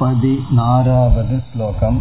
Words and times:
पदिनारावद् 0.00 1.34
श्लोकम् 1.48 2.00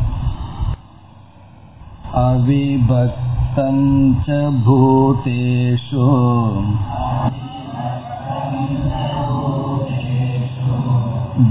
अविभक्तं 2.24 3.78
च 4.26 4.40
भूतेषु 4.66 6.10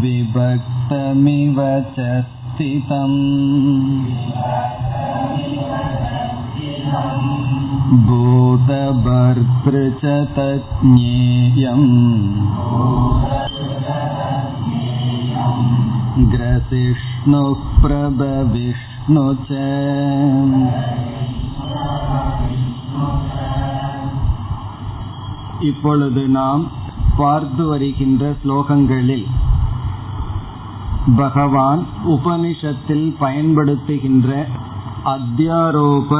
विभक्तमिव 0.02 1.58
च 1.96 2.08
स्थितम् 2.28 3.18
भूतभर्तृ 8.06 9.82
च 10.02 10.14
तज्ज्ञेयम् 10.36 11.88
ग्रसिष्णुः 16.30 17.52
प्रभविष्णु 17.82 19.24
च 19.46 19.50
இப்பொழுது 25.64 26.22
நாம் 26.30 26.62
பார்த்து 27.16 27.64
வருகின்ற 27.64 28.22
ஸ்லோகங்களில் 28.40 29.26
பகவான் 31.16 31.82
உபனிஷத்தில் 32.06 33.06
பயன்படுத்துகின்ற 33.20 34.30
அத்தியாரோப 35.14 36.10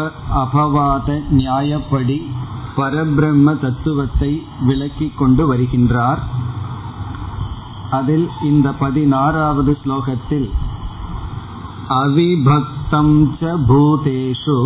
அபவாத 0.42 1.08
நியாயப்படி 1.36 2.18
பரபிரம்ம 2.76 3.54
தத்துவத்தை 3.58 4.30
விளக்கிக் 4.60 5.16
கொண்டு 5.16 5.42
வருகின்றார் 5.46 6.22
அதில் 7.91 8.27
இந்த 8.41 8.71
பதினாறாவது 8.71 9.77
ஸ்லோகத்தில் 9.85 10.49
அவிபக்தம் 11.89 13.15
ச 13.39 13.51
பூதேஷு 13.69 14.57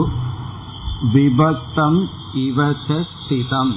விபக்தம் 1.13 1.99
இவச 2.33 2.87
ஸ்திதம். 3.11 3.71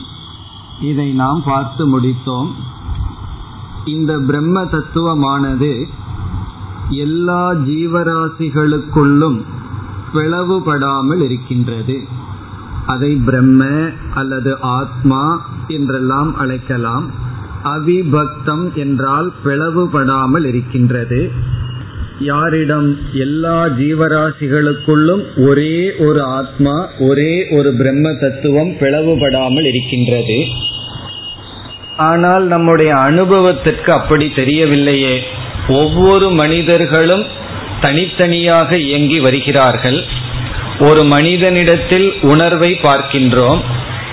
இதை 0.80 1.12
நாம் 1.12 1.42
பார்த்து 1.44 1.84
முடித்தோம். 1.86 2.50
இந்த 3.84 4.18
பிரம்ம 4.18 4.62
தத்துவமானது 4.64 5.84
எல்லா 6.88 7.52
ஜீவராசிகளுக்குள்ளும் 7.52 9.38
பிளவுபடாமல் 10.14 11.22
இருக்கின்றது. 11.22 11.96
அதை 12.86 13.12
பிரம்ம 13.16 13.64
அல்லது 14.14 14.60
ஆத்மா 14.60 15.22
என்றெல்லாம் 15.68 16.36
அழைக்கலாம். 16.36 17.24
அவிபக்தம் 17.74 18.66
என்றால் 18.74 19.28
பிளவுபடாமல் 19.44 20.46
இருக்கின்றது. 20.46 21.20
யாரிடம் 22.20 22.88
எல்லா 23.12 23.56
ஜீவராசிகளுக்குள்ளும் 23.78 25.24
ஒரே 25.48 25.74
ஒரு 25.98 26.22
ஆத்மா 26.22 26.76
ஒரே 26.98 27.32
ஒரு 27.50 27.72
பிரம்ம 27.72 28.12
தத்துவம் 28.12 28.70
பிளவுபடாமல் 28.80 29.66
இருக்கின்றது. 29.66 30.38
ஆனால் 31.96 32.46
நம்முடைய 32.46 32.96
அனுபவத்திற்கு 32.96 33.92
அப்படி 33.92 34.32
தெரியவில்லையே. 34.36 35.16
ஒவ்வொரு 35.68 36.26
மனிதர்களும் 36.30 37.24
தனித்தனியாக 37.80 38.78
இயங்கி 38.78 39.18
வருகிறார்கள். 39.20 39.98
ஒரு 40.78 41.02
மனிதனிடத்தில் 41.04 42.08
உணர்வை 42.22 42.70
பார்க்கின்றோம். 42.82 43.60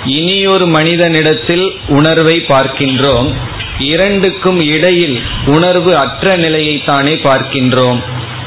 இனியொரு 0.05 0.67
மனிதனிடத்தில் 0.67 1.71
உணர்வை 1.87 2.39
பார்க்கின்றோம். 2.39 3.33
இரண்டுக்கும் 3.79 4.61
இடையில் 4.61 5.21
உணர்வு 5.45 5.97
அற்ற 5.97 6.37
நிலையைத்தானே 6.37 7.15
பார்க்கின்றோம். 7.23 7.99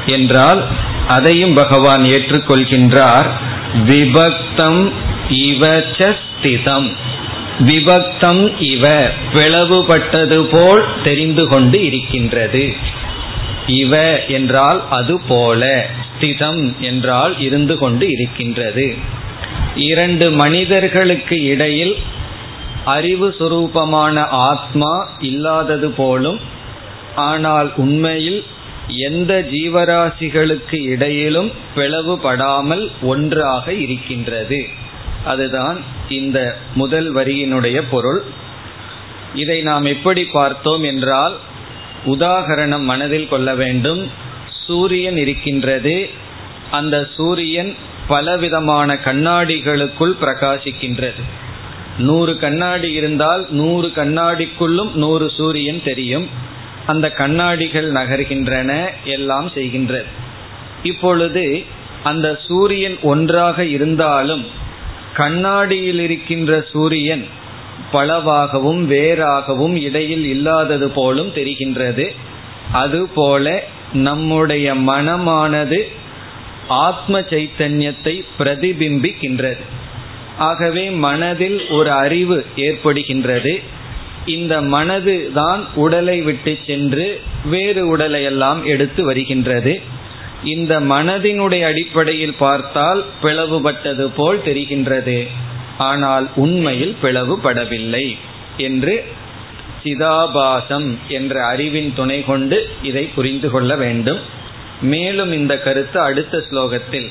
என்றால் 0.07 0.67
அதையும் 1.09 1.55
பகவான் 1.55 2.03
ஏற்றுக்கொள்கின்றார். 2.03 3.27
விபக்தம் 3.87 4.93
இவச்சஸ்திதம் 5.31 6.97
விபக்தம் 7.59 8.53
இவ 8.59 9.11
பிளவுபட்டது 9.35 10.43
போல் 10.43 10.85
தெரிந்து 11.05 11.47
கொண்டு 11.47 11.85
இருக்கின்றது. 11.85 12.77
இவ 13.67 14.25
என்றால் 14.25 14.89
அது 14.91 15.21
போல 15.29 15.87
ஸ்திதம் 16.21 16.77
என்றால் 16.79 17.41
இருந்து 17.41 17.79
கொண்டு 17.79 18.11
இருக்கின்றது. 18.11 18.97
இரண்டு 19.77 20.31
மனிதர்களுக்கு 20.31 21.43
இடையில் 21.43 21.97
அறிவு 22.85 23.35
சுரூபமான 23.39 24.27
ஆத்மா 24.29 25.09
இல்லாதது 25.21 25.91
போலும் 25.91 26.41
ஆனால் 27.17 27.73
உண்மையில் 27.77 28.45
எந்த 28.89 29.47
ஜீவராசிகளுக்கு 29.51 30.75
இடையிலும் 30.75 31.53
பிளவுபடாமல் 31.77 32.91
ஒன்றாக 33.03 33.73
இருக்கின்றது. 33.73 34.67
அதுதான் 35.25 35.81
இந்த 36.09 36.57
முதல் 36.75 37.15
வரியினுடைய 37.15 37.83
பொருள். 37.91 38.23
இதை 39.35 39.61
நாம் 39.61 39.85
எப்படி 39.85 40.25
பார்த்தோம் 40.25 40.83
என்றால் 40.83 41.37
உதாகரணம் 42.07 42.83
மனதில் 42.83 43.29
கொள்ள 43.29 43.55
வேண்டும். 43.55 44.11
சூரியன் 44.67 45.17
இருக்கின்றது. 45.17 46.09
அந்த 46.71 47.09
சூரியன் 47.17 47.77
பலவிதமான 48.09 48.95
கண்ணாடிகளுக்குள் 48.95 50.15
பிரகாசிக்கின்றது. 50.21 51.23
நூறு 51.99 52.39
கண்ணாடி 52.39 52.93
இருந்தால் 52.93 53.47
நூறு 53.51 53.89
கண்ணாடிக்குள்ளும் 53.97 54.95
நூறு 54.95 55.31
சூரியன் 55.31 55.83
தெரியும். 55.85 56.29
அந்த 56.87 57.11
கண்ணாடிகள் 57.11 57.93
நகர்கின்றன 57.93 58.89
எல்லாம் 59.05 59.51
செய்கின்றது. 59.55 60.05
இப்பொழுது 60.83 61.65
அந்த 62.03 62.41
சூரியன் 62.47 62.97
ஒன்றாக 63.03 63.65
இருந்தாலும் 63.65 64.47
கண்ணாடியில் 65.15 66.01
இருக்கின்ற 66.01 66.65
சூரியன் 66.73 67.27
பலவாகவும் 67.93 68.83
வேறாகவும் 68.93 69.75
இடையில் 69.75 70.25
இல்லாதது 70.25 70.91
போலும் 70.91 71.33
தெரிகின்றது. 71.35 72.15
அதுபோல 72.73 73.63
நம்முடைய 73.93 74.75
மனமானது 74.75 75.89
ஆத்ம 76.69 77.21
சைத்தன்யத்தை 77.21 78.25
பிரதிபிம்பிக்கின்றது. 78.39 79.63
ஆகவே 80.39 80.91
மனதில் 80.91 81.69
ஒரு 81.69 81.91
அறிவு 81.91 82.47
ஏற்படுகின்றது. 82.57 83.63
இந்த 84.27 84.63
மனது 84.63 85.31
தான் 85.35 85.67
உடலை 85.75 86.23
விட்டு 86.23 86.59
சென்று 86.67 87.21
வேறு 87.45 87.89
உடலை 87.89 88.23
எல்லாம் 88.23 88.65
எடுத்து 88.65 89.05
வருகின்றது. 89.05 89.81
இந்த 90.45 90.81
மனதினுடைய 90.81 91.61
அடிப்படையில் 91.61 92.35
பார்த்தால் 92.39 93.05
பிளவுபட்டது 93.23 94.11
போல் 94.17 94.41
தெரிகின்றது. 94.45 95.27
ஆனால் 95.79 96.29
உண்மையில் 96.35 96.97
பிளவுபடவில்லை 97.03 98.17
என்று 98.57 99.05
சிதாபாசம் 99.85 100.99
என்ற 101.09 101.45
அறிவின் 101.47 101.93
துணை 101.97 102.25
கொண்டு 102.25 102.69
இதை 102.83 103.05
புரிந்து 103.15 103.51
கொள்ள 103.51 103.77
வேண்டும். 103.77 104.36
மேலும் 104.81 105.33
இந்த 105.33 105.59
கருத்து 105.59 106.01
அடுத்த 106.01 106.45
ஸ்லோகத்தில் 106.51 107.11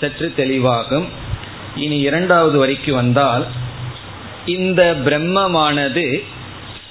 சற்று 0.00 0.32
தெளிவாகும். 0.36 1.06
இனி 1.74 1.98
இரண்டாவது 1.98 2.66
வரைக்கு 2.66 2.90
வந்தால் 2.90 3.46
இந்த 4.46 4.96
பிரம்மமானது 5.04 6.22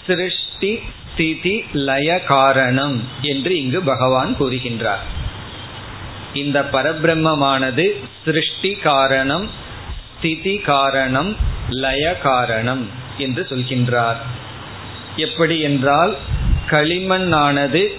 சிருஷ்டி 0.07 0.79
ஸ்திதி 1.13 1.63
லய 1.71 2.23
காரணம் 2.23 3.03
என்று 3.21 3.57
இங்கு 3.57 3.81
பகவான் 3.81 4.35
கூறுகின்றார். 4.39 5.03
இந்த 6.33 6.65
பரபிரம்மமானது 6.71 7.91
சிருஷ்டி 8.25 8.71
காரணம் 8.71 9.49
ஸ்திதி 10.17 10.57
காரணம் 10.57 11.35
லய 11.69 12.17
காரணம் 12.17 12.89
என்று 13.17 13.47
சொல்கின்றார். 13.49 14.15
எப்படி 15.15 15.59
என்றால் 15.59 16.15
களிமண்ணானது 16.69 17.97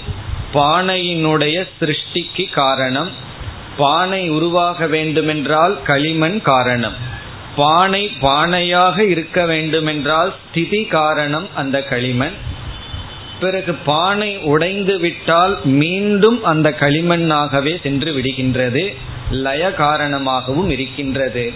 பானையினுடைய 0.54 1.68
சிருஷ்டிக்கு 1.80 2.50
காரணம் 2.50 3.24
பானை 3.76 4.28
உருவாக 4.28 4.86
வேண்டுமென்றால் 4.86 5.82
களிமண் 5.82 6.42
காரணம். 6.42 6.94
பானை 7.56 8.10
பானையாக 8.20 8.98
இருக்க 8.98 9.46
வேண்டுமென்றால் 9.46 10.34
ஸ்திதி 10.48 10.84
காரணம் 10.84 11.48
அந்த 11.54 11.82
களிமண். 11.82 12.32
பிறகு 13.40 13.74
பானை 13.74 14.38
உடைந்து 14.38 14.98
விட்டால் 14.98 15.58
மீண்டும் 15.64 16.44
அந்த 16.44 16.70
களிமண்ணாகவே 16.70 17.82
சென்று 17.82 18.12
விடுகின்றது 18.12 18.94
லய 19.30 19.72
காரணமாகவும் 19.72 20.70
இருக்கின்றது. 20.70 21.52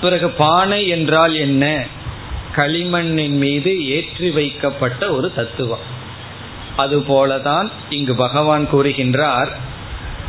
பிறகு 0.00 0.30
பானை 0.30 0.88
என்றால் 0.88 1.34
என்ன? 1.34 1.84
களிமண்ணின் 2.56 3.36
மீது 3.36 3.88
ஏற்றி 3.88 4.30
வைக்கப்பட்ட 4.30 5.12
ஒரு 5.12 5.32
தத்துவம். 5.34 5.98
அதுபோலதான் 6.84 7.68
இங்கு 7.90 8.14
பகவான் 8.14 8.64
கூறுகின்றார் 8.72 9.50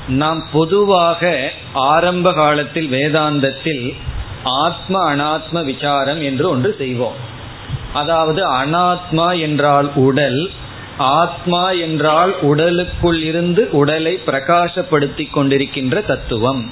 நாம் 0.07 0.39
பொதுவாக 0.51 1.51
ஆரம்ப 1.73 2.33
காலத்தில் 2.33 2.89
வேதாந்தத்தில் 2.91 3.85
ஆத்ம 4.43 5.15
அனாத்ம 5.15 5.63
விசாரம் 5.63 6.21
என்று 6.21 6.49
ஒன்று 6.49 6.75
செய்வோம். 6.77 7.19
அதாவது 7.93 8.41
அனாத்மா 8.51 9.39
என்றால் 9.39 9.89
உடல் 9.95 10.41
ஆத்மா 10.97 11.71
என்றால் 11.71 12.39
உடலுக்குள் 12.41 13.21
இருந்து 13.21 13.69
உடலை 13.71 14.19
பிரகாசப்படுத்தி 14.25 15.25
கொண்டிருக்கின்ற 15.35 16.05
தத்துவம். 16.05 16.63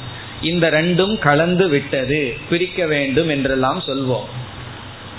இந்த 0.41 0.65
ரெண்டும் 0.69 1.19
கலந்து 1.19 1.67
விட்டது 1.67 2.37
பிரிக்க 2.49 2.85
வேண்டும் 2.85 3.29
என்றெல்லாம் 3.29 3.79
சொல்வோம். 3.87 4.29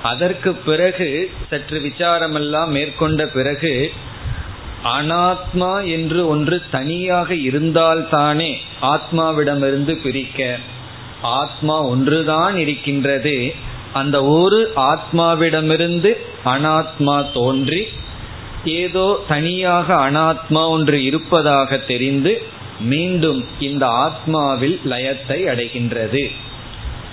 அதற்கு 0.03 0.51
பிறகு 0.53 1.31
சற்று 1.51 1.79
விசாரமெல்லாம் 1.79 2.67
மேற்கொண்ட 2.67 3.27
பிறகு 3.27 3.93
அனாத்மா 4.85 5.91
என்று 5.91 6.29
ஒன்று 6.29 6.63
தனியாக 6.71 7.35
இருந்தால்தானே 7.35 8.53
ஆத்மாவிடமிருந்து 8.83 9.95
பிரிக்க. 10.03 10.59
ஆத்மா 11.23 11.81
ஒன்றுதான் 11.83 12.57
இருக்கின்றது. 12.57 13.55
அந்த 13.93 14.25
ஒரு 14.25 14.73
ஆத்மாவிடமிருந்து 14.77 16.13
அனாத்மா 16.45 17.33
தோன்றி 17.33 17.87
ஏதோ 18.65 19.23
தனியாக 19.29 19.95
அனாத்மா 19.95 20.69
ஒன்று 20.69 21.05
இருப்பதாக 21.05 21.79
தெரிந்து 21.79 22.43
மீண்டும் 22.81 23.45
இந்த 23.61 23.87
ஆத்மாவில் 23.87 24.79
லயத்தை 24.85 25.39
அடைகின்றது. 25.53 26.31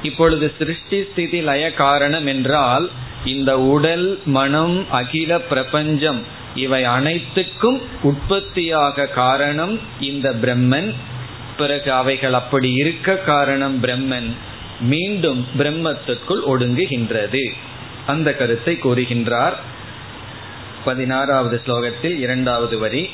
இப்பொழுது 0.03 0.53
சிருஷ்டி 0.57 1.03
ஸ்திதி 1.03 1.41
லய 1.41 1.73
காரணம் 1.73 2.25
என்றால் 2.25 2.89
இந்த 3.25 3.59
உடல் 3.59 4.19
மனம் 4.25 4.91
அகில 4.91 5.39
பிரபஞ்சம் 5.39 6.35
இவை 6.57 6.83
அனைத்துக்கும் 6.83 7.81
உற்பத்தியாக 8.04 9.07
காரணம் 9.07 9.80
இந்த 10.00 10.30
பிரம்மன். 10.42 10.94
பிறகு 11.57 11.92
அவைகள் 11.92 12.33
அப்படி 12.33 12.74
இருக்க 12.74 13.15
காரணம் 13.15 13.83
பிரம்மன் 13.83 14.30
மீண்டும் 14.80 15.45
பிரம்மத்துக்குள் 15.57 16.44
ஒடுங்குகின்றது. 16.48 17.44
அந்த 18.07 18.33
கருத்தை 18.33 18.74
கூறுகின்றார். 18.75 19.57
பதினாறாவது 20.86 21.62
ஸ்லோகத்தில் 21.65 22.18
இரண்டாவது 22.19 22.77
வரி. 22.77 23.10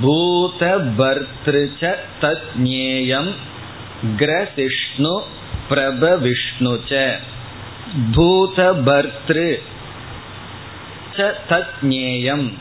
பூத 0.00 0.76
பர்திருச்ச 0.98 1.94
தத்ஞேயம் 2.20 3.32
கிரசிஷ்ணு 4.16 5.18
பிரப 5.68 6.16
விஷ்ணுச்ச 6.16 7.10
பூத 8.14 8.72
பர்திரு 8.86 9.62
தத்ஞேயம் 11.22 12.52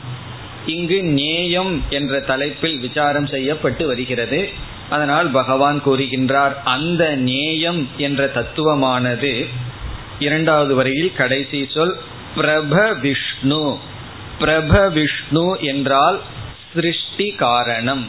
இங்கு 0.66 1.04
நேயம் 1.04 1.84
என்ற 1.90 2.20
தலைப்பில் 2.20 2.80
விசாரம் 2.80 3.28
செய்யப்பட்டு 3.28 3.88
வருகிறது. 3.88 4.50
அதனால் 4.90 5.28
பகவான் 5.28 5.82
கூறுகின்றார் 5.86 6.54
அந்த 6.64 7.16
நேயம் 7.16 7.90
என்ற 7.98 8.32
தத்துவமானது 8.36 9.46
இரண்டாவது 10.20 10.76
வரையில் 10.76 11.14
கடைசி 11.14 11.70
சொல் 11.74 11.98
பிரப 12.36 12.94
விஷ்ணு. 12.94 13.78
பிரப 14.40 14.90
விஷ்ணு 14.90 15.58
என்றால் 15.62 16.22
சிருஷ்டி 16.74 17.32
காரணம். 17.32 18.06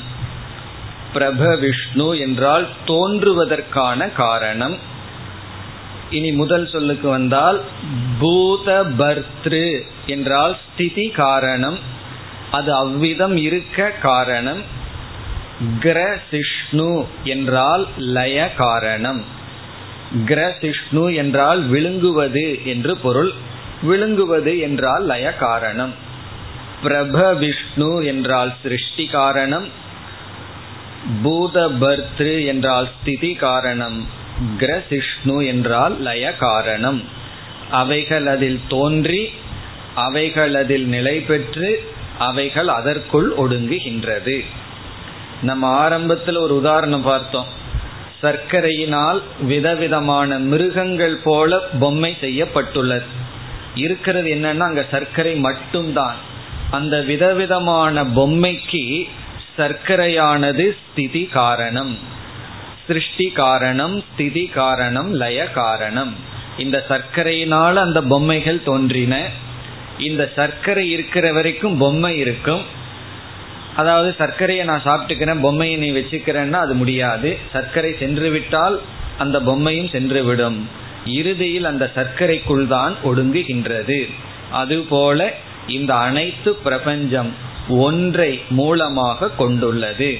பிரப 1.13 1.57
விஷ்ணு 1.57 2.19
என்றால் 2.19 2.69
தோன்றுவதற்கான 2.87 4.09
காரணம். 4.09 4.79
இனி 6.11 6.33
முதல் 6.33 6.67
சொல்லுக்கு 6.69 7.09
வந்தால் 7.09 7.61
பூத 8.19 8.85
பர்த்ரு 8.99 9.83
என்றால் 10.07 10.57
ஸ்திதி 10.65 11.09
காரணம் 11.09 11.79
அது 12.51 12.75
அவ்விதம் 12.75 13.37
இருக்க 13.37 13.91
காரணம் 13.91 14.77
கிரசிஷ்ணு 15.81 17.05
என்றால் 17.25 17.87
லய 17.97 18.53
காரணம். 18.57 19.21
கிரசிஷ்ணு 20.27 21.15
என்றால் 21.15 21.61
விழுங்குவது 21.63 22.65
என்று 22.65 22.97
பொருள் 22.97 23.33
விழுங்குவது 23.83 24.59
என்றால் 24.59 25.05
லய 25.05 25.35
காரணம். 25.35 25.93
பிரப 26.83 27.33
விஷ்ணு 27.33 28.05
என்றால் 28.05 28.53
சிருஷ்டி 28.63 29.07
காரணம் 29.07 29.67
பூத 31.23 31.69
பர்த்ரு 31.69 32.47
என்றால் 32.47 32.89
ஸ்திதி 32.95 33.35
காரணம். 33.35 33.99
கிரசிஷ்ணு 34.59 35.47
என்றால் 35.47 36.01
லய 36.01 36.37
காரணம் 36.37 37.03
அவைகள் 37.71 38.27
அதில் 38.27 38.61
தோன்றி 38.69 39.31
அவைகள் 39.95 40.55
அதில் 40.55 40.87
நிலை 40.87 41.21
பெற்று 41.21 41.93
அவைகள் 42.19 42.69
அதற்குள் 42.69 43.33
ஒடுங்குகின்றது. 43.37 44.45
நம்ம 45.43 45.67
ஆரம்பத்தில் 45.67 46.37
ஒரு 46.37 46.57
உதாரணம் 46.57 47.03
பார்த்தோம். 47.03 47.47
சர்க்கரையினால் 48.23 49.21
விதவிதமான 49.41 50.39
மிருகங்கள் 50.39 51.17
போல 51.17 51.59
பொம்மை 51.81 52.17
செய்யப்பட்டுள்ளது. 52.21 53.05
இருக்கிறது 53.75 54.35
என்னன்னா 54.35 54.59
அங்க 54.59 54.87
சர்க்கரை 54.91 55.35
மட்டும்தான். 55.35 56.17
அந்த 56.71 57.01
விதவிதமான 57.01 58.05
பொம்மைக்கு 58.05 59.09
சர்க்கரையானது 59.59 60.71
ஸ்திதி 60.71 61.25
காரணம். 61.25 61.99
சிருஷ்டி 62.89 63.27
காரணம் 63.43 63.95
ஸ்திதி 64.09 64.45
காரணம் 64.55 65.15
லய 65.15 65.39
காரணம். 65.51 66.13
இந்த 66.59 66.85
சர்க்கரையினால் 66.89 67.79
அந்த 67.85 68.03
பொம்மைகள் 68.03 68.61
தோன்றின. 68.63 69.15
இந்த 70.09 70.33
சர்க்கரை 70.37 70.85
இருக்கிற 70.91 71.33
வரைக்கும் 71.33 71.79
பொம்மை 71.79 72.13
இருக்கும். 72.17 72.63
அதாவது 73.77 74.15
சர்க்கரையை 74.19 74.65
நான் 74.65 74.85
சாப்பிட்டுக்கிறேன் 74.85 75.41
பொம்மையை 75.41 75.77
நீ 75.77 75.91
வச்சுக்கிறேன்னா 75.99 76.61
அது 76.67 76.75
முடியாது. 76.75 77.31
சர்க்கரை 77.53 77.93
சென்று 77.99 78.31
விட்டால் 78.31 78.81
அந்த 79.19 79.39
பொம்மையும் 79.41 79.91
சென்று 79.91 80.25
விடும் 80.25 80.59
இறுதியில் 81.07 81.65
அந்த 81.65 81.91
சர்க்கரைக்குள் 81.95 82.67
தான் 82.67 82.95
ஒடுங்குகின்றது. 83.05 84.01
அதுபோல 84.51 85.29
இந்த 85.67 85.93
அனைத்து 85.95 86.51
பிரபஞ்சம் 86.67 87.31
ஒன்றை 87.69 88.33
மூலமாக 88.49 89.31
கொண்டுள்ளது. 89.31 90.11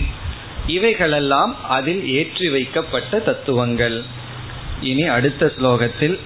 இவைகளெல்லாம் 0.68 1.54
அதில் 1.70 2.04
ஏற்றி 2.14 2.48
வைக்கப்பட்ட 2.50 3.20
தத்துவங்கள் 3.20 3.98
இனி 4.82 5.06
அடுத்த 5.08 5.52
ஸ்லோகத்தில் 5.58 6.18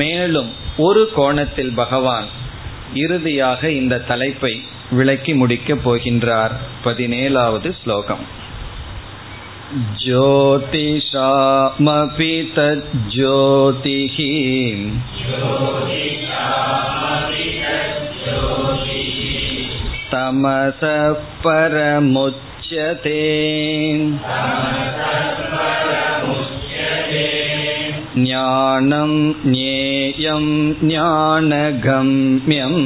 மேலும் 0.00 0.50
ஒரு 0.78 1.02
கோணத்தில் 1.14 1.72
பகவான் 1.74 2.28
இறுதியாக 2.94 3.70
இந்த 3.70 4.02
தலைப்பை 4.08 4.52
விளக்கி 4.90 5.32
முடிக்கப் 5.34 5.84
போகின்றார் 5.84 6.54
பதினேழாவது 6.84 7.70
ஸ்லோகம் 7.82 8.24
ज्योतिषामपि 11.12 12.32
तज्ज्योतिः 12.56 14.16
तमसः 20.12 20.96
परमुच्यते 22.64 23.18
ज्ञानं 28.16 29.12
ज्ञेयं 29.44 30.46
ज्ञानगम्यम् 30.82 32.80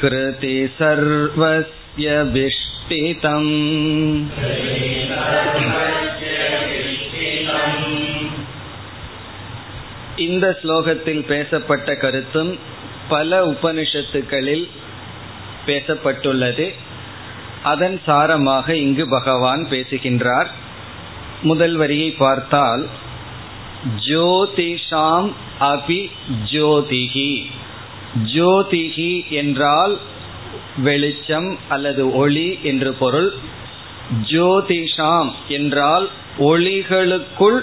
कृति 0.00 0.56
सर्वस्य 0.78 2.22
विष्टितम् 2.34 3.52
இந்த 10.26 10.46
ஸ்லோகத்தில் 10.60 11.24
பேசப்பட்ட 11.24 11.94
கருத்தும் 11.94 12.50
பல 13.13 13.29
உபனிஷத்துக்களில் 13.51 14.65
பேசப்பட்டுள்ளது. 15.67 16.67
அதன் 17.71 17.97
சாரமாக 18.07 18.67
இங்கு 18.85 19.03
பகவான் 19.09 19.63
பேசுகின்றார். 19.69 20.49
முதல் 21.43 21.75
வரியை 21.81 22.09
பார்த்தால் 22.23 22.83
ஜோதிஷாம் 24.07 25.29
அபி 25.71 26.01
ஜோதிகி 26.51 27.31
ஜோதிகி 28.33 29.13
என்றால் 29.39 29.93
வெளிச்சம் 30.85 31.49
அல்லது 31.69 32.03
ஒளி 32.15 32.47
என்று 32.63 32.91
பொருள். 33.01 33.29
ஜோதிஷாம் 34.31 35.31
என்றால் 35.57 36.05
ஒளிகளுக்குள் 36.49 37.59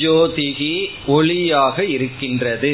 ஜோதிகி 0.00 0.74
ஒளியாக 1.16 1.76
இருக்கின்றது. 1.96 2.72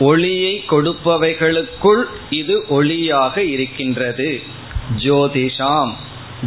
ஒளியை 0.00 0.64
கொடுப்பவைகளுக்குள் 0.70 2.02
இது 2.30 2.64
ஒளியாக 2.70 3.38
இருக்கின்றது. 3.38 4.42
ஜோதிஷாம். 4.98 5.92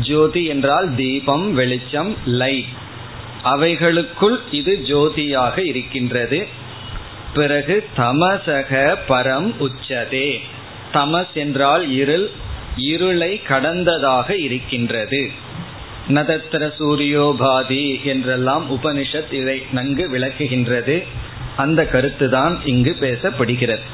ஜோதி 0.02 0.46
என்றால் 0.46 0.96
தீபம் 0.96 1.54
வெளிச்சம் 1.54 2.16
லைட் 2.26 2.72
அவைகளுக்குள் 3.44 4.38
இது 4.52 4.84
ஜோதியாக 4.88 5.66
இருக்கின்றது. 5.66 6.48
பிறகு 7.34 7.88
தமசக 7.98 8.96
பரம் 9.10 9.50
உச்சதே. 9.60 10.40
தமஸ் 10.94 11.34
என்றால் 11.34 11.92
இருள் 11.92 12.30
இருளை 12.78 13.42
கடந்ததாக 13.48 14.32
இருக்கின்றது. 14.40 15.32
நதத்திர 16.08 16.74
சூரியோபாதி 16.80 18.04
என்றெல்லாம் 18.04 18.66
உபனிஷத் 18.72 19.34
இதை 19.34 19.64
நன்கு 19.72 20.10
விளக்குகின்றது. 20.12 21.04
அந்த 21.56 21.86
கருத்து 21.86 22.30
தான் 22.30 22.60
இங்கு 22.64 22.98
பேசப்படுகிறது. 23.00 23.86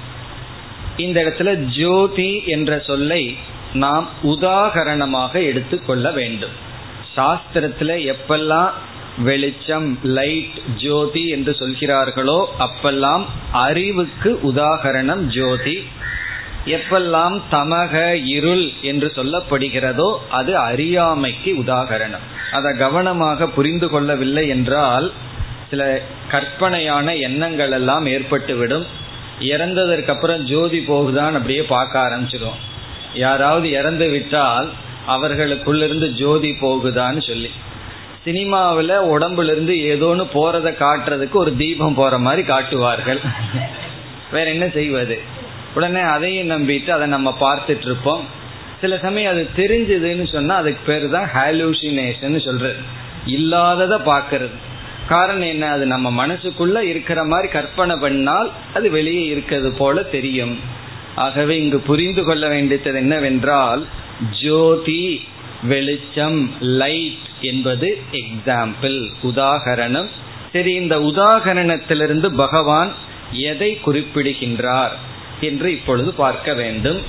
இந்த 0.98 1.24
இடத்துல 1.24 1.54
ஜோதி 1.56 2.42
என்ற 2.46 2.80
சொல்லை 2.80 3.36
நாம் 3.74 4.08
உதாகரணமாக 4.24 5.34
எடுத்துக்கொள்ள 5.46 6.12
வேண்டும். 6.12 6.56
சாஸ்திரத்துல 7.16 8.13
எப்பெல்லாம் 8.13 8.72
வெளிச்சம் 9.24 10.00
லைட் 10.04 10.58
ஜோதி 10.75 11.28
என்று 11.28 11.56
சொல்கிறார்களோ 11.60 12.46
அப்பெல்லாம் 12.60 13.24
அறிவுக்கு 13.51 14.39
உதாகரணம் 14.44 15.20
ஜோதி. 15.20 15.84
எப்பெல்லாம் 16.66 17.42
தமக 17.51 18.13
இருள் 18.13 18.72
என்று 18.82 19.12
சொல்லப்படுகிறதோ 19.16 20.18
அது 20.30 20.58
அறியாமைக்கு 20.58 21.54
உதாகரணம். 21.63 22.25
அதை 22.51 22.78
கவனமாக 22.78 23.48
புரிந்து 23.48 23.89
கொள்ளவில்லை 23.89 24.48
என்றால் 24.48 25.12
சில 25.70 26.02
கற்பனையான 26.32 27.16
எண்ணங்கள் 27.16 27.72
எல்லாம் 27.72 28.06
ஏற்பட்டுவிடும். 28.06 28.86
இறந்ததற்கு 29.40 30.10
அப்புறம் 30.10 30.46
ஜோதி 30.46 30.80
போகுதான் 30.80 31.34
அப்படியே 31.34 31.62
பார்க்க 31.62 32.00
ஆரம்பிச்சிடும். 32.00 32.60
யாராவது 33.14 33.72
இறந்து 33.72 34.10
விட்டால் 34.10 34.70
அவர்களுக்குள்ளிருந்து 35.08 36.14
ஜோதி 36.14 36.52
போகுதான்னு 36.52 37.28
சொல்லி. 37.28 37.52
சினிமாவில் 38.24 38.90
உடம்புலேருந்து 38.90 39.76
ஏதோன்னு 39.92 40.26
போகிறத 40.34 40.70
காட்டுறதுக்கு 40.84 41.32
ஒரு 41.32 41.56
தீபம் 41.56 41.94
போகிற 41.94 42.18
மாதிரி 42.18 42.48
காட்டுவார்கள். 42.48 43.20
வேற 44.32 44.50
என்ன 44.50 44.70
செய்வது? 44.70 45.20
உடனே 45.76 46.00
அதையும் 46.00 46.50
நம்பிட்டு 46.50 46.90
அதை 46.90 47.08
நம்ம 47.08 47.38
பார்த்துட்டு 47.40 47.86
இருப்போம் 47.86 48.24
சில 48.82 48.98
சமயம் 48.98 49.32
அது 49.32 49.50
தெரிஞ்சதுன்னு 49.56 50.32
சொன்னால் 50.32 50.58
அதுக்கு 50.58 50.82
பேர் 50.86 51.10
தான் 51.10 51.30
ஹாலூசினேஷன் 51.34 52.46
சொல்றது. 52.46 52.76
இல்லாததை 53.26 53.98
பார்க்கறது. 53.98 54.58
காரணம் 55.10 55.48
என்ன? 55.48 55.66
அது 55.68 55.86
நம்ம 55.86 56.08
மனசுக்குள்ள 56.22 56.78
இருக்கிற 56.94 57.20
மாதிரி 57.24 57.48
கற்பனை 57.48 57.96
பண்ணால் 57.96 58.50
அது 58.74 58.88
வெளியே 58.92 59.24
இருக்கிறது 59.25 59.72
போல 59.72 60.04
தெரியும். 60.04 60.60
ஆகவே 61.16 61.54
இங்கு 61.58 61.80
புரிந்து 61.80 62.24
கொள்ள 62.24 62.48
வேண்டியது 62.48 62.94
என்னவென்றால் 62.94 63.82
ஜோதி 64.42 65.22
வெளிச்சம் 65.63 66.39
லைட் 66.60 67.28
என்பது 67.42 67.88
எக்ஸாம்பிள் 68.12 68.98
உதாகரணம். 69.24 70.10
சரி 70.54 70.74
இந்த 70.74 70.96
உதாகரணத்திலிருந்து 71.00 72.28
பகவான் 72.36 72.92
எதை 73.32 73.72
குறிப்பிடுகின்றார் 73.80 74.96
என்று 75.42 75.72
இப்பொழுது 75.72 76.12
பார்க்க 76.13 76.54
வேண்டும். 76.54 77.01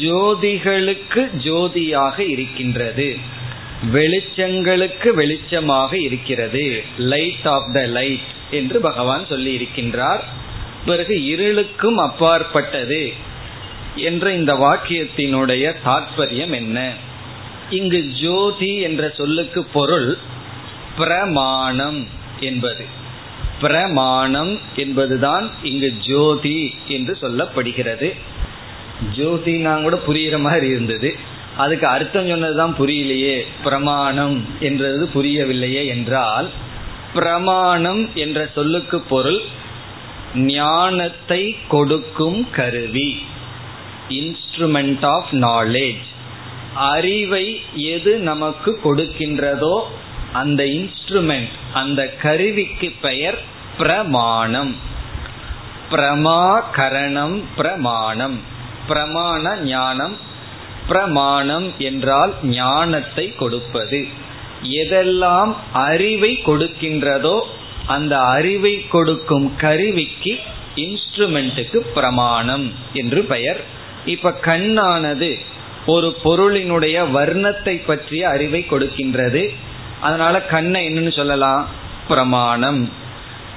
ஜோதிகளுக்கு 0.00 1.22
ஜோதியாக 1.44 2.18
இருக்கின்றது. 2.18 3.08
வெளிச்சங்களுக்கு 3.86 5.08
வெளிச்சமாக 5.16 5.94
இருக்கிறது. 5.94 6.82
லைட் 6.98 7.46
ஆஃப் 7.46 7.70
த 7.72 7.86
லைட் 7.86 8.28
என்று 8.50 8.80
பகவான் 8.80 9.26
சொல்லி 9.26 9.56
இருக்கின்றார். 9.56 10.20
பிறகு 10.86 11.14
இருளுக்கும் 11.14 11.94
அப்பாற்பட்டது 11.94 13.12
என்ற 13.96 14.32
இந்த 14.32 14.54
வாக்கியத்தினுடைய 14.54 15.72
தாற்பயம் 15.84 16.50
என்ன? 16.50 16.92
இங்கு 17.70 18.08
ஜோதி 18.22 18.76
என்ற 18.76 19.12
சொல்லுக்கு 19.16 19.64
பொருள் 19.64 20.18
பிரமாணம் 20.96 22.06
என்பது. 22.40 22.84
பிரமாணம் 23.60 24.60
என்பதுதான் 24.76 25.50
இங்கு 25.62 25.94
ஜோதி 26.00 26.74
என்று 26.88 27.18
சொல்லப்படுகிறது. 27.22 28.12
ஜோதினா 29.16 29.82
கூட 29.82 29.98
புரிகிற 30.08 30.38
மாதிரி 30.38 30.68
இருந்தது. 30.68 31.29
அதுக்கு 31.62 31.86
அர்த்தம் 31.86 32.28
சொன்னதுதான் 32.28 32.74
புரியலையே. 32.78 33.36
பிரமாணம் 33.64 34.36
என்றது 34.60 35.04
புரியவில்லையே 35.14 35.82
என்றால் 35.86 36.48
பிரமாணம் 37.14 38.02
என்ற 38.14 38.38
சொல்லுக்கு 38.54 38.98
பொருள் 39.12 39.40
ஞானத்தை 40.34 41.42
கொடுக்கும் 41.68 42.40
கருவி. 42.50 43.10
இன்ஸ்ட்ருமெண்ட் 44.18 45.04
ஆஃப் 45.06 45.32
நாலேஜ் 45.34 46.04
அறிவை 46.92 47.46
எது 47.90 48.12
நமக்கு 48.30 48.70
கொடுக்கின்றதோ 48.84 49.74
அந்த 50.32 50.60
இன்ஸ்ட்ருமெண்ட் 50.78 51.54
அந்த 51.72 52.00
கருவிக்கு 52.24 52.88
பெயர் 53.00 53.38
பிரமாணம். 53.78 54.72
பிரமாகரணம் 55.92 57.36
பிரமாணம். 57.56 58.36
பிரமாண 58.88 59.44
ஞானம் 59.64 60.16
பிரமாணம் 60.86 61.72
என்றால் 61.78 62.34
ஞானத்தை 62.42 63.34
கொடுப்பது. 63.34 64.06
எதெல்லாம் 64.62 65.54
அறிவை 65.72 66.40
கொடுக்கின்றதோ 66.44 67.40
அந்த 67.86 68.18
அறிவை 68.18 68.88
கொடுக்கும் 68.88 69.56
கருவிக்கு 69.56 70.38
இன்ஸ்ட்ருமெண்ட்டுக்கு 70.74 71.76
பிரமாணம் 71.76 72.72
என்று 72.92 73.24
பெயர். 73.24 73.60
இப்ப 74.04 74.38
கண்ணானது 74.42 75.38
ஒரு 75.86 76.16
பொருளினுடைய 76.24 77.10
வர்ணத்தை 77.10 77.84
பற்றிய 77.86 78.28
அறிவை 78.28 78.66
கொடுக்கின்றது. 78.70 79.54
அதனால 80.00 80.42
கண்ணை 80.42 80.88
என்னன்னு 80.88 81.16
சொல்லலாம்? 81.16 81.68
பிரமாணம். 82.08 82.90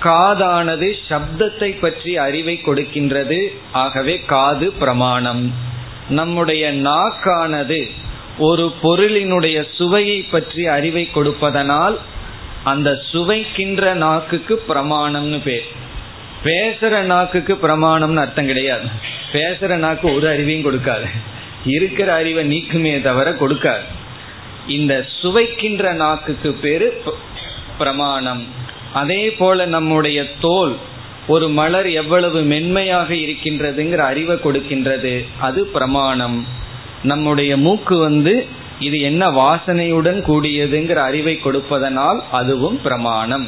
காதானது 0.04 0.94
சப்தத்தை 1.10 1.80
பற்றி 1.80 2.18
அறிவை 2.18 2.62
கொடுக்கின்றது. 2.66 3.48
ஆகவே 3.72 4.20
காது 4.20 4.72
பிரமாணம். 4.72 5.72
நம்முடைய 6.10 6.74
நாக்கானது 6.74 7.92
ஒரு 8.38 8.74
பொருளினுடைய 8.84 9.66
சுவையை 9.76 10.22
பற்றி 10.22 10.68
அறிவை 10.68 11.12
கொடுப்பதனால் 11.12 12.00
அந்த 12.64 13.02
சுவைக்கின்ற 13.12 13.94
நாக்குக்கு 13.94 14.64
பிரமாணம்னு 14.70 15.42
பேர். 15.42 15.66
பேசுற 16.44 17.00
நாக்குக்கு 17.00 17.54
பிரமாணம்னு 17.54 18.16
அர்த்தம் 18.16 18.46
கிடையாது. 18.46 18.88
பேசுற 19.32 19.76
நாக்கு 19.76 20.14
ஒரு 20.14 20.28
அறிவையும் 20.28 20.66
கொடுக்காது. 20.66 21.10
இருக்கிற 21.66 22.14
அறிவை 22.14 22.48
நீக்குமே 22.48 23.02
தவிர 23.02 23.32
கொடுக்காது. 23.32 23.84
இந்த 24.68 25.06
சுவைக்கின்ற 25.22 25.94
நாக்குக்கு 25.94 26.52
பேரு 26.52 27.04
பிரமாணம். 27.78 28.48
அதே 28.94 29.32
போல 29.32 29.66
நம்முடைய 29.66 30.36
தோல் 30.40 30.78
ஒரு 31.28 31.50
மலர் 31.50 31.90
எவ்வளவு 31.90 32.42
மென்மையாக 32.42 33.14
இருக்கின்றதுங்கிற 33.14 33.98
அறிவை 33.98 34.36
கொடுக்கின்றது. 34.36 35.26
அது 35.40 35.66
பிரமாணம். 35.66 36.48
நம்முடைய 37.04 37.58
மூக்கு 37.58 37.98
வந்து 37.98 38.48
இது 38.80 39.00
என்ன 39.00 39.32
வாசனையுடன் 39.32 40.22
கூடியதுங்கிற 40.22 40.96
அறிவை 40.96 41.40
கொடுப்பதனால் 41.40 42.24
அதுவும் 42.32 42.82
பிரமாணம். 42.82 43.48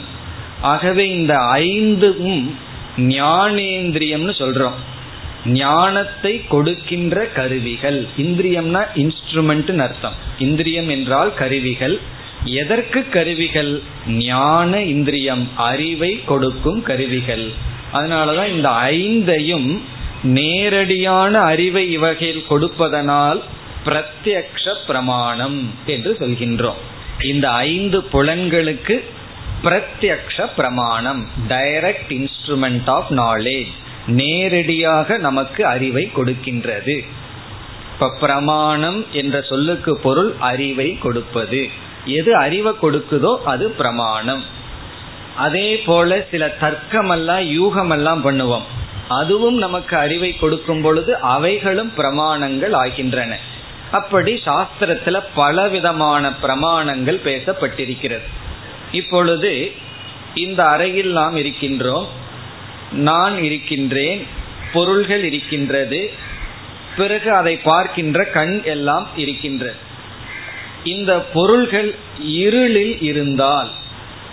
ஆகவே 0.62 1.10
இந்த 1.10 1.38
ஐந்தும் 1.39 2.58
ஞானேந்திரியம்னு 2.98 4.34
சொல்றோம். 4.39 4.77
ஞானத்தை 5.46 6.48
கொடுக்கின்ற 6.48 7.25
கருவிகள். 7.25 8.08
இந்திரியம்னா 8.17 8.86
இன்ஸ்ட்ருமெண்ட்னு 8.96 9.77
அர்த்தம். 9.77 10.13
இந்திரியம் 10.38 10.89
என்றால் 10.89 11.34
கருவிகள். 11.34 12.00
எதற்கு 12.45 13.09
கருவிகள்? 13.09 13.81
ஞான 14.07 14.81
இந்திரியம் 14.81 15.49
அறிவை 15.55 16.23
கொடுக்கும் 16.25 16.81
கருவிகள். 16.81 17.51
அதனாலதான் 17.93 18.47
இந்த 18.47 18.69
ஐந்தையும் 18.69 19.81
நேரடியான 20.23 21.39
அறிவை 21.39 21.91
இவகையில் 21.91 22.45
கொடுப்பதனால் 22.47 23.43
பிரத்யக்ஷ 23.85 24.75
பிரமாணம் 24.87 25.73
என்று 25.85 26.17
சொல்கின்றோம். 26.19 26.81
இந்த 27.23 27.49
ஐந்து 27.49 28.01
புலன்களுக்கு 28.13 29.03
பிரத்யக்ஷ 29.63 30.47
பிரமாணம் 30.55 31.27
டைரக்ட் 31.47 32.09
இன்ஸ்ட்ருமெண்ட் 32.09 32.89
ஆஃப் 32.89 33.11
நாலேஜ் 33.11 33.71
நேரடியாக 34.07 35.17
நமக்கு 35.17 35.65
அறிவை 35.65 36.11
கொடுக்கின்றது. 36.15 37.05
இப்ப 37.93 38.13
பிரமாணம் 38.19 39.05
என்ற 39.11 39.41
சொல்லுக்கு 39.41 39.97
பொருள் 39.97 40.35
அறிவை 40.39 40.97
கொடுப்பது. 40.97 41.83
எது 42.05 42.35
அறிவை 42.35 42.74
கொடுக்குதோ 42.81 43.38
அது 43.43 43.69
பிரமாணம். 43.69 44.43
அதே 45.35 45.77
போல 45.77 46.25
சில 46.31 46.55
தர்க்கமெல்லாம் 46.62 47.45
யூகமெல்லாம் 47.57 48.21
பண்ணுவோம். 48.24 48.62
அதுவும் 49.07 49.57
நமக்கு 49.57 49.97
அறிவை 49.97 50.38
கொடுக்கும் 50.38 50.81
பொழுது 50.81 51.17
அவைகளும் 51.17 51.91
பிரமாணங்கள் 51.97 52.74
ஆகின்றன. 52.74 53.38
அப்படி 53.91 54.41
சாஸ்திரத்துல 54.45 55.24
பலவிதமான 55.35 56.29
பிரமாணங்கள் 56.29 57.19
பேசப்பட்டிருக்கிறது. 57.24 58.27
இப்பொழுது 58.91 59.71
இந்த 60.35 60.67
அறையில் 60.67 61.12
நாம் 61.12 61.35
இருக்கின்றோம். 61.35 62.07
நான் 62.91 63.43
இருக்கின்றேன் 63.43 64.27
பொருள்கள் 64.74 65.24
இருக்கின்றது 65.24 66.12
பிறகு 66.97 67.31
அதை 67.31 67.57
பார்க்கின்ற 67.57 68.24
கண் 68.24 68.62
எல்லாம் 68.63 69.07
இருக்கின்றது. 69.15 69.85
இந்த 70.86 71.20
பொருள்கள் 71.22 71.96
இருளில் 72.24 73.01
இருந்தால் 73.01 73.70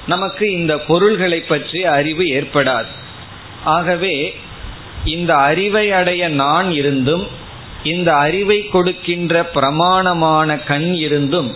நமக்கு 0.07 0.53
இந்த 0.53 0.79
பொருள்களை 0.79 1.41
பற்றி 1.41 1.85
அறிவு 1.85 2.25
ஏற்படாது. 2.25 2.91
ஆகவே 3.65 4.35
இந்த 5.05 5.35
அறிவை 5.35 5.93
அடைய 5.93 6.29
நான் 6.29 6.73
இருந்தும் 6.73 7.27
இந்த 7.83 8.15
அறிவை 8.15 8.69
கொடுக்கின்ற 8.69 9.45
பிரமாணமான 9.45 10.59
கண் 10.59 10.93
இருந்தும் 10.93 11.55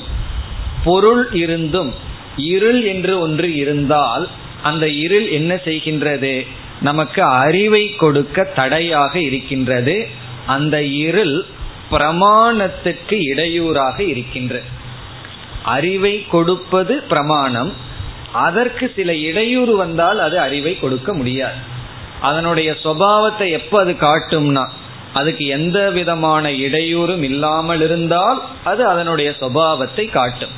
பொருள் 0.85 1.33
இருந்தும் 1.33 1.95
இருள் 2.37 2.83
என்று 2.85 3.19
ஒன்று 3.19 3.55
இருந்தால் 3.55 4.29
அந்த 4.62 4.88
இருள் 4.88 5.29
என்ன 5.29 5.55
செய்கின்றது? 5.55 6.47
நமக்கு 6.81 7.23
அறிவை 7.23 7.95
கொடுக்க 7.95 8.45
தடையாக 8.45 9.21
இருக்கின்றது. 9.21 10.09
அந்த 10.47 10.83
இருள் 10.83 11.45
பிரமாணத்துக்கு 11.91 13.17
இடையூறாக 13.21 14.03
இருக்கின்றது. 14.03 14.85
அறிவை 15.66 16.14
கொடுப்பது 16.30 16.94
பிரமாணம். 17.08 17.73
அதற்கு 18.32 18.92
சில 18.96 19.11
இடையூறு 19.28 19.76
வந்தால் 19.76 20.18
அது 20.18 20.37
அறிவை 20.40 20.73
கொடுக்க 20.78 21.14
முடியாது. 21.14 21.61
அதனுடைய 22.20 22.70
சுவாவத்தை 22.85 23.46
எப்ப 23.50 23.80
அது 23.80 23.92
காட்டும்னா 24.00 24.64
அதுக்கு 25.12 25.44
எந்த 25.46 25.78
விதமான 25.90 26.44
இடையூறும் 26.50 27.23
இல்லாமல் 27.23 27.80
இருந்தால் 27.80 28.38
அது 28.64 28.82
அதனுடைய 28.87 29.30
சுவாவத்தை 29.40 30.04
காட்டும். 30.11 30.54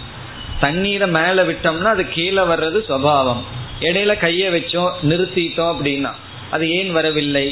தண்ணீரை 0.61 1.09
மேல 1.09 1.43
விட்டோம்னா 1.43 1.91
அது 1.97 2.05
கீழே 2.09 2.43
வர்றது 2.43 2.79
சுவாவம். 2.89 3.43
இடையில 3.81 4.13
கைய 4.25 4.45
வச்சோம் 4.55 4.95
நிறுத்திட்டோம் 5.09 5.73
அப்படின்னா 5.75 6.13
அது 6.51 6.65
ஏன் 6.71 6.91
வரவில்லை? 6.93 7.47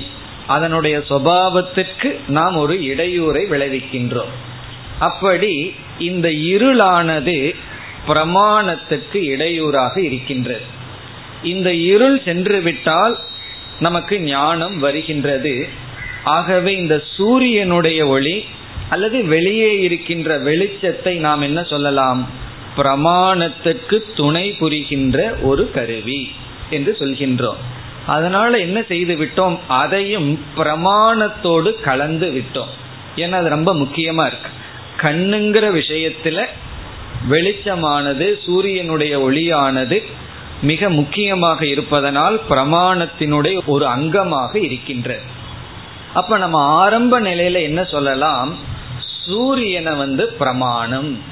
அதனுடைய 0.46 0.96
சுவாவத்திற்கு 1.08 2.10
நாம் 2.28 2.56
ஒரு 2.56 2.74
இடையூறை 2.92 3.42
விளைவிக்கின்றோம். 3.52 4.32
அப்படி 4.98 5.74
இந்த 5.98 6.28
இருளானது 6.28 7.54
பிரமாணத்துக்கு 8.08 9.22
இடையூறாக 9.22 10.00
இருக்கின்றது. 10.00 10.60
இந்த 11.42 11.74
இருள் 11.74 12.22
சென்று 12.24 12.60
விட்டால் 12.60 13.18
நமக்கு 13.80 14.20
ஞானம் 14.20 14.78
வருகின்றது. 14.78 15.68
ஆகவே 16.24 16.76
இந்த 16.76 17.02
சூரியனுடைய 17.12 18.06
ஒளி 18.06 18.44
அல்லது 18.88 19.24
வெளியே 19.24 19.80
இருக்கின்ற 19.80 20.38
வெளிச்சத்தை 20.38 21.14
நாம் 21.14 21.40
என்ன 21.40 21.62
சொல்லலாம்? 21.62 22.30
பிரமாணத்துக்கு 22.76 24.02
துணை 24.16 24.52
புரிகின்ற 24.52 25.34
ஒரு 25.42 25.70
கருவி 25.70 26.30
என்று 26.70 26.96
சொல்கின்றோம். 26.98 27.56
அதனால 28.06 28.58
என்ன 28.58 28.82
செய்து 28.82 29.16
விட்டோம்? 29.16 29.58
அதையும் 29.68 30.40
பிரமாணத்தோடு 30.56 31.80
கலந்து 31.80 32.30
விட்டோம். 32.30 32.72
ஏன்னா 33.16 33.30
அது 33.30 33.48
ரொம்ப 33.48 33.74
முக்கியமா 33.74 34.26
இருக்கு. 34.26 34.50
கண்ணுங்கிற 35.02 35.82
விஷயத்துல 35.82 36.46
வெளிச்சமானது 37.30 38.42
சூரியனுடைய 38.44 39.18
ஒளியானது 39.20 40.02
மிக 40.62 40.90
முக்கியமாக 40.90 41.66
இருப்பதனால் 41.66 42.40
பிரமாணத்தினுடைய 42.50 43.64
ஒரு 43.66 43.86
அங்கமாக 43.86 44.56
இருக்கின்றது. 44.62 45.20
அப்ப 46.14 46.38
நம்ம 46.38 46.58
ஆரம்ப 46.58 47.20
நிலையில 47.20 47.62
என்ன 47.62 47.84
சொல்லலாம்? 47.84 48.56
சூரியனை 49.26 49.94
வந்து 49.94 50.26
பிரமாணம் 50.26 51.22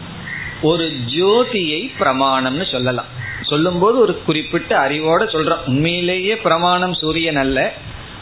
ஒரு 0.62 0.92
ஜோதியை 1.06 1.90
பிரமாணம்னு 2.00 2.70
சொல்லலாம். 2.70 3.22
சொல்லும்போது 3.42 3.98
ஒரு 3.98 4.22
குறிப்பிட்ட 4.22 4.88
அறிவோட 4.88 5.22
சொல்றோம். 5.22 5.66
உண்மையிலேயே 5.66 6.36
பிரமாணம் 6.36 6.94
சூரியன் 6.94 7.36
அல்ல. 7.36 7.72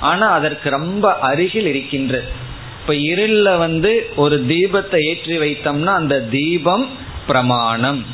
ஆனா 0.01 0.31
அதற்கு 0.31 0.71
ரொம்ப 0.71 1.19
அருகில் 1.19 1.67
இருக்கின்றது. 1.67 2.51
இப்ப 2.83 2.95
இருள 2.95 3.59
வந்து 3.59 4.13
ஒரு 4.17 4.45
தீபத்தை 4.49 4.99
ஏற்றி 4.99 5.39
வைத்தோம்னா 5.39 5.85
அந்த 5.85 6.21
தீபம் 6.21 6.89
பிரமாணம். 7.27 8.05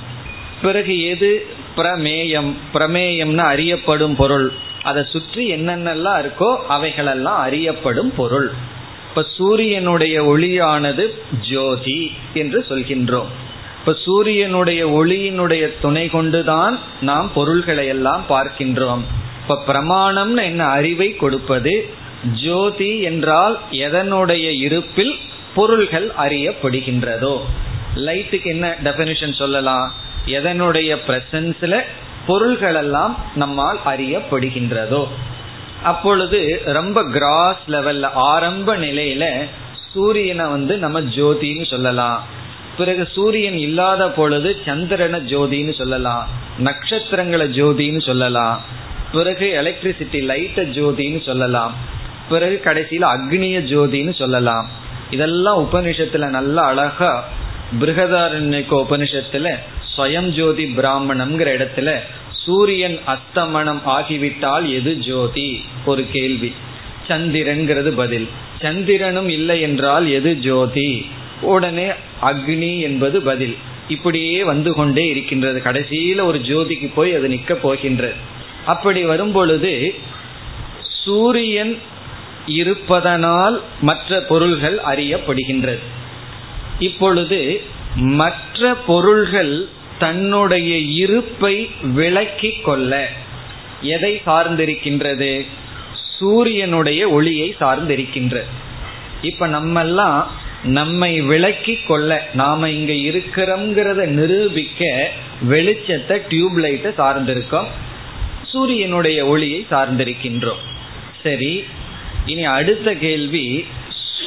பிறகு 0.62 1.02
எது? 1.08 1.46
பிரமேயம். 1.76 2.52
பிரமேயம்னு 2.74 3.36
அறியப்படும் 3.36 4.16
பொருள். 4.16 4.52
அதை 4.82 5.04
சுற்றி 5.12 5.52
என்னென்னலாம் 5.52 6.20
இருக்கோ 6.20 6.56
அவைகளெல்லாம் 6.56 7.40
அறியப்படும் 7.40 8.14
பொருள். 8.14 8.52
இப்ப 9.08 9.24
சூரியனுடைய 9.36 10.22
ஒளியானது 10.22 11.10
ஜோதி 11.50 12.12
என்று 12.34 12.64
சொல்கின்றோம். 12.68 13.30
இப்ப 13.78 13.96
சூரியனுடைய 14.04 14.88
ஒளியினுடைய 14.88 15.70
துணை 15.80 16.08
கொண்டுதான் 16.08 16.78
நாம் 17.00 17.30
பொருள்களை 17.34 17.86
எல்லாம் 17.86 18.24
பார்க்கின்றோம். 18.28 19.00
இப்ப 19.42 19.62
பிரமாணம்னு 19.66 20.42
என்ன? 20.42 20.64
அறிவை 20.64 21.16
கொடுப்பது. 21.16 21.90
ஜோதி 22.24 23.00
என்றால் 23.00 23.58
எதனுடைய 23.70 24.58
இருப்பில் 24.58 25.18
பொருள்கள் 25.54 26.12
அறியப்படுகின்றதோ. 26.18 27.40
லைட்டுக்கு 27.94 28.44
என்ன 28.44 28.76
டெபினிஷன் 28.84 29.34
சொல்லலாம்? 29.34 29.94
எதனுடைய 30.26 30.96
பிரசன்ஸ்ல 31.06 31.80
பொருள்கள் 32.26 32.74
எல்லாம் 32.74 33.24
நம்மால் 33.34 33.78
அறியப்படுகின்றதோ. 33.86 35.08
அப்பொழுது 35.82 36.62
ரொம்ப 36.64 37.04
கிராஸ் 37.04 37.60
லெவல்ல 37.68 38.10
ஆரம்ப 38.14 38.76
நிலையில 38.76 39.44
சூரியனை 39.94 40.46
வந்து 40.46 40.78
நம்ம 40.78 41.00
ஜோதின்னு 41.00 41.66
சொல்லலாம். 41.66 42.24
பிறகு 42.76 43.08
சூரியன் 43.12 43.58
இல்லாத 43.58 44.10
பொழுது 44.10 44.56
சந்திரனை 44.64 45.20
ஜோதின்னு 45.20 45.74
சொல்லலாம். 45.74 46.28
நட்சத்திரங்களை 46.58 47.62
ஜோதின்னு 47.62 48.00
சொல்லலாம். 48.00 48.62
பிறகு 49.12 49.46
எலக்ட்ரிசிட்டி 49.62 50.22
லைட்டை 50.22 50.82
ஜோதின்னு 50.82 51.22
சொல்லலாம். 51.22 51.74
பிறகு 52.28 52.60
கடைசியில் 52.60 53.02
அக்னிய 53.02 53.60
ஜோதின்னு 53.72 54.14
சொல்லலாம். 54.14 54.68
இதெல்லாம் 55.10 55.68
உபனிஷத்துல 55.72 56.28
நல்ல 56.28 56.60
அழகா 56.60 57.28
பிருகதாரண்யக்க 57.80 58.84
உபனிஷத்துல 58.88 59.54
ஸ்வயம் 59.96 60.28
ஜோதி 60.28 60.64
பிராமணம்ங்கிற 60.64 61.48
இடத்துல 61.58 61.96
சூரியன் 62.30 62.98
அஸ்தமனம் 63.06 63.82
ஆகிவிட்டால் 63.84 64.72
எது 64.72 64.98
ஜோதி? 64.98 65.64
ஒரு 65.84 66.06
கேள்வி. 66.12 66.54
சந்திரன்கிறது 67.08 67.90
பதில். 67.90 68.28
சந்திரனும் 68.60 69.28
இல்லை 69.28 69.60
என்றால் 69.60 70.08
எது 70.08 70.38
ஜோதி? 70.38 71.10
உடனே 71.40 71.88
அக்னி 72.22 72.80
என்பது 72.80 73.22
பதில். 73.22 73.56
இப்படியே 73.88 74.44
வந்து 74.44 74.72
கொண்டே 74.72 75.06
இருக்கின்றது. 75.06 75.62
கடைசியில 75.64 76.22
ஒரு 76.22 76.38
ஜோதிக்கு 76.38 76.90
போய் 76.94 77.14
அது 77.14 77.28
நிக்க 77.28 77.52
போகின்றது. 77.52 78.14
அப்படி 78.66 79.02
வரும் 79.02 79.32
பொழுது 79.32 79.94
சூரியன் 81.04 81.78
இருப்பதனால் 82.48 83.62
மற்ற 83.80 84.20
பொருள்கள் 84.20 84.78
அறியப்படுகின்றது. 84.86 85.78
இப்பொழுது 86.78 87.62
மற்ற 87.96 88.74
பொருள்கள் 88.74 89.68
தன்னுடைய 89.98 90.78
இருப்பை 90.78 91.70
விளக்கி 91.94 92.50
கொள்ள 92.50 93.08
எதை 93.82 94.22
சார்ந்திருக்கின்றது? 94.26 95.46
சூரியனுடைய 96.18 97.08
ஒளியை 97.08 97.56
சார்ந்திருக்கின்றது. 97.60 98.50
இப்ப 99.22 99.46
நம்மெல்லாம் 99.46 100.26
நம்மை 100.64 101.20
விளக்கி 101.20 101.76
கொள்ள 101.76 102.28
நாம 102.34 102.70
இங்க 102.70 102.92
இருக்கிறோம்ங்கிறத 102.92 104.06
நிரூபிக்க 104.06 105.10
வெளிச்சத்தை 105.48 106.22
டியூப் 106.28 106.58
லைட்டை 106.58 106.92
சார்ந்திருக்கோம். 106.98 107.66
சூரியனுடைய 108.42 109.26
ஒளியை 109.26 109.66
சார்ந்திருக்கின்றோம். 109.70 110.62
சரி 111.22 111.64
இனி 112.26 112.44
அடுத்த 112.44 112.94
கேள்வி 112.94 113.66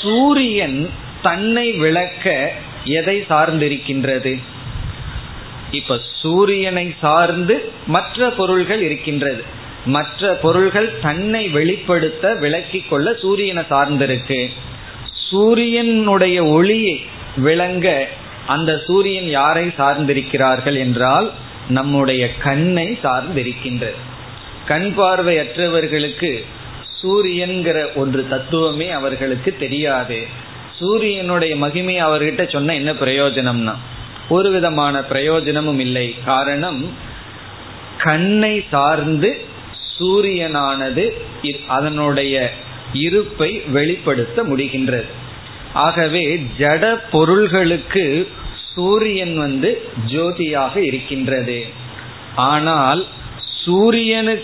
சூரியன் 0.01 0.89
தன்னை 1.21 1.71
விளக்க 1.71 2.51
எதை 2.83 3.25
சார்ந்திருக்கின்றது? 3.29 4.41
இப்ப 5.71 5.99
சூரியனை 6.13 6.95
சார்ந்து 7.01 7.71
மற்ற 7.87 8.29
பொருள்கள் 8.29 8.81
இருக்கின்றது. 8.81 9.43
மற்ற 9.85 10.33
பொருள்கள் 10.33 10.99
தன்னை 11.01 11.49
வெளிப்படுத்த 11.49 12.35
விளக்கிக் 12.35 12.89
கொள்ள 12.89 13.13
சூரியனை 13.13 13.63
சார்ந்திருக்கு. 13.69 14.49
சூரியனுடைய 15.29 16.45
ஒளியை 16.45 17.01
விளங்க 17.37 18.07
அந்த 18.47 18.81
சூரியன் 18.85 19.29
யாரை 19.29 19.67
சார்ந்திருக்கிறார்கள் 19.67 20.77
என்றால் 20.77 21.31
நம்முடைய 21.69 22.35
கண்ணை 22.35 22.97
சார்ந்திருக்கின்றது. 23.03 23.99
கண் 24.67 24.93
பார்வையற்றவர்களுக்கு 24.97 26.43
சூரியன்கிற 27.01 27.77
ஒன்று 27.95 28.21
தத்துவமே 28.27 28.87
அவர்களுக்கு 28.99 29.51
தெரியாது. 29.59 30.19
சூரியனுடைய 30.79 31.53
மகிமை 31.55 31.95
அவர்கிட்ட 32.03 32.43
சொன்ன 32.49 32.75
என்ன 32.75 32.91
பிரயோஜனம்னா 32.93 33.75
ஒரு 34.29 34.49
விதமான 34.51 34.95
பிரயோஜனமும் 35.03 35.79
இல்லை. 35.79 36.07
காரணம் 36.25 36.81
கண்ணை 38.03 38.53
சார்ந்து 38.69 39.31
சூரியனானது 39.95 41.03
அதனுடைய 41.67 42.35
இருப்பை 42.93 43.51
வெளிப்படுத்த 43.75 44.43
முடிகின்றது. 44.43 45.09
ஆகவே 45.85 46.23
ஜட 46.59 46.85
பொருள்களுக்கு 47.11 48.05
சூரியன் 48.73 49.35
வந்து 49.37 49.69
ஜோதியாக 50.13 50.75
இருக்கின்றது. 50.89 51.59
ஆனால் 52.35 53.01
சூரியனு 53.63 54.35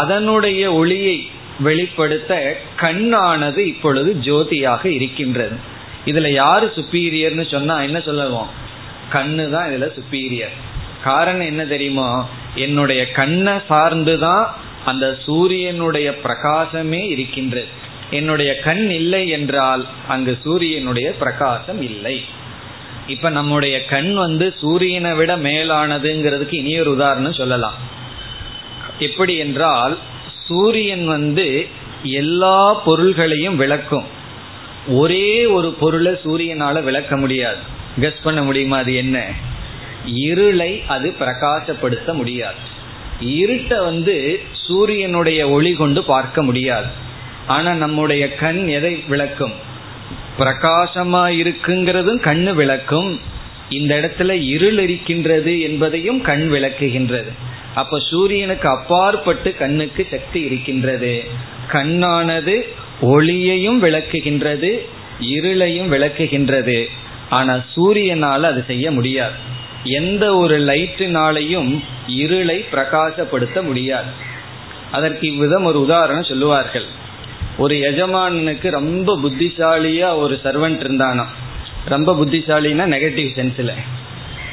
அதனுடைய 0.00 0.62
ஒளியை 0.72 1.18
வெளிப்படுத்த 1.58 2.56
கண்ணானது 2.80 3.58
இப்பொழுது 3.58 4.16
ஜோதியாக 4.20 4.86
இருக்கின்றது. 4.86 5.56
இதுல 6.06 6.32
யாரு 6.32 6.72
சுப்பீரியர்னு 6.74 7.50
சொன்னா 7.50 7.82
என்ன 7.82 8.00
சொல்லுவோம்? 8.00 8.50
கண்ணு 9.12 9.50
தான் 9.50 9.70
இதுல 9.70 9.92
சுப்பீரியர் 9.92 10.56
காரணம் 11.04 11.46
என்ன 11.46 11.64
தெரியுமோ? 11.64 12.28
என்னுடைய 12.54 13.10
கண்ணை 13.10 13.52
சார்ந்துதான் 13.70 14.46
அந்த 14.84 15.18
சூரியனுடைய 15.24 16.14
பிரகாசமே 16.24 17.06
இருக்கின்றது. 17.06 17.66
என்னுடைய 18.10 18.58
கண் 18.58 18.90
இல்லை 18.90 19.28
என்றால் 19.28 19.86
அங்கு 20.08 20.38
சூரியனுடைய 20.44 21.12
பிரகாசம் 21.12 21.82
இல்லை. 21.82 22.24
இப்ப 23.06 23.30
நம்முடைய 23.30 23.84
கண் 23.84 24.14
வந்து 24.14 24.54
சூரியனை 24.60 25.12
விட 25.12 25.36
மேலானதுங்கிறதுக்கு 25.36 26.54
இனியொரு 26.54 26.90
உதாரணம் 26.90 27.32
சொல்லலாம். 27.32 27.74
எப்படி 28.98 29.36
என்றால் 29.36 29.98
சூரியன் 30.48 31.06
வந்து 31.06 31.66
எல்லா 32.02 32.74
பொருள்களையும் 32.74 33.56
விளக்கும். 33.56 34.04
ஒரே 34.88 35.46
ஒரு 35.46 35.72
பொருளை 35.72 36.12
சூரியனால 36.12 36.82
விளக்க 36.82 37.16
முடியாது. 37.16 37.56
கெஸ் 38.00 38.22
பண்ண 38.22 38.42
முடியுமா 38.42 38.76
அது 38.76 38.94
என்ன? 38.94 39.26
இருளை 40.06 40.82
அது 40.86 41.14
பிரகாசப்படுத்த 41.20 42.12
முடியாது. 42.12 42.76
இருட்டை 43.20 43.84
வந்து 43.84 44.40
சூரியனுடைய 44.52 45.48
ஒளி 45.48 45.72
கொண்டு 45.72 46.04
பார்க்க 46.04 46.42
முடியாது. 46.42 46.86
ஆனா 47.46 47.74
நம்முடைய 47.74 48.34
கண் 48.34 48.66
எதை 48.66 49.04
விளக்கும்? 49.08 49.52
பிரகாசமா 50.38 51.30
இருக்குங்கிறதும் 51.30 52.20
கண்ணு 52.20 52.52
விளக்கும். 52.52 53.20
இந்த 53.68 53.94
இடத்துல 53.96 54.30
இருள் 54.30 54.78
இருக்கின்றது 54.78 55.60
என்பதையும் 55.60 56.20
கண் 56.20 56.50
விளக்குகின்றது. 56.52 57.32
அப்ப 57.74 57.98
சூரியனுக்கு 57.98 58.68
அப்பாற்பட்டு 58.68 59.54
கண்ணுக்கு 59.54 60.06
சக்தி 60.10 60.40
இருக்கின்றது. 60.40 61.24
கண்ணானது 61.72 62.60
ஒளியையும் 63.00 63.82
விளக்குகின்றது 63.82 64.78
இருளையும் 65.20 65.90
விளக்குகின்றது. 65.92 66.84
ஆனா 67.30 67.60
சூரியனால் 67.76 68.42
அது 68.42 68.64
செய்ய 68.66 68.90
முடியாது. 68.90 69.32
எந்த 69.84 70.36
ஒரு 70.36 70.58
லைட்டினாலையும் 70.58 71.82
இருளை 72.06 72.64
பிரகாசப்படுத்த 72.72 73.62
முடியாது. 73.62 74.10
அதற்கு 74.92 75.26
இவ்விதம் 75.26 75.64
ஒரு 75.64 75.80
உதாரணம் 75.80 76.24
சொல்லுவார்கள். 76.24 76.84
ஒரு 77.58 77.74
எஜமானனுக்கு 77.74 78.70
ரொம்ப 78.70 79.16
புத்திசாலியா 79.16 80.16
ஒரு 80.16 80.40
சர்வெண்ட் 80.44 80.82
இருந்தானா 80.84 81.24
ரொம்ப 81.84 82.14
புத்திசாலின்னா 82.14 82.86
நெகட்டிவ் 82.94 83.28
சென்ஸில் 83.34 83.72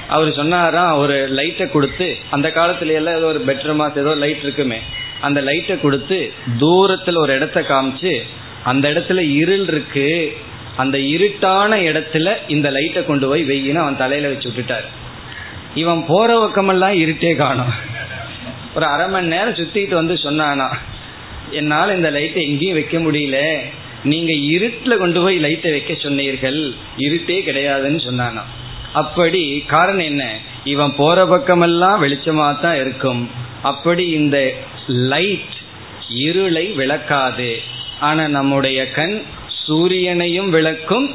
அவர் 0.08 0.34
சொன்னாராம் 0.34 0.98
ஒரு 0.98 1.28
லைட்டை 1.28 1.70
கொடுத்து 1.70 2.18
அந்த 2.30 2.48
காலத்துல 2.50 2.94
எல்லாம் 2.94 3.15
ஏதோ 3.15 3.26
ஒரு 3.26 3.44
பெட்ரூமா 3.48 3.98
ஏதோ 3.98 4.15
லைட் 4.15 4.44
இருக்குமே 4.44 4.80
அந்த 5.22 5.41
லைட்டை 5.41 5.80
கொடுத்து 5.80 6.32
தூரத்துல 6.60 7.18
ஒரு 7.18 7.34
இடத்த 7.34 7.62
காமிச்சு 7.62 8.22
அந்த 8.63 8.89
இடத்துல 8.89 9.18
இருள் 9.18 9.68
இருக்கு 9.68 10.38
அந்த 10.76 10.98
இருட்டான 10.98 11.78
இடத்துல 11.89 12.34
இந்த 12.48 12.70
லைட்டை 12.70 13.06
கொண்டு 13.06 13.28
போய் 13.28 13.44
வெயின்னு 13.44 13.76
அவன் 13.76 13.98
தலையில 13.98 14.28
வச்சு 14.28 14.50
விட்டுட்டாரு. 14.50 14.88
இவன் 15.76 16.06
போற 16.08 16.39
பக்கமெல்லாம் 16.39 16.94
இருட்டே 16.94 17.36
காணும். 17.36 17.74
ஒரு 18.76 18.86
அரை 18.86 19.10
மணி 19.10 19.28
நேரம் 19.28 19.54
சுத்திட்டு 19.54 19.94
வந்து 19.94 20.13
சொன்னானா 20.13 20.70
என்னால் 21.52 21.96
இந்த 21.96 22.10
லைட்டை 22.10 22.44
எங்கேயும் 22.44 22.74
வைக்க 22.74 22.98
முடியல. 22.98 23.58
நீங்க 24.04 24.32
இருட்டில் 24.32 24.98
கொண்டு 24.98 25.22
போய் 25.22 25.38
லைட்டை 25.38 25.72
வைக்க 25.72 25.94
சொன்னீர்கள். 25.94 26.74
இருட்டே 26.98 27.38
கிடையாதுன்னு 27.48 28.02
சொன்னானா. 28.06 28.44
அப்படி 28.95 29.63
காரணம் 29.67 30.05
என்ன? 30.05 30.23
இவன் 30.63 30.95
போற 30.95 31.25
பக்கமெல்லாம் 31.25 32.03
வெளிச்சமா 32.03 32.60
தான் 32.60 32.75
இருக்கும். 32.75 33.29
அப்படி 33.62 34.08
இந்த 34.08 34.38
லைட் 34.88 35.55
இருளை 36.10 36.65
விளக்காது. 36.67 37.60
ஆனா 37.99 38.27
நம்முடைய 38.27 38.91
கண் 38.91 39.21
சூரியனையும் 39.67 40.49
விளக்கும். 40.49 41.08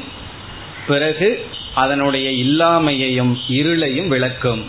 பிறகு 0.87 1.45
அதனுடைய 1.73 2.27
இல்லாமையையும் 2.45 3.33
இருளையும் 3.47 4.07
விளக்கும். 4.07 4.63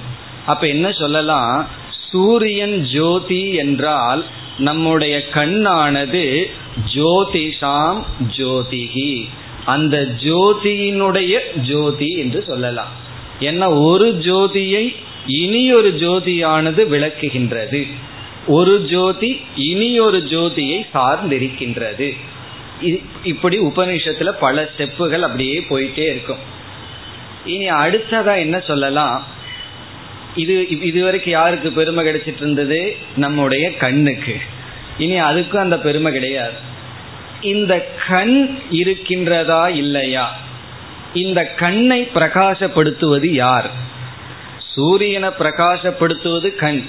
அப்ப 0.47 0.67
என்ன 0.67 0.91
சொல்லலாம்? 0.91 1.69
சூரியன் 2.11 2.77
ஜோதி 2.85 3.55
என்றால் 3.55 4.25
நம்முடைய 4.59 5.15
கண்ணானது 5.35 6.25
ஜோதிஷாம் 6.95 8.03
ஜோதிகி 8.37 9.29
அந்த 9.65 10.09
ஜோதியினுடைய 10.19 11.39
ஜோதி 11.57 12.09
என்று 12.09 12.45
சொல்லலாம். 12.47 12.91
என்ன 13.41 13.73
ஒரு 13.73 14.09
ஜோதியை 14.11 14.97
இனி 15.27 15.75
ஒரு 15.75 15.91
ஜோதியானது 15.91 16.87
விளக்குகின்றது. 16.91 17.87
ஒரு 18.47 18.85
ஜோதி 18.85 19.41
இனி 19.57 20.01
ஒரு 20.01 20.19
ஜோதியை 20.19 20.87
சார்ந்திருக்கின்றது. 20.95 22.17
இப்படி 23.25 23.59
உபநிஷத்துல 23.59 24.29
பல 24.41 24.69
ஸ்டெப்புகள் 24.77 25.21
அப்படியே 25.21 25.59
போயிட்டே 25.59 25.99
இருக்கும். 25.99 26.39
இனி 27.47 27.71
அடுத்ததா 27.71 28.37
என்ன 28.37 28.61
சொல்லலாம்? 28.61 29.27
இது 30.35 30.69
இதுவரைக்கும் 30.81 31.33
யாருக்கு 31.33 31.73
பெருமை 31.73 32.07
கிடைச்சிட்டு 32.07 32.37
இருந்தது? 32.37 32.97
நம்முடைய 33.17 33.77
கண்ணுக்கு. 33.77 34.37
இனி 34.99 35.21
அதுக்கும் 35.21 35.57
அந்த 35.57 35.79
பெருமை 35.79 36.13
கிடையாது. 36.13 36.71
இந்த 37.43 37.89
கண் 38.09 38.59
இருக்கின்றதா 38.71 39.69
இல்லையா? 39.69 40.37
இந்த 41.15 41.45
கண்ணை 41.45 42.09
பிரகாசப்படுத்துவது 42.15 43.27
யார்? 43.27 43.71
சூரியனை 44.75 45.29
பிரகாசப்படுத்துவது 45.29 46.57
கண். 46.57 46.85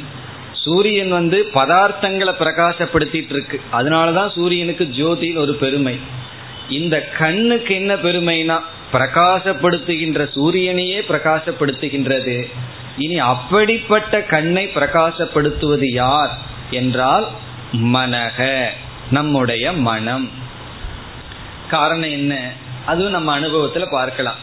சூரியன் 0.52 1.10
வந்து 1.10 1.50
பதார்த்தங்களை 1.54 2.34
பிரகாசப்படுத்திட்டு 2.40 3.30
இருக்கு 3.30 3.62
அதனாலதான் 3.74 4.32
சூரியனுக்கு 4.32 4.84
ஜோதியில் 4.84 5.38
ஒரு 5.38 5.56
பெருமை. 5.56 6.00
இந்த 6.70 7.02
கண்ணுக்கு 7.02 7.76
என்ன 7.76 7.96
பெருமைனா 7.96 8.60
பிரகாசப்படுத்துகின்ற 8.94 10.30
சூரியனையே 10.36 11.02
பிரகாசப்படுத்துகின்றது. 11.08 12.52
இனி 12.98 13.20
அப்படிப்பட்ட 13.20 14.22
கண்ணை 14.22 14.66
பிரகாசப்படுத்துவது 14.66 15.86
யார்? 15.94 16.38
என்றால் 16.72 17.28
மனக 17.74 18.66
நம்முடைய 19.12 19.74
மனம். 19.74 20.42
காரணம் 21.76 22.16
என்ன? 22.20 22.34
அதுவும் 22.92 23.16
நம்ம 23.18 23.30
அனுபவத்துல 23.40 23.86
பார்க்கலாம். 23.98 24.40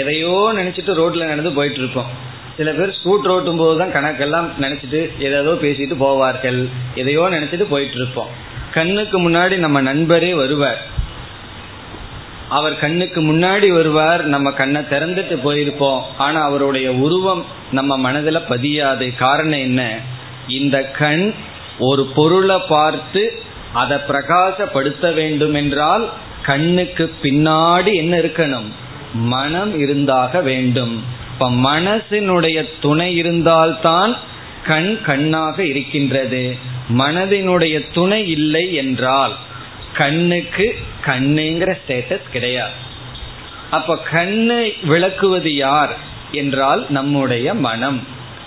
எதையோ 0.00 0.34
நினைச்சிட்டு 0.58 0.92
ரோட்ல 1.00 1.30
நடந்து 1.32 1.52
போயிட்டு 1.58 1.80
இருப்போம் 1.82 2.10
சில 2.56 2.70
பேர் 2.78 2.96
ஸ்கூட்டர் 2.98 3.32
ஓட்டும் 3.34 3.60
போது 3.60 3.74
தான் 3.80 3.94
கணக்கெல்லாம் 3.96 4.46
நினைச்சிட்டு 4.62 5.00
ஏதோ 5.26 5.52
பேசிட்டு 5.64 5.96
போவார்கள். 6.04 6.60
எதையோ 7.00 7.24
நினைச்சிட்டு 7.34 7.66
போயிட்டு 7.72 7.98
இருப்போம் 8.00 8.30
கண்ணுக்கு 8.76 9.18
முன்னாடி 9.24 9.56
நம்ம 9.64 9.78
நண்பரே 9.88 10.30
வருவார். 10.40 10.80
அவர் 12.56 12.74
கண்ணுக்கு 12.82 13.20
முன்னாடி 13.28 13.68
வருவார் 13.76 14.22
நம்ம 14.34 14.48
கண்ணை 14.60 14.80
திறந்துட்டு 14.92 15.36
போயிருப்போம். 15.46 16.02
ஆனா 16.18 16.38
அவருடைய 16.48 16.88
உருவம் 17.04 17.42
நம்ம 17.78 17.92
மனதில் 18.04 18.48
பதியாது. 18.52 19.06
காரணம் 19.24 19.64
என்ன? 19.68 19.82
இந்த 20.58 20.76
கண் 21.00 21.24
ஒரு 21.88 22.04
பொருளை 22.16 22.58
பார்த்து 22.68 23.22
அதை 23.80 23.96
பிரகாசப்படுத்த 24.10 25.06
வேண்டும் 25.18 25.56
என்றால் 25.62 26.04
கண்ணுக்கு 26.48 27.04
பின்னாடி 27.22 27.92
என்ன 27.94 28.14
இருக்கணும்? 28.18 28.68
மனம் 29.14 29.72
இருந்தாக 29.78 30.40
வேண்டும். 30.40 30.94
இப்ப 31.32 31.50
மனசினுடைய 31.50 32.58
துணை 32.80 33.08
இருந்தால்தான் 33.16 34.12
கண் 34.66 34.92
கண்ணாக 35.02 35.56
இருக்கின்றது. 35.64 36.42
மனதினுடைய 36.98 37.76
துணை 37.92 38.20
இல்லை 38.28 38.64
என்றால் 38.74 39.34
கண்ணுக்கு 39.94 40.66
கண்ணுங்கிற 41.04 41.70
ஸ்டேட்டஸ் 41.80 42.30
கிடையாது. 42.32 42.78
அப்ப 43.70 43.98
கண்ணை 44.10 44.74
விளக்குவது 44.82 45.50
யார் 45.54 45.96
என்றால் 46.32 46.86
நம்முடைய 46.88 47.54
மனம். 47.54 48.00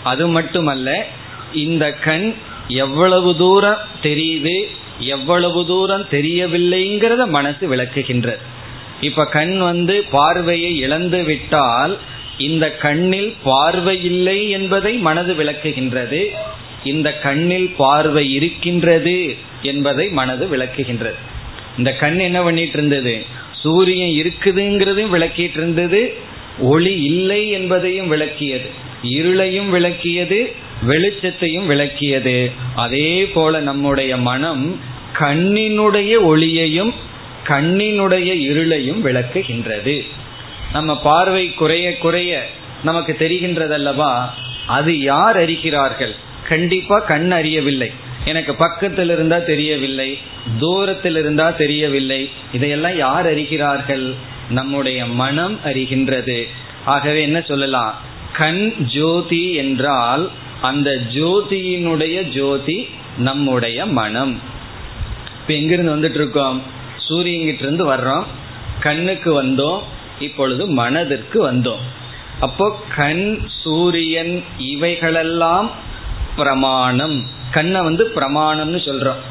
அது 0.04 0.28
மட்டுமல்ல 0.28 1.06
இந்த 1.54 1.86
கண் 2.06 2.34
எவ்வளவு 2.68 3.30
தூரம் 3.38 3.82
தெரியுது 4.04 4.58
எவ்வளவு 5.06 5.66
தூரம் 5.66 6.08
தெரியவில்லைங்கிறத 6.12 7.28
மனசு 7.28 7.76
விளக்குகின்றது 7.76 8.38
இப்ப 9.02 9.26
கண் 9.26 9.58
வந்து 9.58 10.04
பார்வையை 10.12 10.78
இழந்து 10.78 11.24
விட்டால் 11.24 11.98
இந்த 12.38 12.72
கண்ணில் 12.72 13.34
பார்வை 13.44 14.04
இல்லை 14.04 14.50
என்பதை 14.50 14.98
மனது 14.98 15.34
விளக்குகின்றது. 15.34 16.26
இந்த 16.84 17.14
கண்ணில் 17.14 17.74
பார்வை 17.78 18.34
இருக்கின்றது 18.34 19.36
என்பதை 19.62 20.10
மனது 20.10 20.58
விளக்குகின்றது. 20.58 21.16
இந்த 21.78 21.94
கண் 21.94 22.20
என்ன 22.20 22.42
பண்ணிட்டு 22.42 22.74
இருந்தது 22.74 23.26
சூரியன் 23.52 24.10
இருக்குதுங்கிறதையும் 24.10 25.14
விளக்கிட்டு 25.14 25.54
இருந்தது 25.54 26.14
ஒளி 26.60 27.04
இல்லை 27.04 27.50
என்பதையும் 27.50 28.12
விளக்கியது. 28.12 28.70
இருளையும் 29.04 29.70
விளக்கியது. 29.70 30.52
வெளிச்சத்தையும் 30.88 31.70
விளக்கியது. 31.70 32.52
அதே 32.76 33.26
போல 33.26 33.60
நம்முடைய 33.60 34.18
மனம் 34.18 34.80
கண்ணினுடைய 35.19 36.21
ஒளியையும் 36.21 36.93
கண்ணினுடைய 37.47 38.34
இருளையும் 38.34 39.02
விளக்குகின்றது. 39.04 40.08
நம்ம 40.71 41.02
பார்வை 41.02 41.54
குறைய 41.54 41.97
குறைய 41.97 42.50
நமக்கு 42.84 43.15
தெரிகின்றதல்லவா? 43.19 44.26
அது 44.67 45.00
யார் 45.00 45.38
அறிகிறார்கள்? 45.38 46.12
கண்டிப்பா 46.47 47.00
கண் 47.00 47.32
அறியவில்லை. 47.32 47.91
எனக்கு 48.26 48.56
பக்கத்தில் 48.56 49.10
இருந்தா 49.10 49.38
தெரியவில்லை 49.38 50.17
தூரத்தில் 50.60 51.15
இருந்தா 51.15 51.50
தெரியவில்லை. 51.50 52.30
இதையெல்லாம் 52.54 52.97
யார் 52.97 53.36
அறிகிறார்கள்? 53.36 54.13
நம்முடைய 54.50 55.06
மனம் 55.06 55.60
அறிகின்றது. 55.65 56.47
ஆகவே 56.86 57.21
என்ன 57.21 57.41
சொல்லலாம்? 57.41 57.95
கண் 58.34 58.74
ஜோதி 58.74 59.54
என்றால் 59.54 60.32
அந்த 60.62 61.02
ஜோதியினுடைய 61.13 62.24
ஜோதி 62.24 62.88
நம்முடைய 63.17 63.86
மனம். 63.86 64.51
இப்ப 65.42 65.54
எங்கிருந்து 65.54 65.96
வந்துட்டு 65.96 66.14
இருக்கோம் 66.14 66.62
சூரியன்கிட்ட 67.10 67.62
இருந்து 67.62 67.94
வர்றோம். 67.94 68.24
கண்ணுக்கு 68.80 69.44
வந்தோம். 69.44 69.82
இப்பொழுது 70.20 70.68
மனதிற்கு 70.68 71.52
வந்தோம். 71.52 71.84
அப்போ 72.40 72.84
கண் 72.96 73.40
சூரியன் 73.64 74.44
இவைகளெல்லாம் 74.58 75.72
பிரமாணம். 76.36 77.28
கண்ணை 77.52 77.82
வந்து 77.82 78.12
பிரமாணம்னு 78.16 78.78
சொல்றோம். 78.78 79.22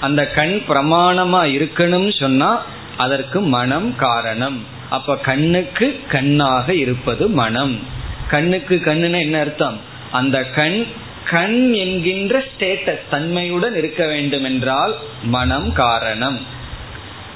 அந்த 0.00 0.26
கண் 0.26 0.62
பிரமாணமா 0.68 1.40
இருக்கணும்னு 1.46 2.20
சொன்னா 2.20 2.64
அதற்கு 2.96 3.40
மனம் 3.40 3.96
காரணம். 3.96 4.64
அப்ப 4.90 5.16
கண்ணுக்கு 5.16 6.00
கண்ணாக 6.08 6.74
இருப்பது 6.74 7.28
மனம். 7.28 7.80
கண்ணுக்கு 8.28 8.80
கண்ணுன்னு 8.84 9.20
என்ன 9.20 9.40
அர்த்தம்? 9.40 9.80
அந்த 10.12 10.44
கண் 10.44 10.84
கண் 11.32 11.60
என்கின்ற 11.82 12.34
ஸ்டேட்டஸ் 12.48 13.04
தன்மையுடன் 13.10 13.74
இருக்க 13.80 14.02
வேண்டும் 14.06 14.46
என்றால் 14.50 14.94
மனம் 15.34 15.68
காரணம். 15.72 16.38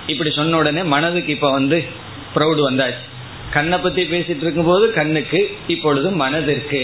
இப்படி 0.07 0.31
சொன்ன 0.39 0.57
உடனே 0.57 0.83
மனதுக்கு 0.95 1.33
இப்ப 1.33 1.51
வந்து 1.51 1.79
ப்ரௌடு 2.35 2.63
வந்தாச்சு. 2.69 3.05
கண்ணை 3.53 3.79
பத்தி 3.79 4.03
பேசிட்டு 4.13 4.45
இருக்கும் 4.45 4.71
போது 4.71 4.85
கண்ணுக்கு 4.93 5.41
இப்பொழுது 5.67 6.11
மனதிற்கு 6.23 6.83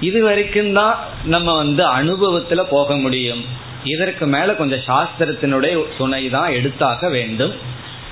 இது 0.00 0.18
வரைக்கும் 0.22 0.72
தான் 0.72 0.96
நம்ம 1.24 1.48
வந்து 1.54 1.82
அனுபவத்துல 1.98 2.62
போக 2.74 2.96
முடியும். 2.96 3.42
இதற்கு 3.84 4.24
மேல 4.26 4.54
கொஞ்சம் 4.54 4.84
சாஸ்திரத்தினுடைய 4.86 5.74
துணை 5.98 6.22
தான் 6.28 6.50
எடுத்தாக 6.50 7.10
வேண்டும். 7.10 7.52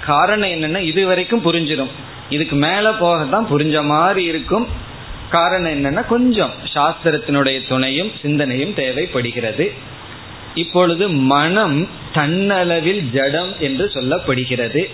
காரணம் 0.06 0.52
என்னன்னா 0.54 0.80
இது 0.90 1.02
வரைக்கும் 1.06 1.44
புரிஞ்சிடும். 1.46 1.92
இதுக்கு 2.28 2.56
மேல 2.66 2.92
போக 2.94 3.18
தான் 3.24 3.48
புரிஞ்ச 3.50 3.76
மாதிரி 3.84 4.22
இருக்கும். 4.32 4.66
காரணம் 5.30 5.84
என்னன்னா 5.84 6.06
கொஞ்சம் 6.06 6.52
சாஸ்திரத்தினுடைய 6.74 7.68
துணையும் 7.68 8.10
சிந்தனையும் 8.22 8.74
தேவைப்படுகிறது. 8.74 9.72
இப்பொழுது 10.54 11.08
மனம் 11.08 11.88
தன்னளவில் 12.14 13.10
ஜடம் 13.12 13.52
என்று 13.58 13.90
சொல்லப்படுகிறது. 13.94 14.84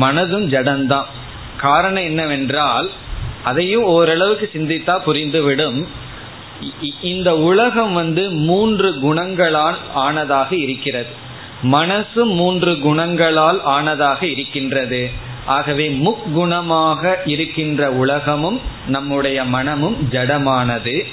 மனதும் 0.00 0.48
ஜடம்தான். 0.48 1.04
காரணம் 1.56 2.02
என்னவென்றால் 2.02 2.90
அதையும் 3.44 3.82
ஓரளவுக்கு 3.82 4.50
சிந்தித்தா 4.52 5.00
புரிந்துவிடும். 5.06 5.86
இந்த 7.00 7.36
உலகம் 7.36 7.92
வந்து 7.92 8.30
மூன்று 8.30 8.94
குணங்களால் 8.98 9.76
ஆனதாக 9.96 10.52
இருக்கிறது. 10.52 11.10
மனசு 11.62 12.24
மூன்று 12.24 12.78
குணங்களால் 12.78 13.60
ஆனதாக 13.66 14.22
இருக்கின்றது. 14.22 15.10
ஆகவே 15.46 15.88
முக்குணமாக 15.88 17.14
இருக்கின்ற 17.24 17.92
உலகமும் 17.92 18.60
நம்முடைய 18.86 19.44
மனமும் 19.44 20.08
ஜடமானது. 20.10 21.04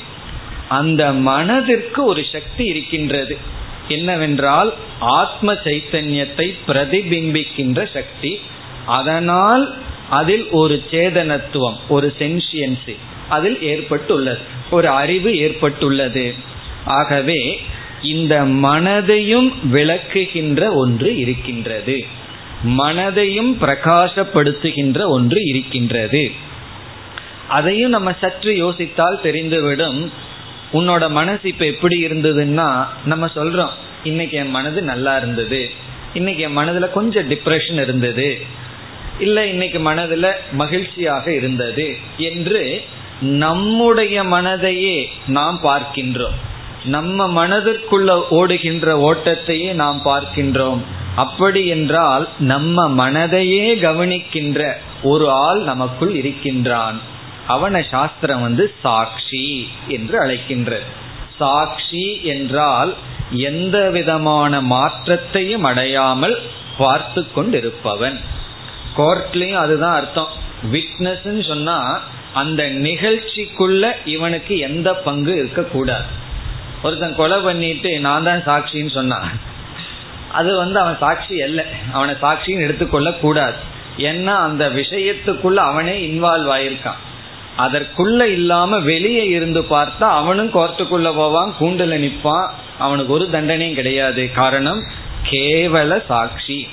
அந்த 0.69 1.11
மனதிற்கு 1.13 2.03
ஒரு 2.03 2.25
சக்தி 2.31 2.65
இருக்கின்றது. 2.65 3.37
என்னவென்றால் 3.87 4.73
ஆத்ம 4.99 5.53
சைத்தன்யத்தை 5.53 6.53
பிரதிபிம்பிக்கின்ற 6.67 7.93
சக்தி. 7.93 8.39
அதனால் 8.85 9.77
அதில் 10.09 10.49
ஒரு 10.49 10.83
சேதனத்துவம் 10.91 11.77
ஒரு 11.87 12.13
சென்சியன்சி 12.19 12.95
அதில் 13.29 13.61
ஏற்பட்டுள்ளது 13.61 14.39
ஒரு 14.71 14.87
அறிவு 14.87 15.37
ஏற்பட்டுள்ளது. 15.37 16.33
ஆகவே 16.85 17.61
இந்த 18.01 18.43
மனதையும் 18.45 19.53
விளக்குகின்ற 19.71 20.73
ஒன்று 20.73 21.17
இருக்கின்றது. 21.17 22.05
மனதையும் 22.67 23.53
பிரகாசப்படுத்துகின்ற 23.61 25.07
ஒன்று 25.07 25.43
இருக்கின்றது. 25.43 26.31
அதையும் 27.47 27.89
நம்ம 27.89 28.13
சற்று 28.21 28.51
யோசித்தால் 28.53 29.19
தெரிந்துவிடும். 29.23 30.11
உன்னோட 30.73 31.09
மனசு 31.09 31.47
இப்ப 31.47 31.65
எப்படி 31.65 32.05
இருந்ததுன்னா 32.05 32.85
நம்ம 33.05 33.25
சொல்றோம் 33.35 33.69
இன்னைக்கு 34.03 34.37
என் 34.37 34.49
மனது 34.49 34.81
நல்லா 34.81 35.17
இருந்தது. 35.17 35.69
இன்னைக்கு 36.13 36.43
என் 36.43 36.57
மனதுல 36.57 36.91
கொஞ்சம் 36.91 37.29
டிப்ரெஷன் 37.29 37.81
இருந்தது. 37.81 38.41
இல்ல 39.19 39.47
இன்னைக்கு 39.47 39.79
மனதுல 39.79 40.31
மகிழ்ச்சியாக 40.51 41.33
இருந்தது. 41.33 41.97
என்று 42.17 42.83
நம்முடைய 43.21 44.23
மனதையே 44.23 45.05
நாம் 45.27 45.59
பார்க்கின்றோம். 45.63 46.35
நம்ம 46.83 47.47
மனதிற்குள்ள 47.47 48.21
ஓடுகின்ற 48.29 49.13
ஓட்டத்தையே 49.13 49.73
நாம் 49.73 50.01
பார்க்கின்றோம். 50.05 50.81
அப்படி 51.15 51.67
என்றால் 51.67 52.27
நம்ம 52.39 53.09
மனதையே 53.09 53.79
கவனிக்கின்ற 53.79 54.73
ஒரு 55.03 55.31
ஆள் 55.31 55.61
நமக்குள் 55.61 56.15
இருக்கின்றான். 56.15 56.99
அவனை 57.47 57.85
சாஸ்திரம் 57.91 58.41
வந்து 58.41 58.73
சாட்சி 58.81 59.67
என்று 59.87 60.25
அழைக்கின்றது. 60.25 60.85
சாட்சி 61.37 62.19
என்றால் 62.23 62.95
எந்த 63.31 63.89
விதமான 63.89 64.61
மாற்றத்தையும் 64.61 65.63
அடையாமல் 65.63 66.41
பார்த்து 66.77 67.27
கொண்டிருப்பவன். 67.35 68.19
கோர்ட்லயும் 68.97 69.61
அதுதான் 69.63 69.95
அர்த்தம். 69.95 70.27
விட்னஸ் 70.71 71.47
சொன்னா 71.47 71.99
அந்த 72.33 72.63
நிகழ்ச்சிக்குள்ள 72.63 73.91
இவனுக்கு 74.05 74.57
எந்த 74.57 74.93
பங்கு 74.95 75.35
இருக்கக்கூடாது. 75.35 76.05
ஒருத்தன் 76.83 77.15
கொலை 77.15 77.39
பண்ணிட்டு 77.39 77.99
நான் 77.99 78.23
தான் 78.23 78.43
சாட்சின்னு 78.45 78.91
சொன்னான். 78.91 79.49
அது 80.31 80.55
வந்து 80.55 80.79
அவன் 80.79 80.97
சாட்சி 80.99 81.41
அல்ல. 81.41 81.65
அவனை 81.91 82.15
சாட்சின்னு 82.21 82.59
எடுத்துக்கொள்ள 82.59 83.11
கூடாது. 83.13 83.55
ஏன்னா 83.97 84.35
அந்த 84.35 84.69
விஷயத்துக்குள்ள 84.69 85.53
அவனே 85.53 86.07
இன்வால்வ் 86.07 86.51
ஆயிருக்கான். 86.57 86.99
அதற்குள்ள 87.57 88.21
இல்லாம 88.21 88.79
வெளியே 88.79 89.25
இருந்து 89.25 89.61
பார்த்தா 89.61 90.03
அவனும் 90.03 90.53
கோர்ட்டுக்குள்ள 90.53 91.15
போவான் 91.15 91.53
கூண்டுல 91.59 91.95
நிப்பான். 91.97 92.49
அவனுக்கு 92.79 93.13
ஒரு 93.13 93.29
தண்டனையும் 93.31 93.73
கிடையாது. 93.73 94.31
காரணம் 94.31 94.83
கேவல 95.29 96.05
சாட்சி. 96.05 96.67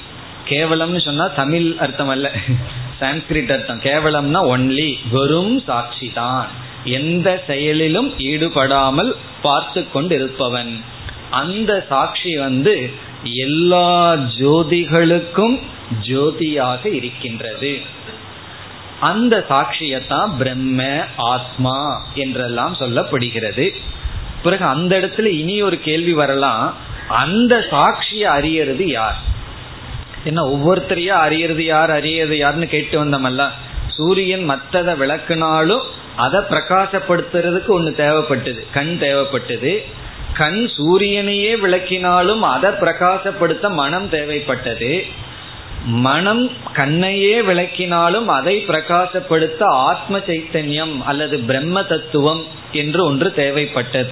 கேவலம்னு 0.48 1.00
சொன்னா 1.00 1.26
தமிழ் 1.26 1.74
அர்த்தம் 1.78 2.08
அல்ல. 2.08 2.32
சான்ஸ்கிரிட் 3.00 3.52
அர்த்தம். 3.52 3.80
கேவலம்னா 3.80 4.38
ஒன்லி 4.56 4.94
வெறும் 5.10 5.62
சாட்சி 5.66 6.10
தான். 6.14 6.46
எந்த 6.84 7.42
செயலிலும் 7.46 8.18
ஈடுபடாமல் 8.18 9.16
பார்த்து 9.42 9.90
கொண்டு 9.90 10.14
இருப்பவன் 10.14 10.84
அந்த 11.30 11.86
சாட்சி 11.88 12.36
வந்து 12.36 12.90
எல்லா 13.22 14.12
ஜோதிகளுக்கும் 14.12 15.60
ஜோதியாக 16.02 16.86
இருக்கின்றது. 16.86 17.78
அந்த 19.00 19.44
சாட்சியத்தான் 19.48 20.36
பிரம்ம 20.38 21.04
ஆத்மா 21.16 22.06
என்றெல்லாம் 22.14 22.76
சொல்லப்படுகிறது. 22.78 23.76
பிறகு 24.42 24.64
அந்த 24.64 24.98
இடத்துல 24.98 25.24
இனி 25.24 25.62
ஒரு 25.62 25.80
கேள்வி 25.80 26.12
வரலாம். 26.12 26.74
அந்த 27.08 27.64
சாட்சியை 27.70 28.26
அறியறது 28.38 28.82
யார்? 28.82 29.16
என்ன 30.24 30.42
ஒவ்வொருத்தரையா 30.42 31.14
அறியறது 31.26 31.60
யார் 31.60 31.90
அறியறது 31.90 32.32
யாருன்னு 32.32 32.66
கேட்டு 32.66 33.04
வந்தோமல்ல. 33.04 33.48
சூரியன் 33.88 34.50
மற்றதை 34.50 34.94
விளக்குனாலும் 34.96 35.82
அதை 36.16 36.40
பிரகாசப்படுத்துறதுக்கு 36.40 37.66
ஒன்று 37.66 37.94
தேவைப்பட்டது 37.96 38.66
கண் 38.72 38.98
தேவைப்பட்டது. 39.00 39.84
கண் 40.38 40.60
சூரியனையே 40.76 41.52
விளக்கினாலும் 41.62 42.40
அதை 42.40 42.70
பிரகாசப்படுத்த 42.70 43.70
மனம் 43.72 44.06
தேவைப்பட்டது. 44.10 45.02
மனம் 45.86 46.44
கண்ணையே 46.72 47.34
விளக்கினாலும் 47.40 48.24
அதை 48.24 48.56
பிரகாசப்படுத்த 48.68 49.62
ஆத்ம 49.62 50.18
சைத்தன்யம் 50.18 50.94
அல்லது 51.02 51.38
பிரம்ம 51.38 51.82
தத்துவம் 51.82 52.42
என்று 52.72 53.04
ஒன்று 53.04 53.32
தேவைப்பட்டது. 53.36 54.08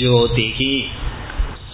ஜோதிகி. 0.00 0.74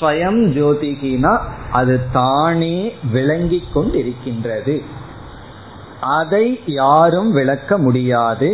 ஸ்வயம் 0.00 0.40
ஜோதிகினா 0.56 1.34
அது 1.72 2.10
தானே 2.12 2.94
விளங்கி 3.12 3.62
கொண்டிருக்கின்றது. 3.74 4.82
அதை 6.00 6.60
யாரும் 6.66 7.32
விளக்க 7.32 7.78
முடியாது. 7.78 8.50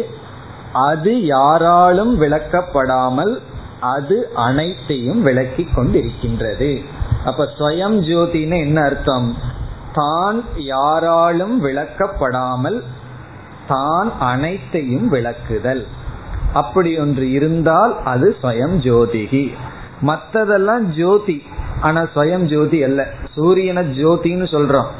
அது 0.72 1.26
யாராலும் 1.26 2.20
விளக்கப்படாமல் 2.20 3.34
அது 3.82 4.30
அனைத்தையும் 4.34 5.22
விளக்கி 5.22 5.68
கொண்டிருக்கின்றது. 5.76 6.82
அப்ப 7.24 7.48
ஸ்வயம் 7.58 7.96
ஜோதின்னு 8.08 8.58
என்ன 8.58 8.82
அர்த்தம்? 8.82 9.36
தான் 9.94 10.42
யாராலும் 10.56 11.64
விளக்கப்படாமல் 11.64 12.82
தான் 13.68 14.18
அனைத்தையும் 14.18 15.12
விளக்குதல். 15.12 15.84
அப்படி 16.52 16.98
ஒன்று 16.98 17.30
இருந்தால் 17.30 18.02
அது 18.04 18.36
ஸ்வயம் 18.42 18.76
ஜோதிகி. 18.78 19.52
மற்றதெல்லாம் 20.02 20.82
ஜோதி. 20.82 21.42
ஆனா 21.80 22.02
ஸ்வயம் 22.14 22.44
ஜோதி 22.44 22.82
அல்ல. 22.82 23.08
சூரியனை 23.34 23.82
ஜோதின்னு 23.82 24.46
சொல்றோம். 24.54 24.90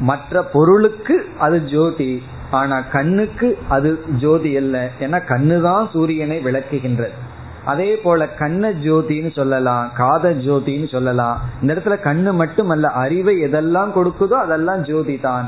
மற்ற 0.00 0.42
பொருளுக்கு 0.42 1.26
அது 1.38 1.64
ஜோதி. 1.64 2.22
ஆனா 2.50 2.80
கண்ணுக்கு 2.80 3.58
அது 3.68 4.04
ஜோதி 4.18 4.56
அல்ல. 4.56 4.90
ஏன்னா 5.00 5.20
கண்ணு 5.28 5.62
தான் 5.62 5.88
சூரியனை 5.92 6.38
விளக்குகின்றது. 6.44 7.24
அதே 7.72 7.90
போல 8.04 8.26
கண்ண 8.40 8.70
ஜோதின்னு 8.84 9.30
சொல்லலாம் 9.38 9.86
காத 10.00 10.30
ஜோதின்னு 10.46 10.88
சொல்லலாம். 10.94 11.36
இந்த 11.60 11.70
இடத்துல 11.74 11.96
கண்ணு 12.08 12.32
மட்டுமல்ல 12.42 12.86
அறிவை 13.04 13.34
எதெல்லாம் 13.46 13.90
கொடுக்குதோ 13.96 14.36
அதெல்லாம் 14.44 14.82
ஜோதி 14.90 15.16
தான் 15.28 15.46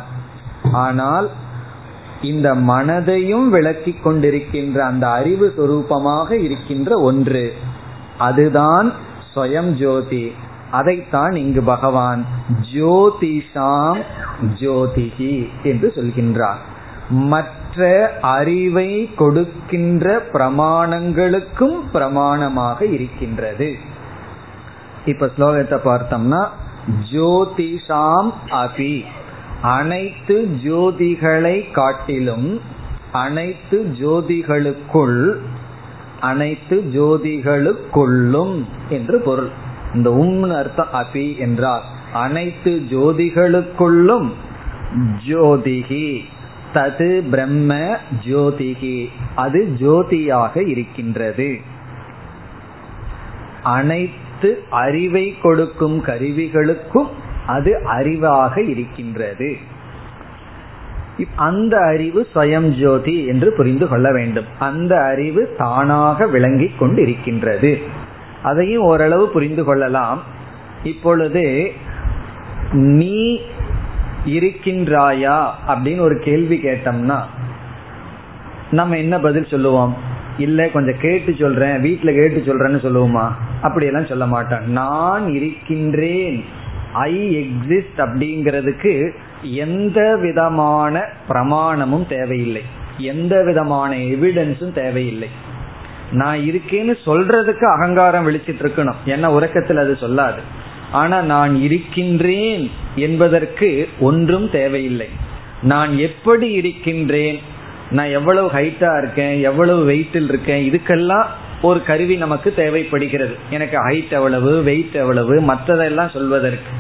ஆனால் 0.85 1.29
இந்த 2.31 2.49
மனதையும் 2.71 3.49
விளக்கி 3.55 3.93
கொண்டிருக்கின்ற 4.05 4.79
அந்த 4.91 5.07
அறிவு 5.19 5.47
சுரூபமாக 5.57 6.31
இருக்கின்ற 6.47 6.91
ஒன்று 7.09 7.45
அதுதான் 8.29 8.89
ஸ்வயம் 9.33 9.73
ஜோதி. 9.83 10.25
அதைத்தான் 10.79 11.35
இங்கு 11.43 11.63
பகவான் 11.75 12.23
ஜோதிஷாம் 12.73 14.01
ஜோதிகி 14.63 15.35
என்று 15.71 15.89
சொல்கின்றார். 15.97 16.61
மற்ற 17.33 17.68
அறிவை 18.21 19.15
கொடுக்கின்ற 19.15 20.23
பிரமாணங்களுக்கும் 20.33 21.79
பிரமாணமாக 21.93 22.93
இருக்கின்றது. 22.93 23.77
இப்ப 25.07 25.31
ஸ்லோகத்தை 25.39 25.79
பார்த்தோம்னா 25.85 26.49
ஜோதிஷாம் 27.13 28.33
அபி. 28.51 29.05
அனைத்து 29.63 30.49
ஜோதிகளை 30.65 31.71
காட்டிலும் 31.73 32.61
அனைத்து 33.13 33.87
ஜோதிகளுக்குள் 34.01 35.35
அனைத்து 36.21 36.77
ஜோதிகளுக்குள்ளும் 36.95 38.65
என்று 38.89 39.21
பொருள். 39.21 39.49
இந்த 39.95 40.11
உம்னு 40.11 40.57
அர்த்தம் 40.57 40.89
அபி 40.93 41.39
என்றால் 41.39 41.83
அனைத்து 42.13 42.83
ஜோதிகளுக்குள்ளும் 42.91 44.31
ஜோதிகி. 45.29 46.25
தது 46.75 47.29
பிரம்ம 47.31 47.97
ஜோதிகி. 48.25 49.09
அது 49.35 49.69
ஜோதியாக 49.81 50.63
இருக்கின்றது. 50.63 51.61
அனைத்து 53.63 54.63
அறிவை 54.71 55.39
கொடுக்கும் 55.43 56.05
கருவிகளுக்கும் 56.05 57.09
அது 57.47 57.81
அறிவாக 57.99 58.69
இருக்கின்றது. 58.69 59.57
அந்த 61.37 61.79
அறிவு 61.79 62.27
ஸ்வயம் 62.35 62.79
ஜோதி 62.81 63.27
என்று 63.27 63.53
புரிந்து 63.53 63.89
கொள்ள 63.89 64.13
வேண்டும். 64.13 64.45
அந்த 64.59 65.01
அறிவு 65.03 65.55
தானாக 65.59 66.27
விளங்கி 66.27 66.73
கொண்டிருக்கின்றது. 66.81 67.83
அதையும் 68.43 68.83
ஓரளவு 68.83 69.29
புரிந்து 69.29 69.65
கொள்ளலாம். 69.65 70.23
இப்பொழுது 70.83 71.73
நீ 72.73 73.41
இருக்கின்றாயா 74.29 75.49
அப்படின்னு 75.69 75.99
ஒரு 75.99 76.19
கேள்வி 76.19 76.61
கேட்டோம்னா 76.63 77.21
நம்ம 78.71 78.97
என்ன 78.97 79.19
பதில் 79.19 79.47
சொல்லுவோம்? 79.47 79.97
இல்ல 80.39 80.69
கொஞ்சம் 80.69 81.01
கேட்டு 81.01 81.35
சொல்றேன் 81.39 81.83
வீட்டுல 81.83 82.15
கேட்டு 82.15 82.43
சொல்றேன்னு 82.47 82.71
சொல்லுவோமா? 82.71 83.31
அப்படியெல்லாம் 83.63 84.07
சொல்ல 84.07 84.27
மாட்டேன் 84.27 84.71
நான் 84.71 85.35
இருக்கின்றேன். 85.35 86.45
ஐ 86.93 87.37
எக்ஸிஸ்ட் 87.37 87.97
அப்படிங்கிறதுக்கு 87.97 89.11
எந்த 89.43 90.17
விதமான 90.17 91.05
பிரமாணமும் 91.29 92.09
தேவையில்லை. 92.09 92.63
எந்த 92.99 93.43
விதமான 93.43 93.97
எவிடன்ஸும் 93.97 94.73
தேவையில்லை. 94.73 95.29
நான் 96.13 96.39
இருக்கேன்னு 96.39 96.95
சொல்றதுக்கு 97.07 97.65
அகங்காரம் 97.75 98.29
விழிச்சிட்டு 98.29 98.63
இருக்கணும். 98.63 98.95
என்ன 99.05 99.33
உறக்கத்தில் 99.33 99.77
அது 99.77 99.97
சொல்லாது. 99.97 100.41
ஆனா 100.93 101.21
நான் 101.21 101.63
இருக்கின்றேன் 101.63 102.71
என்பதற்கு 102.97 103.89
ஒன்றும் 104.01 104.51
தேவையில்லை. 104.51 105.07
நான் 105.63 105.99
எப்படி 105.99 106.51
இருக்கின்றேன்? 106.51 107.39
நான் 107.91 108.07
எவ்வளவு 108.07 108.49
ஹைட்டா 108.49 108.99
இருக்கேன்? 108.99 109.43
எவ்வளவு 109.43 109.93
வெயிட்டில் 109.93 110.25
இருக்கேன்? 110.25 110.71
இதுக்கெல்லாம் 110.71 111.25
ஒரு 111.63 111.83
கருவி 111.83 112.17
நமக்கு 112.17 112.55
தேவைப்படுகிறது. 112.55 113.37
எனக்கு 113.51 113.89
ஹைட் 113.89 114.11
எவ்வளவு 114.11 114.63
வெயிட் 114.63 114.95
எவ்வளவு 114.95 115.41
மற்றதெல்லாம் 115.41 116.11
சொல்வதற்கு. 116.11 116.71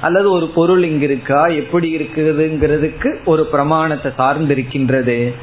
அல்லது 0.00 0.30
ஒரு 0.30 0.48
பொருள் 0.48 0.84
இங்க 0.84 1.04
இருக்கா? 1.04 1.46
எப்படி 1.46 1.96
இருக்குதுங்கிறதுக்கு 1.96 3.24
ஒரு 3.24 3.46
பிரமாணத்தை 3.46 4.12
சார்ந்திருக்கின்றது. 4.18 5.34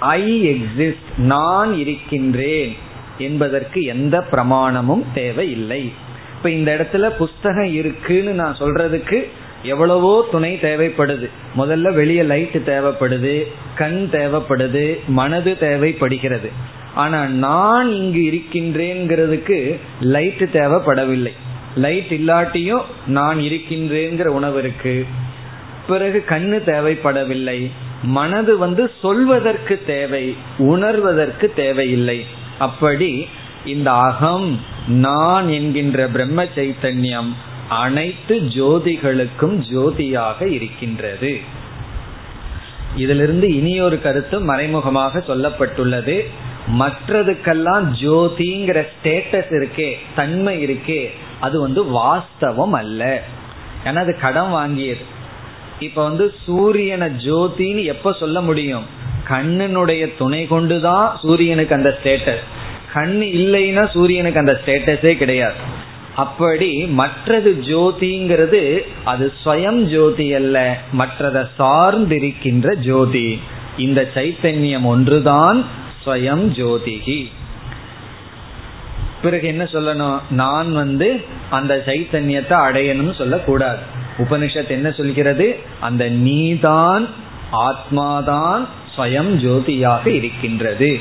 ஐ 0.00 0.44
எக்ஸிஸ்ட் 0.48 1.18
நான் 1.18 1.74
இருக்கின்றேன் 1.74 2.76
என்பதற்கு 3.18 3.82
எந்த 3.82 4.24
பிரமாணமும் 4.32 5.04
தேவையில்லை. 5.14 5.92
இப்ப 6.40 6.52
இந்த 6.52 6.74
இடத்துல 6.74 7.10
புஸ்தகம் 7.10 7.72
இருக்குன்னு 7.72 8.32
நான் 8.32 8.56
சொல்றதுக்கு 8.58 9.28
எவ்வளவோ 9.62 10.28
துணை 10.30 10.58
தேவைப்படுது. 10.62 11.28
முதல்ல 11.56 11.94
வெளியே 11.94 12.22
லைட் 12.22 12.56
தேவைப்படுது 12.56 13.46
கண் 13.74 14.08
தேவைப்படுது 14.12 14.98
மனது 15.06 15.58
தேவைப்படுகிறது. 15.58 16.50
ஆனா 16.94 17.24
நான் 17.24 17.90
இங்கு 17.90 18.20
இருக்கின்றேங்கிறதுக்கு 18.30 19.78
லைட் 20.00 20.42
தேவைப்படவில்லை. 20.52 21.32
லைட் 21.76 22.10
இல்லாட்டியும் 22.10 22.82
நான் 23.06 23.38
இருக்கின்றேங்கிற 23.38 24.24
உணவு 24.24 24.58
இருக்கு. 24.58 25.06
பிறகு 25.86 26.24
கண்ணு 26.28 26.62
தேவைப்படவில்லை. 26.66 27.70
மனது 28.02 28.58
வந்து 28.58 28.90
சொல்வதற்கு 29.00 29.82
தேவை 29.86 30.36
உணர்வதற்கு 30.58 31.52
தேவையில்லை. 31.56 32.24
அப்படி 32.58 33.26
இந்த 33.64 33.92
அகம் 33.92 34.60
நான் 34.88 35.48
என்கின்ற 35.48 36.08
பிரம்ம 36.08 36.44
சைத்தன்யம் 36.44 37.32
அனைத்து 37.68 38.40
ஜோதிகளுக்கும் 38.40 39.64
ஜோதியாக 39.70 40.46
இருக்கின்றது. 40.46 41.40
இதிலிருந்து 42.96 43.54
இனியொரு 43.54 44.02
கருத்து 44.02 44.40
மறைமுகமாக 44.40 45.24
சொல்லப்பட்டுள்ளது. 45.26 46.26
மற்றதுக்கெல்லாம் 46.78 47.84
ஜோதிங்கிற 48.00 48.86
ஸ்டேட்டஸ் 48.88 49.50
இருக்கே 49.50 49.94
தன்மை 50.14 50.64
இருக்கே 50.64 51.10
அது 51.40 51.60
வந்து 51.60 51.84
வாஸ்தவம் 51.84 52.70
அல்ல. 52.70 53.22
ஏன்னா 53.84 53.94
அது 53.94 54.18
கடன் 54.18 54.52
வாங்கியது. 54.52 55.04
இப்ப 55.80 56.02
வந்து 56.02 56.34
சூரியனை 56.44 57.08
ஜோதின்னு 57.08 57.84
எப்ப 57.84 58.12
சொல்ல 58.12 58.40
முடியும்? 58.40 58.84
கண்ணனுடைய 59.28 60.12
துணை 60.18 60.46
கொண்டுதான் 60.46 61.18
சூரியனுக்கு 61.22 61.74
அந்த 61.74 61.98
ஸ்டேட்டஸ் 62.02 62.58
கண் 62.92 63.20
இல்லைன்னா 63.22 63.90
சூரியனுக்கு 63.90 64.38
அந்த 64.38 64.60
ஸ்டேட்டஸே 64.64 65.12
கிடையாது. 65.12 65.88
அப்படி 66.16 66.86
மற்றது 66.86 67.56
ஜோதிங்கிறது 67.60 68.80
அது 69.04 69.32
ஸ்வயம் 69.44 69.82
ஜோதி 69.82 70.34
அல்ல 70.34 70.80
மற்றதை 70.98 71.48
சார்ந்திருக்கின்ற 71.58 72.74
ஜோதி. 72.74 73.40
இந்த 73.78 74.10
சைத்தன்யம் 74.14 74.84
ஒன்றுதான் 74.84 75.64
ஸ்வயம் 76.06 76.46
ஜோதிகி. 76.48 77.30
பிறகு 79.22 79.46
என்ன 79.46 79.64
சொல்லணும்? 79.64 80.20
நான் 80.30 80.72
வந்து 80.72 81.24
அந்த 81.50 81.82
சைத்தன்யத்தை 81.86 82.54
அடையணும்னு 82.68 83.14
சொல்லக்கூடாது. 83.14 83.78
உபனிஷத் 84.18 84.68
என்ன 84.68 84.90
சொல்கிறது? 84.90 85.58
அந்த 85.80 86.08
நீதான் 86.08 87.08
ஆத்மாதான் 87.52 88.66
ஸ்வயம் 88.96 89.32
ஜோதியாக 89.36 90.06
இருக்கின்றது. 90.06 91.00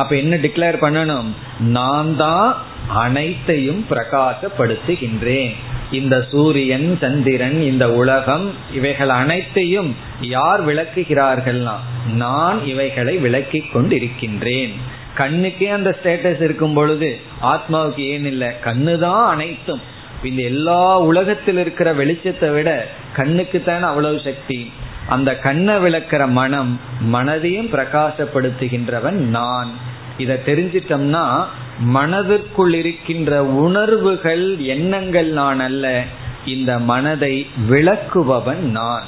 அப்ப 0.00 0.12
என்ன 0.22 0.34
டிக்ளேர் 0.44 0.76
பண்ணணும்? 0.84 1.28
நான் 1.76 2.10
தான் 2.16 2.50
அனைத்தையும் 3.04 3.82
பிரகாசப்படுத்துகின்றேன். 3.90 5.52
இந்த 5.98 6.14
சூரியன் 6.30 6.88
சந்திரன் 7.02 7.58
இந்த 7.70 7.84
உலகம் 8.00 8.46
இவைகள் 8.78 9.12
அனைத்தையும் 9.22 9.90
யார் 10.36 10.62
விளக்குகிறார்கள்னா 10.68 11.76
நான் 12.22 12.58
இவைகளை 12.72 13.14
விளக்கி 13.26 13.60
கொண்டிருக்கின்றேன். 13.74 14.74
கண்ணுக்கே 15.20 15.68
அந்த 15.76 15.90
ஸ்டேட்டஸ் 15.98 16.42
இருக்கும் 16.46 16.76
பொழுது 16.78 17.10
ஆத்மாவுக்கு 17.52 18.02
ஏன் 18.14 18.28
இல்லை? 18.32 18.50
கண்ணு 18.66 18.94
தான் 19.06 19.24
அனைத்தும். 19.34 19.82
இந்த 20.28 20.42
எல்லா 20.52 20.82
உலகத்தில் 21.10 21.58
இருக்கிற 21.62 21.88
வெளிச்சத்தை 22.00 22.48
விட 22.52 22.70
கண்ணுக்கு 23.18 23.58
தானே 23.66 23.86
அவ்வளவு 23.92 24.18
சக்தி? 24.28 24.60
அந்த 25.08 25.38
கண்ணை 25.38 25.74
விளக்கிற 25.74 26.28
மனம் 26.28 26.80
மனதையும் 27.12 27.70
பிரகாசப்படுத்துகின்றவன் 27.72 29.10
நான். 29.10 29.70
இதை 30.18 30.36
தெரிஞ்சிட்டோம்னா 30.46 31.44
மனதிற்குள் 31.78 32.74
இருக்கின்ற 32.74 33.44
உணர்வுகள் 33.44 34.58
எண்ணங்கள் 34.58 35.28
நான் 35.28 35.60
அல்ல. 35.60 36.04
இந்த 36.46 36.78
மனதை 36.78 37.46
விளக்குபவன் 37.70 38.56
நான். 38.56 39.02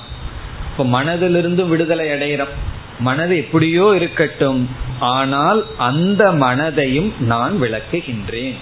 இப்போ 0.71 1.03
மனதிலிருந்து 1.03 1.69
விடுதலை 1.69 2.09
அடைகிறோம். 2.09 2.55
மனது 3.01 3.37
எப்படியோ 3.37 3.93
இருக்கட்டும். 3.97 4.69
ஆனால் 5.01 5.67
அந்த 5.79 6.33
மனதையும் 6.33 7.13
நான் 7.21 7.63
விளக்குகின்றேன். 7.63 8.57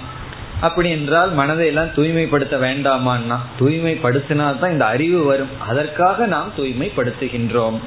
அப்படி 0.60 0.90
என்றால் 0.90 1.32
மனதை 1.32 1.66
எல்லாம் 1.66 1.94
தூய்மைப்படுத்த 1.94 2.58
வேண்டாமான்னா? 2.58 3.38
தூய்மைப்படுத்தினால் 3.58 4.58
தான் 4.58 4.70
இந்த 4.70 4.84
அறிவு 4.84 5.24
வரும். 5.24 5.60
அதற்காக 5.68 6.26
நாம் 6.26 6.52
தூய்மைப்படுத்துகின்றோம். 6.56 7.78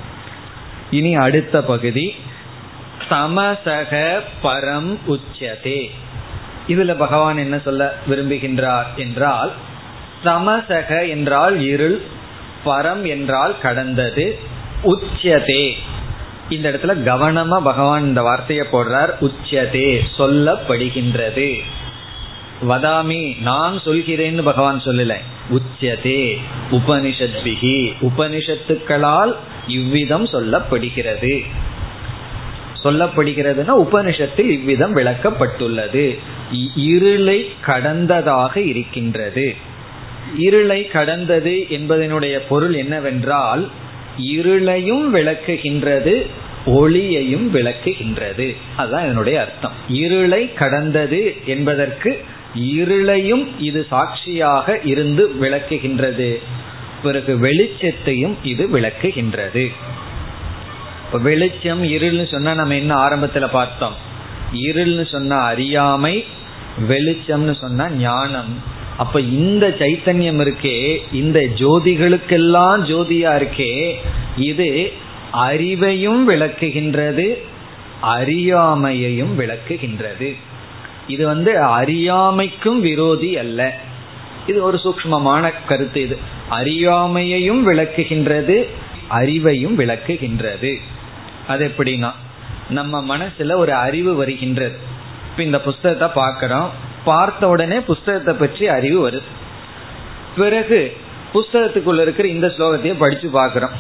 இனி 0.92 1.16
அடுத்த 1.16 1.64
பகுதி. 1.64 2.16
சமசக 3.10 4.20
பரம் 4.44 4.98
உச்சதே. 5.08 5.90
இதுல 6.68 6.98
பகவான் 6.98 7.38
என்ன 7.38 7.60
சொல்ல 7.60 7.94
விரும்புகின்றார் 8.10 8.86
என்றால் 8.96 9.52
சமசக 10.26 11.10
என்றால் 11.10 11.60
இருள் 11.60 12.02
பரம் 12.66 13.08
என்றால் 13.08 13.60
கடந்தது 13.60 14.40
உச்சதே. 14.84 15.74
இந்த 16.50 16.70
இடத்துல 16.70 16.88
கவனமா 16.88 17.62
பகவான் 17.62 18.04
இந்த 18.04 18.22
வார்த்தையை 18.22 18.66
போடுறார். 18.72 19.14
உச்சதே 19.22 20.02
சொல்லப்படுகின்றது. 20.18 21.60
வதாமி 22.70 23.42
நான் 23.42 23.82
சொல்கிறேன்னு 23.86 24.42
பகவான் 24.42 24.82
சொல்லல. 24.84 25.16
உச்சதே 25.50 26.38
உபனிஷத் 26.72 27.40
பிகி 27.44 27.94
உபனிஷத்துக்களால் 28.02 29.36
இவ்விதம் 29.68 30.26
சொல்லப்படுகிறது. 30.26 31.42
சொல்லப்படுகிறதுனா 32.84 33.74
உபனிஷத்தில் 33.78 34.50
இவ்விதம் 34.50 34.96
விளக்கப்பட்டுள்ளது. 34.96 36.18
இருளை 36.76 37.50
கடந்ததாக 37.66 38.58
இருக்கின்றது. 38.58 39.56
இருளை 40.38 40.88
கடந்தது 40.88 41.66
என்பதனுடைய 41.70 42.40
பொருள் 42.50 42.74
என்னவென்றால் 42.74 43.70
இருளையும் 44.20 45.04
விளக்குகின்றது 45.14 46.26
ஒளியையும் 46.66 47.56
விளக்குகின்றது. 47.56 48.56
அதுதான் 48.76 49.04
இதனுடைய 49.04 49.42
அர்த்தம். 49.42 49.72
இருளை 49.88 50.54
கடந்தது 50.54 51.36
என்பதற்கு 51.46 52.26
இருளையும் 52.56 53.48
இது 53.60 53.86
சாட்சியாக 53.90 54.80
இருந்து 54.84 55.36
விளக்குகின்றது. 55.42 56.42
பிறகு 57.04 57.38
வெளிச்சத்தையும் 57.38 58.38
இது 58.44 58.68
விளக்குகின்றது. 58.68 59.72
வெளிச்சம் 61.22 61.84
இருள்னு 61.84 62.32
சொன்னா 62.32 62.54
நம்ம 62.54 62.76
என்ன 62.76 62.96
ஆரம்பத்துல 62.96 63.50
பார்த்தோம்? 63.52 63.96
இருள்னு 64.54 65.08
சொன்னா 65.08 65.38
அறியாமை 65.46 66.26
வெளிச்சம்னு 66.90 67.60
சொன்னா 67.60 67.90
ஞானம். 67.90 68.64
அப்ப 68.98 69.22
இந்த 69.22 69.76
சைத்தன்யம் 69.80 70.42
இருக்கே 70.42 70.98
இந்த 71.12 71.40
ஜோதிகளுக்கெல்லாம் 71.40 72.84
ஜோதியா 72.84 73.32
இருக்கே 73.40 73.96
இது 74.38 74.92
அறிவையும் 75.34 76.22
விளக்குகின்றது 76.28 77.38
அறியாமையையும் 78.04 79.34
விளக்குகின்றது. 79.40 80.36
இது 81.08 81.26
வந்து 81.26 81.62
அறியாமைக்கும் 81.64 82.80
விரோதி 82.80 83.38
அல்ல. 83.38 83.74
இது 84.48 84.64
ஒரு 84.64 84.78
சூக்மமான 84.78 85.54
கருத்து 85.68 86.02
இது. 86.02 86.18
அறியாமையையும் 86.50 87.68
விளக்குகின்றது 87.68 88.68
அறிவையும் 89.12 89.78
விளக்குகின்றது. 89.78 90.76
அது 91.48 91.74
எப்படின்னா 91.76 92.12
நம்ம 92.70 93.18
மனசுல 93.18 93.56
ஒரு 93.56 93.74
அறிவு 93.74 94.16
வருகின்றது. 94.16 94.78
இப்ப 95.32 95.44
இந்த 95.44 95.62
புஸ்தகத்தை 95.62 96.08
பார்க்கிறோம். 96.14 96.70
பார்த்த 97.04 97.48
உடனே 97.48 97.80
புஸ்தகத்தை 97.80 98.34
பற்றி 98.34 98.68
அறிவு 98.68 99.10
வருது. 99.10 99.22
பிறகு 100.38 100.98
புஸ்தகத்துக்குள்ள 101.34 102.02
இருக்கிற 102.02 102.28
இந்த 102.28 102.48
ஸ்லோகத்தையே 102.48 102.96
படிச்சு 102.98 103.30
பார்க்கிறோம். 103.30 103.72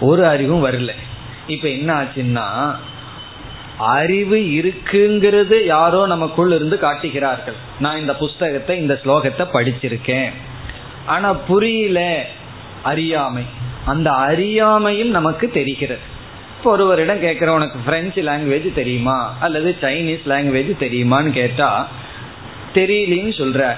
ஒரு 0.00 0.26
அறிவும் 0.26 0.66
வரல. 0.66 0.90
இப்ப 1.46 1.68
என்ன 1.68 2.02
ஆச்சுன்னா 2.02 2.76
அறிவு 3.78 4.36
இருக்குங்கிறது 4.36 5.64
யாரோ 5.64 6.06
நமக்குள் 6.06 6.52
இருந்து 6.52 6.78
காட்டுகிறார்கள். 6.78 7.54
நான் 7.80 7.98
இந்த 7.98 8.14
புஸ்தகத்தை 8.14 8.78
இந்த 8.78 9.00
ஸ்லோகத்தை 9.04 9.46
படிச்சிருக்கேன். 9.52 10.28
ஆனா 11.06 11.32
புரியல 11.32 12.26
அறியாமை. 12.82 13.42
அந்த 13.84 14.10
அறியாமையும் 14.10 15.04
நமக்கு 15.04 15.50
தெரிகிறது. 15.50 16.12
இப்போ 16.58 16.70
ஒருவரிடம் 16.70 17.22
கேட்குற 17.22 17.46
உனக்கு 17.46 17.78
பிரெஞ்சு 17.78 18.22
லாங்குவேஜ் 18.22 18.74
தெரியுமா? 18.74 19.36
அல்லது 19.40 19.76
சைனீஸ் 19.80 20.28
லாங்குவேஜ் 20.28 20.72
தெரியுமான்னு 20.80 21.30
கேட்டா 21.30 21.88
தெரியலன்னு 22.74 23.32
சொல்ற. 23.38 23.76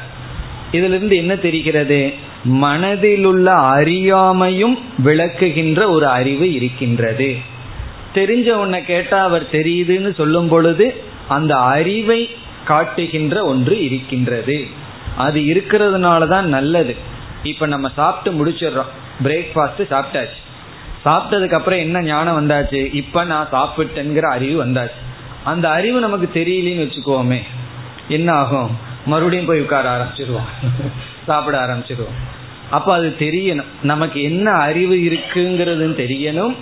இதுல 0.72 0.84
இருந்து 0.84 1.16
என்ன 1.16 1.36
தெரிகிறது? 1.36 2.14
மனதில் 2.44 3.24
உள்ள 3.24 3.52
அறியாமையும் 3.52 4.78
விளக்குகின்ற 5.04 5.88
ஒரு 5.88 6.08
அறிவு 6.08 6.52
இருக்கின்றது. 6.52 7.36
தெரிஞ்ச 8.16 8.50
உன்னை 8.50 8.84
கேட்டா 8.84 9.22
அவர் 9.22 9.50
தெரியுதுன்னு 9.50 10.14
சொல்லும் 10.14 10.48
பொழுது 10.48 11.02
அந்த 11.28 11.56
அறிவை 11.56 12.30
காட்டுகின்ற 12.64 13.44
ஒன்று 13.44 13.84
இருக்கின்றது. 13.84 14.66
அது 15.16 15.40
இருக்கிறதுனால 15.40 16.26
தான் 16.26 16.48
நல்லது. 16.48 16.96
இப்ப 17.42 17.66
நம்ம 17.66 17.90
சாப்பிட்டு 17.96 18.44
முடிச்சிடுறோம். 18.44 18.86
பிரேக்ஃபாஸ்ட் 19.24 19.82
சாப்பிட்டாச்சு. 19.90 20.44
சாப்பிட்டதுக்கு 21.04 21.54
அப்புறம் 21.54 21.78
என்ன 21.78 22.02
ஞானம் 22.02 22.46
வந்தாச்சு? 22.46 22.94
இப்ப 22.94 23.24
நான் 23.24 23.48
சாப்பிட்டேங்கிற 23.52 24.20
அறிவு 24.20 24.64
வந்தாச்சு. 24.64 25.04
அந்த 25.44 25.70
அறிவு 25.70 26.00
நமக்கு 26.00 26.30
தெரியலன்னு 26.34 26.90
வச்சுக்கோமே. 26.90 27.40
என்ன 28.08 28.32
ஆகும்? 28.32 28.70
மறுபடியும் 29.06 29.46
போய் 29.46 29.60
உட்கார 29.60 29.96
ஆரம்பிச்சிருவோம். 29.96 30.66
சாப்பிட 31.26 31.58
ஆரம்பிச்சிருவோம். 31.60 32.14
அப்ப 32.70 32.94
அது 32.94 33.14
தெரியணும். 33.18 33.64
நமக்கு 33.82 34.22
என்ன 34.22 34.50
அறிவு 34.50 34.94
இருக்குங்கிறதுன்னு 34.94 36.00
தெரியணும். 36.00 36.56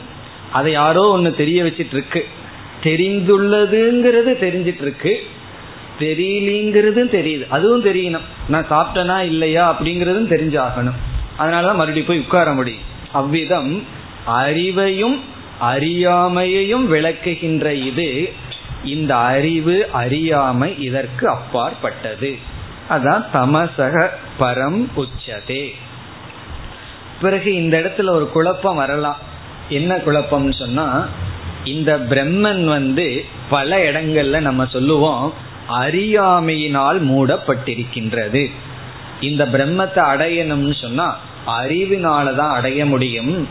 அதை 0.54 0.72
யாரோ 0.72 1.08
ஒன்று 1.08 1.34
தெரிய 1.34 1.62
வச்சிட்டு 1.62 1.92
இருக்கு 1.92 2.26
தெரிந்துள்ளதுங்கிறது 2.82 4.32
தெரிஞ்சிட்டு 4.42 4.80
இருக்கு 4.80 5.26
தெரியலிங்கிறதும் 5.98 7.14
தெரியுது. 7.16 7.48
அதுவும் 7.48 7.84
தெரியணும். 7.84 8.24
நான் 8.48 8.70
சாப்பிட்டனா 8.70 9.20
இல்லையா 9.20 9.76
அப்படிங்கிறதும் 9.76 10.32
தெரிஞ்சாகணும். 10.32 10.98
அதனாலதான் 11.38 11.74
மறுபடியும் 11.74 12.06
போய் 12.06 12.18
உட்கார 12.18 12.52
முடியும். 12.52 12.82
அவ்விதம் 13.12 13.84
அறிவையும் 14.26 15.20
அறியாமையையும் 15.60 16.86
விளக்குகின்ற 16.86 17.72
இது 17.72 18.32
இந்த 18.84 19.16
அறிவு 19.16 19.88
அறியாமை 19.92 20.74
இதற்கு 20.78 21.28
அப்பாற்பட்டது. 21.28 22.36
அதான் 22.90 23.24
தமசக 23.34 24.08
பரம் 24.38 24.86
உச்சதே. 24.96 25.68
பிறகு 27.20 27.54
இந்த 27.54 27.78
இடத்துல 27.78 28.10
ஒரு 28.10 28.28
குழப்பம் 28.28 28.76
வரலாம். 28.76 29.32
என்ன 29.68 29.96
குழப்பம்னு 29.96 30.58
சொன்னா 30.58 31.08
இந்த 31.64 31.98
பிரம்மன் 31.98 32.64
வந்து 32.64 33.24
பல 33.48 33.76
இடங்கள்ல 33.76 34.40
நம்ம 34.40 34.66
சொல்லுவோம் 34.66 35.34
அறியாமையினால் 35.68 37.06
மூடப்பட்டிருக்கின்றது. 37.06 38.50
இந்த 39.20 39.46
பிரம்மத்தை 39.46 39.96
அடையணும்னு 39.96 40.80
சொன்னா 40.80 41.18
அறிவினாலதான் 41.46 42.50
அடைய 42.50 42.86
முடியும். 42.86 43.48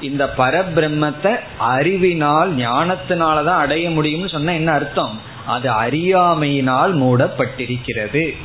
இந்த 0.00 0.32
பரபிரம்மத்தை 0.38 1.38
அறிவினால் 1.58 2.56
ஞானத்தினாலதான் 2.56 3.56
அடைய 3.56 3.90
முடியும்னு 3.90 4.28
சொன்னா 4.28 4.52
என்ன 4.52 4.72
அர்த்தம்? 4.72 5.20
அது 5.46 5.70
அறியாமையினால் 5.70 6.98
மூடப்பட்டிருக்கிறது. 6.98 8.36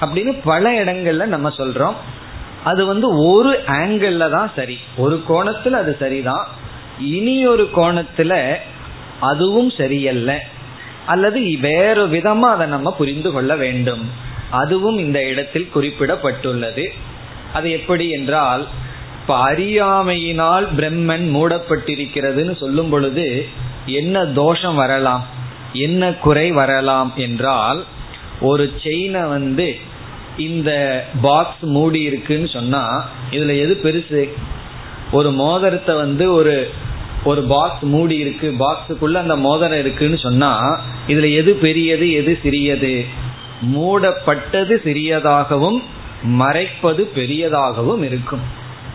அப்படின்னு 0.00 0.40
பல 0.44 0.84
இடங்கள்ல 0.84 1.24
நம்ம 1.26 1.48
சொல்றோம். 1.48 1.94
அது 2.64 2.86
வந்து 2.86 3.26
ஒரு 3.26 3.60
ஆங்கிள் 3.66 4.30
தான் 4.30 4.50
சரி. 4.56 4.78
ஒரு 4.96 5.22
கோணத்துல 5.28 5.70
அது 5.70 5.96
சரிதான். 5.98 6.48
இனி 7.00 7.46
ஒரு 7.46 7.70
கோணத்துல 7.76 8.54
அதுவும் 9.20 9.70
சரியல்ல. 9.70 10.44
அல்லது 11.06 11.58
வேறு 11.60 12.08
விதமா 12.08 12.40
அதை 12.40 12.66
நம்ம 12.66 12.94
புரிந்து 12.94 13.32
கொள்ள 13.32 13.56
வேண்டும். 13.56 14.10
அதுவும் 14.50 14.98
இந்த 14.98 15.26
இடத்தில் 15.26 15.70
குறிப்பிடப்பட்டுள்ளது. 15.74 16.86
அது 17.52 17.70
எப்படி 17.70 18.10
என்றால் 18.10 18.66
இப்ப 19.20 19.50
அறியாமையினால் 19.50 20.68
பிரம்மன் 20.76 21.26
மூடப்பட்டிருக்கிறதுன்னு 21.34 22.56
சொல்லும் 22.56 22.88
பொழுது 22.88 23.46
என்ன 23.86 24.24
தோஷம் 24.24 24.74
வரலாம்? 24.74 25.26
என்ன 25.72 26.12
குறை 26.12 26.50
வரலாம் 26.50 27.12
என்றால் 27.16 27.84
ஒரு 28.40 28.72
செயினை 28.82 29.20
வந்து 29.20 29.78
இந்த 30.36 31.04
பாக்ஸ் 31.20 31.62
மூடி 31.62 32.00
இருக்குன்னு 32.00 32.48
சொன்னா 32.48 33.08
இதுல 33.30 33.58
எது 33.58 33.80
பெருசு? 33.82 34.30
ஒரு 35.12 35.30
மோதிரத்தை 35.30 35.96
வந்து 35.96 36.32
ஒரு 36.32 36.70
ஒரு 37.24 37.42
பாக்ஸ் 37.42 37.82
மூடி 37.82 38.16
இருக்கு 38.16 38.54
பாக்ஸுக்குள்ள 38.58 39.14
அந்த 39.14 39.36
மோதிரம் 39.36 39.78
இருக்குன்னு 39.78 40.18
சொன்னா 40.18 40.80
இதுல 41.06 41.34
எது 41.34 41.54
பெரியது 41.54 42.12
எது 42.12 42.38
சிறியது? 42.42 43.04
மூடப்பட்டது 43.60 44.80
சிறியதாகவும் 44.84 45.82
மறைப்பது 46.22 47.04
பெரியதாகவும் 47.04 48.02
இருக்கும். 48.02 48.40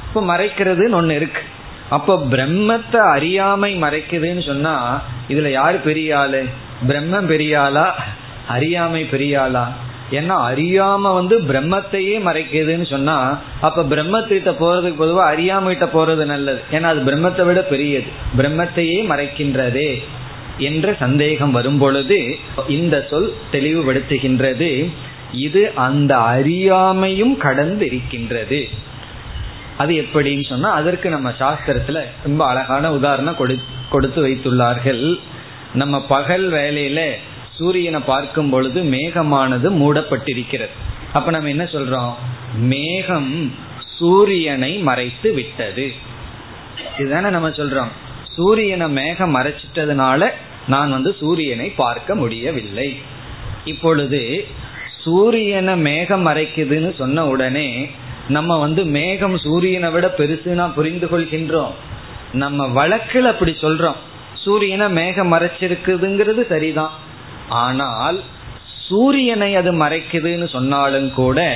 இப்ப 0.07 0.37
மறைக்கிறதுன்னு 0.37 1.01
ஒண்ணு 1.01 1.09
இருக்கு. 1.09 1.41
அப்ப 1.89 2.25
பிரம்மத்தை 2.31 3.11
அறியாமை 3.11 3.81
மறைக்குதுன்னு 3.81 4.45
சொன்னா 4.45 5.01
இதுல 5.29 5.51
யாரு 5.51 5.77
பெரிய 5.77 6.19
ஆளு? 6.19 6.45
பிரம்மம் 6.87 7.25
பெரிய 7.25 7.61
ஆளா? 7.61 8.03
அறியாமை 8.47 9.05
பெரிய 9.05 9.41
ஆளா? 9.41 9.71
ஏன்னா 10.11 10.35
அறியாம 10.49 11.13
வந்து 11.13 11.35
பிரம்மத்தையே 11.41 12.15
மறைக்குதுன்னு 12.27 12.87
சொன்னா 12.89 13.15
அப்ப 13.61 13.83
பிரம்மத்திட்ட 13.83 14.51
போறதுக்கு 14.59 15.01
பொதுவாக 15.03 15.27
அறியாம 15.35 15.67
கிட்ட 15.67 15.87
போறது 15.93 16.25
நல்லது. 16.25 16.61
ஏன்னா 16.71 16.89
அது 16.93 17.01
பிரம்மத்தை 17.01 17.45
விட 17.45 17.61
பெரியது. 17.61 18.09
பிரம்மத்தையே 18.37 18.99
மறைக்கின்றதே 19.11 19.89
என்ற 20.57 20.95
சந்தேகம் 20.99 21.51
வரும் 21.51 21.77
பொழுது 21.77 22.19
இந்த 22.67 22.95
சொல் 23.09 23.33
தெளிவுபடுத்துகின்றது. 23.51 24.71
இது 25.31 25.61
அந்த 25.75 26.13
அறியாமையும் 26.15 27.35
கடந்து 27.37 27.85
இருக்கின்றது 27.85 28.91
அது 29.77 29.93
எப்படின்னு 30.01 30.45
சொன்னா 30.49 30.71
அதற்கு 30.79 31.07
நம்ம 31.09 31.29
சாஸ்திரத்துல 31.39 32.01
ரொம்ப 32.23 32.41
அழகான 32.45 32.91
உதாரணம் 32.93 33.39
கொடுத்து 33.89 34.19
வைத்துள்ளார்கள். 34.27 35.05
நம்ம 35.73 36.01
பகல் 36.05 36.51
வேலையில 36.51 37.01
சூரியனை 37.57 37.99
பார்க்கும் 37.99 38.49
பொழுது 38.49 38.83
மேகமானது 38.83 39.69
மூடப்பட்டிருக்கிறது. 39.71 40.75
அப்ப 41.13 41.31
நம்ம 41.31 41.49
என்ன 41.49 41.63
சொல்றோம்? 41.63 42.13
மேகம் 42.55 43.55
சூரியனை 43.99 44.77
மறைத்து 44.77 45.33
விட்டது. 45.33 45.91
இதுதானே 46.99 47.29
நம்ம 47.29 47.49
சொல்றோம். 47.49 47.87
சூரியனை 48.23 48.89
மேகம் 48.89 49.35
மறைச்சிட்டதுனால 49.35 50.29
நான் 50.67 50.89
வந்து 50.89 51.15
சூரியனை 51.19 51.69
பார்க்க 51.69 52.15
முடியவில்லை. 52.15 52.97
இப்பொழுது 53.65 54.47
சூரியனை 54.99 55.77
மேகம் 55.77 56.27
மறைக்குதுன்னு 56.27 56.95
சொன்ன 56.95 57.27
உடனே 57.27 57.89
நம்ம 58.27 58.59
வந்து 58.59 58.85
மேகம் 58.85 59.37
சூரியனை 59.37 59.91
விட 59.91 60.13
பெருசுனா 60.17 60.73
புரிந்து 60.73 61.07
கொள்கின்றோம். 61.07 61.71
நம்ம 62.33 62.67
வழக்கில் 62.67 63.25
அப்படி 63.25 63.55
சொல்றோம். 63.61 63.95
சூரியனை 64.33 64.89
மேகம் 64.89 65.33
மறைச்சிருக்குதுங்கிறது 65.33 66.47
சரிதான். 66.47 66.91
ஆனால் 67.49 68.21
சூரியனை 68.87 69.55
அது 69.55 69.71
மறைக்குதுன்னு 69.71 70.49
சொன்னாலும் 70.49 71.13
கூட 71.13 71.55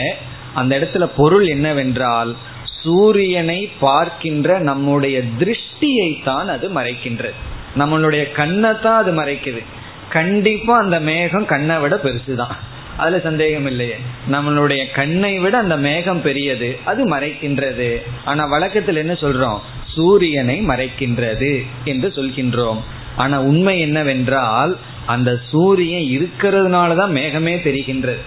அந்த 0.53 0.79
இடத்துல 0.79 1.09
பொருள் 1.15 1.47
என்னவென்றால் 1.47 2.35
சூரியனை 2.83 3.69
பார்க்கின்ற 3.79 4.59
நம்முடைய 4.59 5.21
திருஷ்டியை 5.39 6.23
தான் 6.23 6.49
அது 6.49 6.69
மறைக்கின்றது. 6.69 7.33
நம்மளுடைய 7.77 8.31
கண்ணை 8.31 8.79
தான் 8.81 8.97
அது 8.97 9.11
மறைக்குது. 9.11 9.63
கண்டிப்பா 10.09 10.77
அந்த 10.77 10.99
மேகம் 10.99 11.45
கண்ணை 11.45 11.77
விட 11.77 11.99
பெருசுதான். 12.03 12.55
அதுல 12.97 13.19
சந்தேகம் 13.19 13.65
இல்லையே. 13.65 13.95
நம்மளுடைய 14.31 14.91
கண்ணை 14.91 15.39
விட 15.39 15.57
அந்த 15.57 15.77
மேகம் 15.77 16.21
பெரியது 16.21 16.79
அது 16.83 17.09
மறைக்கின்றது. 17.09 17.97
ஆனா 18.25 18.45
வழக்கத்தில் 18.45 18.95
என்ன 18.95 19.13
சொல்றோம்? 19.13 19.59
சூரியனை 19.95 20.61
மறைக்கின்றது 20.61 21.65
என்று 21.83 22.13
சொல்கின்றோம். 22.15 22.79
ஆனா 23.15 23.41
உண்மை 23.41 23.79
என்னவென்றால் 23.79 24.77
அந்த 25.07 25.31
சூரியன் 25.51 26.05
இருக்கிறதுனால 26.15 26.95
தான் 26.95 27.13
மேகமே 27.15 27.55
தெரிகின்றது. 27.67 28.23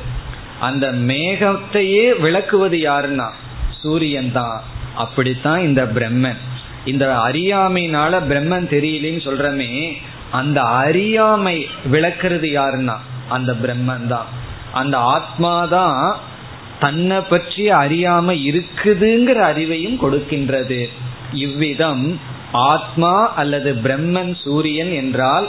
அந்த 0.61 0.87
மேகத்தையே 1.11 2.05
விளக்குவது 2.21 2.79
யாருன்னா? 2.79 3.29
சூரியன் 3.83 4.33
தான் 4.33 4.57
அப்படித்தான் 4.95 5.61
இந்த 5.61 5.83
பிரம்மன். 5.97 6.41
இந்த 6.85 7.05
அறியாமையினால 7.27 8.13
பிரம்மன் 8.31 8.67
தெரியலன்னு 8.75 9.23
சொல்றமே 9.29 9.71
அந்த 10.31 10.59
அறியாமை 10.63 11.57
விளக்குறது 11.93 12.49
யாருன்னா? 12.59 12.97
அந்த 13.29 13.53
பிரம்மன் 13.63 14.07
தான் 14.07 14.29
அந்த 14.73 14.97
ஆத்மாதான் 15.15 16.01
தன்னை 16.81 17.19
பற்றி 17.21 17.65
அறியாம 17.83 18.35
இருக்குதுங்கிற 18.49 19.39
அறிவையும் 19.53 19.99
கொடுக்கின்றது. 20.05 20.81
இவ்விதம் 21.47 22.05
ஆத்மா 22.53 23.15
அல்லது 23.35 23.71
பிரம்மன் 23.85 24.33
சூரியன் 24.45 24.93
என்றால் 24.93 25.49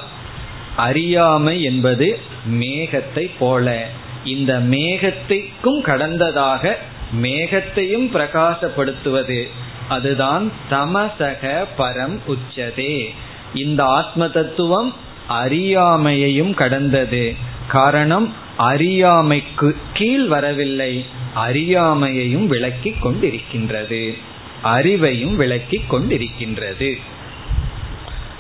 அறியாமை 0.76 1.63
என்பது 1.63 2.19
மேகத்தை 2.51 3.30
போல. 3.39 3.88
இந்த 4.26 4.59
மேகத்தைக்கும் 4.59 5.82
கடந்ததாக 5.84 6.74
மேகத்தையும் 7.22 8.09
பிரகாசப்படுத்துவது. 8.13 9.47
அதுதான் 9.89 10.51
தமசக 10.69 11.65
பரம் 11.78 12.19
உச்சதே. 12.28 13.09
இந்த 13.53 13.84
ஆத்ம 13.84 14.30
தத்துவம் 14.30 14.93
அறியாமையையும் 15.30 16.53
கடந்தது. 16.53 17.36
காரணம் 17.67 18.34
அறியாமைக்கு 18.57 19.76
கீழ் 19.93 20.26
வரவில்லை. 20.26 21.05
அறியாமையையும் 21.36 22.45
விளக்கி 22.45 22.95
கொண்டிருக்கின்றது. 23.03 24.17
அறிவையும் 24.63 25.36
விளக்கி 25.36 25.82
கொண்டிருக்கின்றது. 25.91 26.95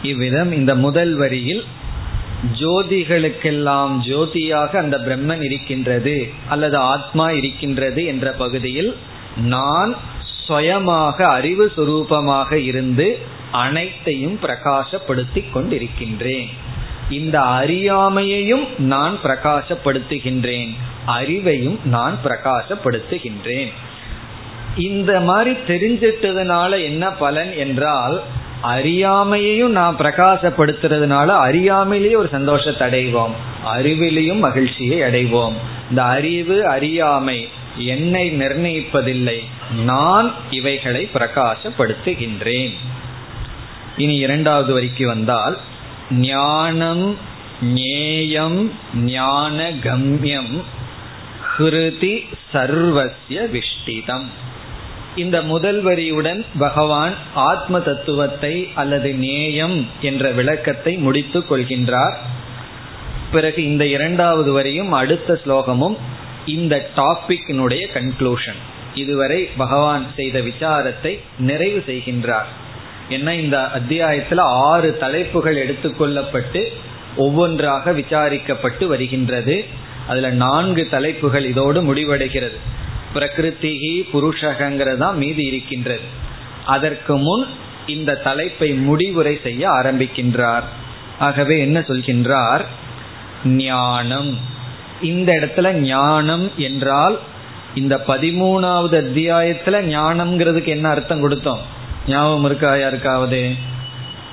இவ்விதம் 0.01 0.51
இந்த 0.51 0.75
முதல் 0.75 1.15
வரியில் 1.15 1.63
ஜோதிகளுக்கெல்லாம் 2.59 3.99
ஜோதியாக 3.99 4.77
அந்த 4.77 4.97
பிரம்மன் 4.97 5.41
இருக்கின்றது 5.41 6.29
அல்லது 6.49 6.77
ஆத்மா 6.77 7.31
இருக்கின்றது 7.31 8.05
என்ற 8.05 8.31
பகுதியில் 8.31 8.95
நான் 9.37 9.95
சுயமாக 10.45 11.27
அறிவு 11.27 11.71
சுரூபமாக 11.77 12.53
இருந்து 12.53 13.19
அனைத்தையும் 13.51 14.39
பிரகாசப்படுத்தி 14.43 15.43
கொண்டிருக்கின்றேன். 15.53 16.49
இந்த 17.09 17.39
அறியாமையையும் 17.39 18.67
நான் 18.77 19.17
பிரகாசப்படுத்துகின்றேன். 19.23 20.69
அறிவையும் 21.07 21.83
நான் 21.83 22.17
பிரகாசப்படுத்துகின்றேன். 22.23 23.71
இந்த 24.77 25.19
மாதிரி 25.19 25.57
தெரிஞ்சிட்டதுனால 25.67 26.83
என்ன 26.83 27.11
பலன் 27.11 27.53
என்றால் 27.53 28.21
அறியாமையையும் 28.63 29.71
நான் 29.71 29.97
பிரகாசப்படுத்துறதுனால 29.97 31.29
அறியாமையிலேயே 31.49 32.15
ஒரு 32.15 32.27
சந்தோஷத்தை 32.31 32.87
அடைவோம். 32.87 33.31
அறிவிலையும் 33.65 34.39
மகிழ்ச்சியை 34.39 34.99
அடைவோம். 34.99 35.53
இந்த 35.89 36.03
அறிவு 36.03 36.67
அறியாமை 36.67 37.47
என்னை 37.77 38.31
நிர்ணயிப்பதில்லை. 38.31 39.39
நான் 39.83 40.33
இவைகளை 40.49 41.09
பிரகாசப்படுத்துகின்றேன். 41.13 42.73
இனி 43.97 44.15
இரண்டாவது 44.15 44.73
வரிக்கு 44.73 45.07
வந்தால் 45.07 45.57
ஞானம் 46.11 47.17
ஞேயம் 47.73 48.71
ஞான 48.95 49.69
கம்யம் 49.69 50.61
ஹிருதி 51.57 52.25
சர்வசிய 52.53 53.47
விஷ்டிதம். 53.51 54.25
இந்த 55.15 55.41
முதல் 55.41 55.85
வரியுடன் 55.85 56.45
பகவான் 56.59 57.13
ஆத்ம 57.33 57.79
தத்துவத்தை 57.79 58.69
அல்லது 58.75 59.13
நேயம் 59.13 59.87
என்ற 60.01 60.29
விளக்கத்தை 60.29 60.95
முடித்துக் 60.95 61.51
கொள்கின்றார். 61.51 62.13
பிறகு 63.31 63.63
இந்த 63.63 63.85
இரண்டாவது 63.85 64.51
வரியும் 64.51 64.91
அடுத்த 64.91 65.39
ஸ்லோகமும் 65.45 65.97
இந்த 66.45 66.89
டாபிக்கினுடைய 66.95 67.87
கன்க்ளூஷன் 67.93 68.59
இதுவரை 68.95 69.49
பகவான் 69.57 70.05
செய்த 70.15 70.39
விசாரத்தை 70.39 71.19
நிறைவு 71.39 71.83
செய்கின்றார். 71.87 72.49
என்ன 73.09 73.35
இந்த 73.35 73.69
அத்தியாயத்தில் 73.69 74.37
ஆறு 74.37 74.97
தலைப்புகள் 74.97 75.67
எடுத்துக்கொள்ளப்பட்டு 75.67 76.67
ஒவ்வொன்றாக 77.17 77.91
விசாரிக்கப்பட்டு 77.91 78.87
வருகின்றது. 78.87 79.65
அதுல 80.07 80.29
நான்கு 80.29 80.87
தலைப்புகள் 80.89 81.45
இதோடு 81.45 81.93
முடிவடைகிறது. 81.93 82.57
பிரகிருதிகி 83.15 84.97
தான் 84.97 85.17
மீதி 85.17 85.43
இருக்கின்றது. 85.43 86.01
அதற்கு 86.65 87.17
முன் 87.17 87.45
இந்த 87.85 88.15
தலைப்பை 88.15 88.73
முடிவுரை 88.73 89.39
செய்ய 89.43 89.69
ஆரம்பிக்கின்றார். 89.69 90.63
ஆகவே 91.19 91.59
என்ன 91.59 91.79
சொல்கின்றார்? 91.79 92.65
ஞானம். 93.45 94.37
இந்த 95.01 95.33
இடத்துல 95.33 95.71
ஞானம் 95.71 96.51
என்றால் 96.57 97.19
இந்த 97.75 98.03
பதிமூணாவது 98.07 99.01
அத்தியாயத்துல 99.03 99.85
ஞானம்ங்கிறதுக்கு 99.85 100.65
என்ன 100.65 100.89
அர்த்தம் 100.89 101.29
கொடுத்தோம்? 101.29 101.59
ஞாபகம் 102.07 102.45
இருக்கா? 102.45 102.75
யாருக்காவது? 102.75 103.55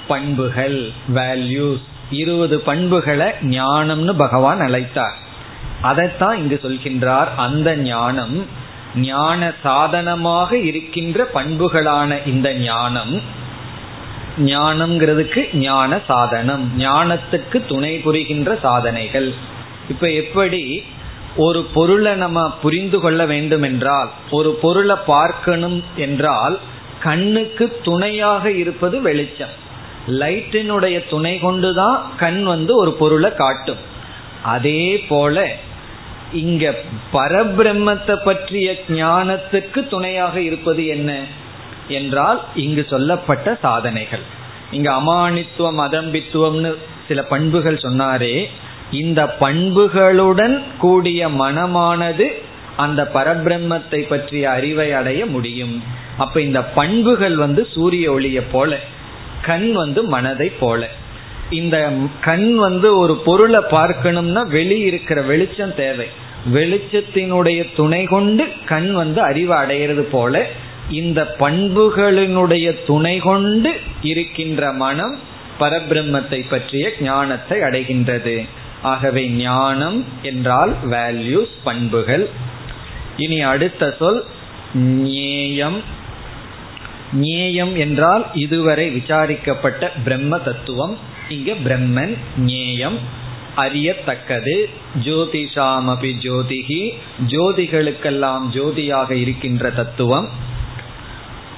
பண்புகள் 0.09 0.91
வேல்யூஸ் 1.15 1.83
இருபது 2.11 2.61
பண்புகளை 2.61 3.31
ஞானம்னு 3.43 4.17
பகவான் 4.17 4.59
அழைத்தார். 4.59 5.17
அதைத்தான் 5.83 6.39
இங்கு 6.39 6.61
சொல்கின்றார். 6.63 7.27
அந்த 7.37 7.77
ஞானம் 7.77 8.47
ஞான 8.95 9.53
சாதனமாக 9.63 10.59
இருக்கின்ற 10.59 11.29
பண்புகளான 11.35 12.27
இந்த 12.27 12.55
ஞானம் 12.55 13.23
ஞானம்ங்கிறதுக்கு 14.39 15.57
ஞான 15.57 16.01
சாதனம் 16.07 16.71
ஞானத்துக்கு 16.79 17.67
துணை 17.67 17.97
புரிகின்ற 17.97 18.59
சாதனைகள். 18.63 19.35
இப்ப 19.89 20.11
எப்படி 20.11 20.83
ஒரு 21.37 21.65
பொருளை 21.65 22.15
நம்ம 22.15 22.51
புரிந்து 22.51 23.01
கொள்ள 23.01 23.27
வேண்டும் 23.27 23.63
என்றால் 23.63 24.11
ஒரு 24.31 24.59
பொருளை 24.63 24.97
பார்க்கணும் 25.07 25.85
என்றால் 25.97 26.59
கண்ணுக்கு 27.03 27.81
துணையாக 27.85 28.51
இருப்பது 28.51 29.01
வெளிச்சம். 29.01 29.67
லைட்டினுடைய 30.09 31.09
துணை 31.09 31.39
கொண்டுதான் 31.39 32.11
கண் 32.17 32.43
வந்து 32.43 32.77
ஒரு 32.77 32.93
பொருளை 32.93 33.35
காட்டும். 33.35 33.77
அதே 34.43 34.99
போல 35.09 35.57
இங்க 36.33 36.75
பரபிரம்மத்தை 37.13 38.17
பற்றிய 38.25 38.75
ஞானத்துக்கு 38.89 39.89
துணையாக 39.89 40.41
இருப்பது 40.41 40.87
என்ன 40.87 41.21
என்றால் 41.89 42.41
இங்கு 42.55 42.87
சொல்லப்பட்ட 42.89 43.59
சாதனைகள். 43.63 44.21
இங்க 44.71 44.93
அமானித்துவம் 44.93 45.81
அதம்பித்துவம்னு 45.81 46.75
சில 47.09 47.23
பண்புகள் 47.23 47.77
சொன்னாரே. 47.77 48.47
இந்த 48.91 49.37
பண்புகளுடன் 49.41 50.63
கூடிய 50.79 51.29
மனமானது 51.29 52.27
அந்த 52.77 53.11
பரபிரம்மத்தை 53.15 54.01
பற்றிய 54.09 54.51
அறிவை 54.51 54.93
அடைய 54.93 55.27
முடியும். 55.27 55.83
அப்ப 56.19 56.41
இந்த 56.41 56.63
பண்புகள் 56.63 57.37
வந்து 57.37 57.69
சூரிய 57.75 58.13
ஒளியை 58.13 58.43
போல 58.53 58.79
கண் 59.43 59.73
வந்து 59.73 60.05
மனதை 60.05 60.49
போல. 60.49 60.89
இந்த 61.51 61.93
கண் 62.21 62.55
வந்து 62.55 62.99
ஒரு 62.99 63.17
பொருளை 63.17 63.61
பார்க்கணும்னா 63.71 64.47
வெளி 64.47 64.79
இருக்கிற 64.79 65.23
வெளிச்சம் 65.23 65.75
தேவை. 65.75 66.07
வெளிச்சத்தினுடைய 66.53 67.67
துணை 67.77 68.05
கொண்டு 68.05 68.45
கண் 68.67 68.93
வந்து 68.93 69.23
அறிவு 69.23 69.55
அடையிறது 69.55 70.01
போல 70.01 70.47
இந்த 70.91 71.37
பண்புகளினுடைய 71.39 72.85
துணை 72.87 73.19
கொண்டு 73.19 73.73
இருக்கின்ற 74.03 74.73
மனம் 74.73 75.19
பரபிரம்மத்தை 75.61 76.49
பற்றிய 76.49 76.91
ஞானத்தை 77.01 77.59
அடைகின்றது. 77.61 78.47
ஆகவே 78.83 79.29
ஞானம் 79.29 80.05
என்றால் 80.23 80.73
வேல்யூஸ் 80.91 81.55
பண்புகள். 81.65 82.29
இனி 83.17 83.41
அடுத்த 83.41 83.97
சொல் 83.99 84.25
ஞேயம். 84.77 85.79
ஞேயம் 87.21 87.77
என்றால் 87.77 88.27
இதுவரை 88.35 88.89
விசாரிக்கப்பட்ட 88.91 89.93
பிரம்ம 90.05 90.39
தத்துவம். 90.39 91.17
இங்க 91.29 91.53
பிரம்மன் 91.53 92.17
ஞேயம் 92.39 92.99
அறியத்தக்கது 93.57 94.69
ஜோதிஷாமபி 95.05 96.11
ஜோதிகி 96.23 96.95
ஜோதிகளுக்கெல்லாம் 97.27 98.45
ஜோதியாக 98.53 99.11
இருக்கின்ற 99.11 99.71
தத்துவம். 99.71 100.29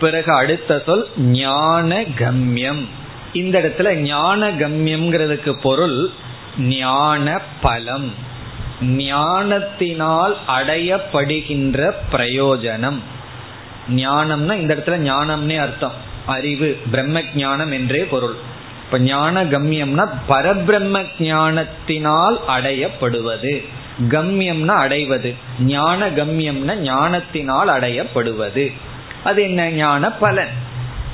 பிறகு 0.01 0.33
அடுத்த 0.33 0.83
சொல் 0.87 1.09
ஞான 1.19 2.01
கம்யம் 2.01 2.87
இந்த 3.33 3.61
இடத்துல 3.61 3.95
ஞான 3.95 4.51
கம்யம்ங்கிறதுக்கு 4.51 5.53
பொருள் 5.53 6.11
ஞான 6.59 7.41
பலம் 7.61 8.13
ஞானத்தினால் 8.83 10.37
அடையப்படுகின்ற 10.49 11.93
பிரயோஜனம். 12.13 13.01
ஞானம்னா 13.91 14.55
இந்த 14.55 14.75
இடத்துல 14.75 14.91
ஞானம்னே 14.91 15.59
அர்த்தம். 15.59 15.93
அறிவு 16.27 16.79
பிரம்ம 16.91 17.23
ஞானம் 17.35 17.73
என்றே 17.73 18.05
பொருள். 18.05 18.49
இப்ப 18.91 19.03
ஞான 19.03 19.45
கம்யம்னா 19.45 20.09
பரபிரம்ம 20.29 21.07
ஞானத்தினால் 21.19 22.41
அடையப்படுவது. 22.49 23.67
கம்யம்னா 24.09 24.67
அடைவது. 24.67 25.35
ஞான 25.61 26.09
கம்யம்னா 26.09 26.77
ஞானத்தினால் 26.77 27.69
அடையப்படுவது. 27.69 28.73
அது 29.25 29.43
என்ன? 29.43 29.71
ஞான 29.71 30.11
பலன். 30.11 30.49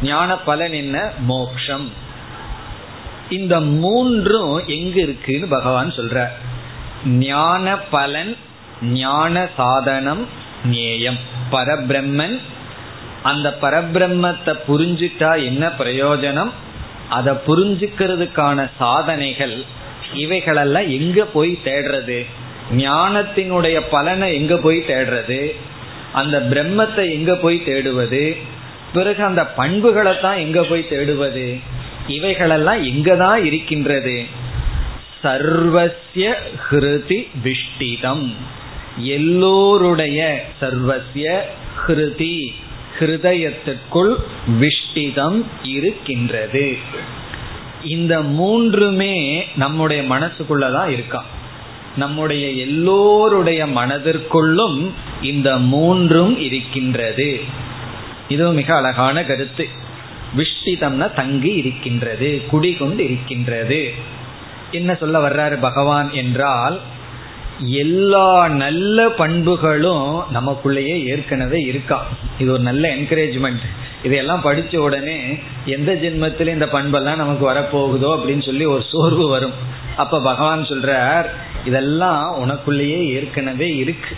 ஞான 0.02 0.36
பலன் 0.36 0.72
என்ன? 0.72 1.10
மோக்ஷம். 1.18 1.92
இந்த 3.30 3.60
மூன்றும் 3.60 4.66
எங்க 4.66 5.00
இருக்குன்னு 5.00 5.46
பகவான் 5.46 5.90
சொல்ற. 5.90 6.26
ஞான 7.06 7.76
பலன் 7.76 8.36
ஞான 8.82 9.48
சாதனம் 9.56 10.28
நேயம் 10.64 11.18
பரபிரம்மன் 11.50 12.40
அந்த 13.22 13.56
பரபிரம்மத்தை 13.62 14.58
புரிஞ்சிட்டா 14.68 15.44
என்ன 15.44 15.66
பிரயோஜனம்? 15.66 16.50
அதை 17.08 17.34
புரிஞ்சுக்கிறதுக்கான 17.46 18.70
சாதனைகள் 18.78 19.64
இவைகளெல்லாம் 20.14 20.88
எங்க 20.88 21.24
போய் 21.24 21.58
தேடுறது? 21.64 22.26
ஞானத்தினுடைய 22.76 23.80
பலனை 23.90 24.34
எங்க 24.34 24.56
போய் 24.56 24.78
தேடுறது? 24.78 25.54
அந்த 26.12 26.40
பிரம்மத்தை 26.40 27.10
எங்க 27.10 27.34
போய் 27.34 27.62
தேடுவது? 27.66 28.36
பிறகு 28.92 29.24
அந்த 29.24 29.46
பண்புகளை 29.46 30.20
தான் 30.20 30.36
எங்க 30.36 30.62
போய் 30.62 30.86
தேடுவது? 30.90 31.60
இவைகளெல்லாம் 32.06 32.84
எங்கதான் 32.84 33.44
இருக்கின்றது? 33.44 34.24
சர்வசிய 35.24 36.34
ஹிருதி 36.70 37.28
விஷ்டிதம். 37.44 38.32
எல்லோருடைய 38.96 40.44
சர்வசிய 40.60 41.40
ஹிருதி. 41.86 42.54
ஹிருதயத்திற்குள் 42.98 44.14
விஷ்டிதம் 44.60 45.44
இருக்கின்றது. 45.62 46.76
இந்த 47.84 48.22
மூன்றுமே 48.22 49.46
நம்முடைய 49.56 50.02
மனசுக்குள்ளதான் 50.02 50.88
இருக்கான் 50.88 51.30
நம்முடைய 51.96 52.48
எல்லோருடைய 52.48 53.66
மனதிற்குள்ளும் 53.66 54.90
இந்த 55.22 55.58
மூன்றும் 55.58 56.38
இருக்கின்றது. 56.38 57.40
இது 58.28 58.52
மிக 58.52 58.76
அழகான 58.76 59.24
கருத்து. 59.24 59.68
விஷ்டிதம்னா 60.36 61.14
தங்கி 61.14 61.52
இருக்கின்றது 61.52 62.42
குடிகொண்டு 62.50 63.04
இருக்கின்றது 63.04 63.94
என்ன 64.70 64.94
சொல்ல 64.94 65.28
வர்றாரு 65.28 65.58
பகவான் 65.60 66.12
என்றால் 66.12 66.80
எல்லா 67.64 68.48
நல்ல 68.48 69.08
பண்புகளும் 69.08 70.22
நமக்குள்ளேயே 70.34 71.04
ஏற்கனவே 71.04 71.60
இருக்கா? 71.60 72.06
இது 72.38 72.52
ஒரு 72.52 72.60
நல்ல 72.60 72.94
என்கரேஜ்மெண்ட் 72.96 73.60
இதையெல்லாம் 74.02 74.44
படிச்ச 74.44 74.76
உடனே 74.76 75.38
எந்த 75.64 75.94
ஜென்மத்தில் 75.94 76.46
இந்த 76.46 76.66
பண்பெல்லாம் 76.66 77.16
நமக்கு 77.16 77.52
வரப்போகுதோ 77.52 78.04
அப்படின்னு 78.04 78.42
சொல்லி 78.42 78.64
ஒரு 78.64 78.82
சோர்வு 78.90 79.28
வரும். 79.28 79.52
அப்ப 79.96 80.20
பகவான் 80.20 80.62
சொல்றார் 80.62 81.26
இதெல்லாம் 81.64 82.34
உனக்குள்ளேயே 82.44 83.06
ஏற்கனவே 83.12 83.76
இருக்கு. 83.76 84.16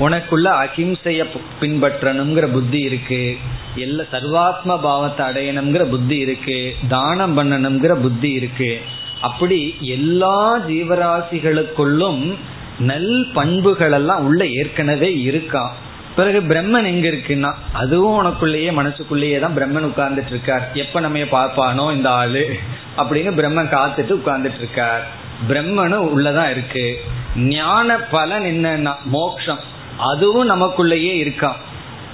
உனக்குள்ள 0.00 0.66
அகிம்சைய 0.66 1.26
பின்பற்றணுங்கிற 1.60 2.52
புத்தி 2.52 2.80
இருக்கு. 2.80 3.36
எல்லா 3.74 4.04
சர்வாத்ம 4.12 4.80
பாவத்தை 4.80 5.26
அடையணுங்கிற 5.26 5.84
புத்தி 5.84 6.16
இருக்கு. 6.16 6.74
தானம் 6.88 7.38
பண்ணணுங்கிற 7.38 8.00
புத்தி 8.00 8.30
இருக்கு. 8.30 8.80
அப்படி 9.20 9.74
எல்லா 9.80 10.58
ஜீவராசிகளுக்குள்ளும் 10.58 12.34
நல் 12.78 13.28
பண்புகள் 13.34 13.92
எல்லாம் 13.92 14.24
உள்ள 14.24 14.46
ஏற்கனவே 14.46 15.14
இருக்கான் 15.24 15.70
பிறகு 16.16 16.40
பிரம்மன் 16.40 16.86
எங்க 16.86 17.08
இருக்குன்னா 17.08 17.52
அதுவும் 17.72 18.24
உனக்குள்ளேயே 18.24 18.72
மனசுக்குள்ளேயே 18.72 19.38
தான் 19.38 19.56
பிரம்மன் 19.56 19.88
உட்கார்ந்துட்டு 19.90 20.28
இருக்கார் 20.28 20.70
எப்ப 20.74 21.00
நம்ம 21.00 21.18
பார்ப்பானோ 21.18 21.92
இந்த 21.92 22.10
ஆளு 22.10 22.56
அப்படின்னு 22.96 23.30
பிரம்மன் 23.32 23.74
காத்துட்டு 23.74 24.12
உட்கார்ந்துட்டு 24.12 24.58
இருக்கார் 24.58 25.24
பிரம்மனும் 25.48 26.08
உள்ளதான் 26.14 26.50
இருக்கு. 26.50 27.00
ஞான 27.36 27.96
பலன் 27.96 28.42
என்னன்னா 28.42 28.94
மோக்ஷம். 29.04 29.58
அதுவும் 29.98 30.50
நமக்குள்ளேயே 30.50 31.14
இருக்கான் 31.24 31.54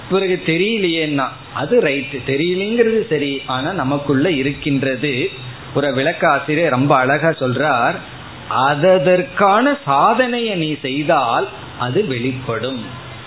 பிறகு 0.09 0.41
தெரியலையேன்னா 0.45 1.27
அது 1.53 1.81
ரைட்டு 1.81 2.17
தெரியலங்கிறது 2.27 3.07
சரி 3.09 3.41
ஆனா 3.45 3.73
நமக்குள்ள 3.73 4.31
இருக்கின்றது. 4.31 5.29
ஒரு 5.75 5.93
விளக்க 5.93 6.29
ஆசிரியர் 6.29 6.69
ரொம்ப 6.69 6.95
அழகா 6.95 7.29
சொல்றார் 7.29 7.95
அதற்கான 8.67 9.65
சாதனையை 9.85 10.55
நீ 10.63 10.69
செய்தால் 10.81 11.47
அது 11.85 11.99
வெளிப்படும். 12.07 12.81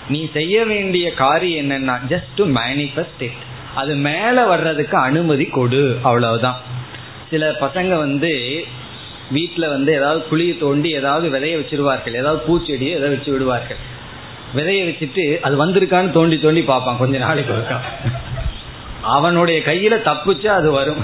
நீ 0.09 0.19
செய்ய 0.33 0.65
வேண்டிய 0.65 1.05
காரியம் 1.23 1.61
என்னன்னா 1.63 1.95
ஜஸ்ட் 2.11 2.33
டு 2.35 2.43
மேனிஃபெஸ்ட் 2.59 3.23
இட் 3.27 3.41
அது 3.75 3.93
மேல 4.07 4.45
வர்றதுக்கு 4.45 4.97
அனுமதி 4.97 5.45
கொடு 5.57 5.83
அவ்வளவுதான். 6.09 6.59
சில 7.31 7.49
பசங்க 7.61 7.91
வந்து 7.97 8.31
வீட்டில் 9.31 9.71
வந்து 9.75 9.91
ஏதாவது 9.93 10.19
குழியை 10.31 10.53
தோண்டி 10.59 10.89
ஏதாவது 10.99 11.27
விதைய 11.33 11.55
வச்சிருவார்கள். 11.61 12.17
ஏதாவது 12.21 12.39
பூச்செடியை 12.47 12.93
எதை 12.99 13.09
வச்சு 13.09 13.29
விடுவார்கள். 13.31 13.81
விதைய 14.57 14.81
வச்சுட்டு 14.89 15.23
அது 15.45 15.55
வந்திருக்கான்னு 15.63 16.15
தோண்டி 16.17 16.37
தோண்டி 16.45 16.61
பார்ப்பான் 16.71 17.01
கொஞ்ச 17.03 17.17
நாளைக்கு 17.17 17.53
இருக்கா 17.53 17.79
அவனுடைய 19.15 19.59
கையில 19.65 19.95
தப்பிச்சா 20.09 20.51
அது 20.61 20.71
வரும். 20.71 21.01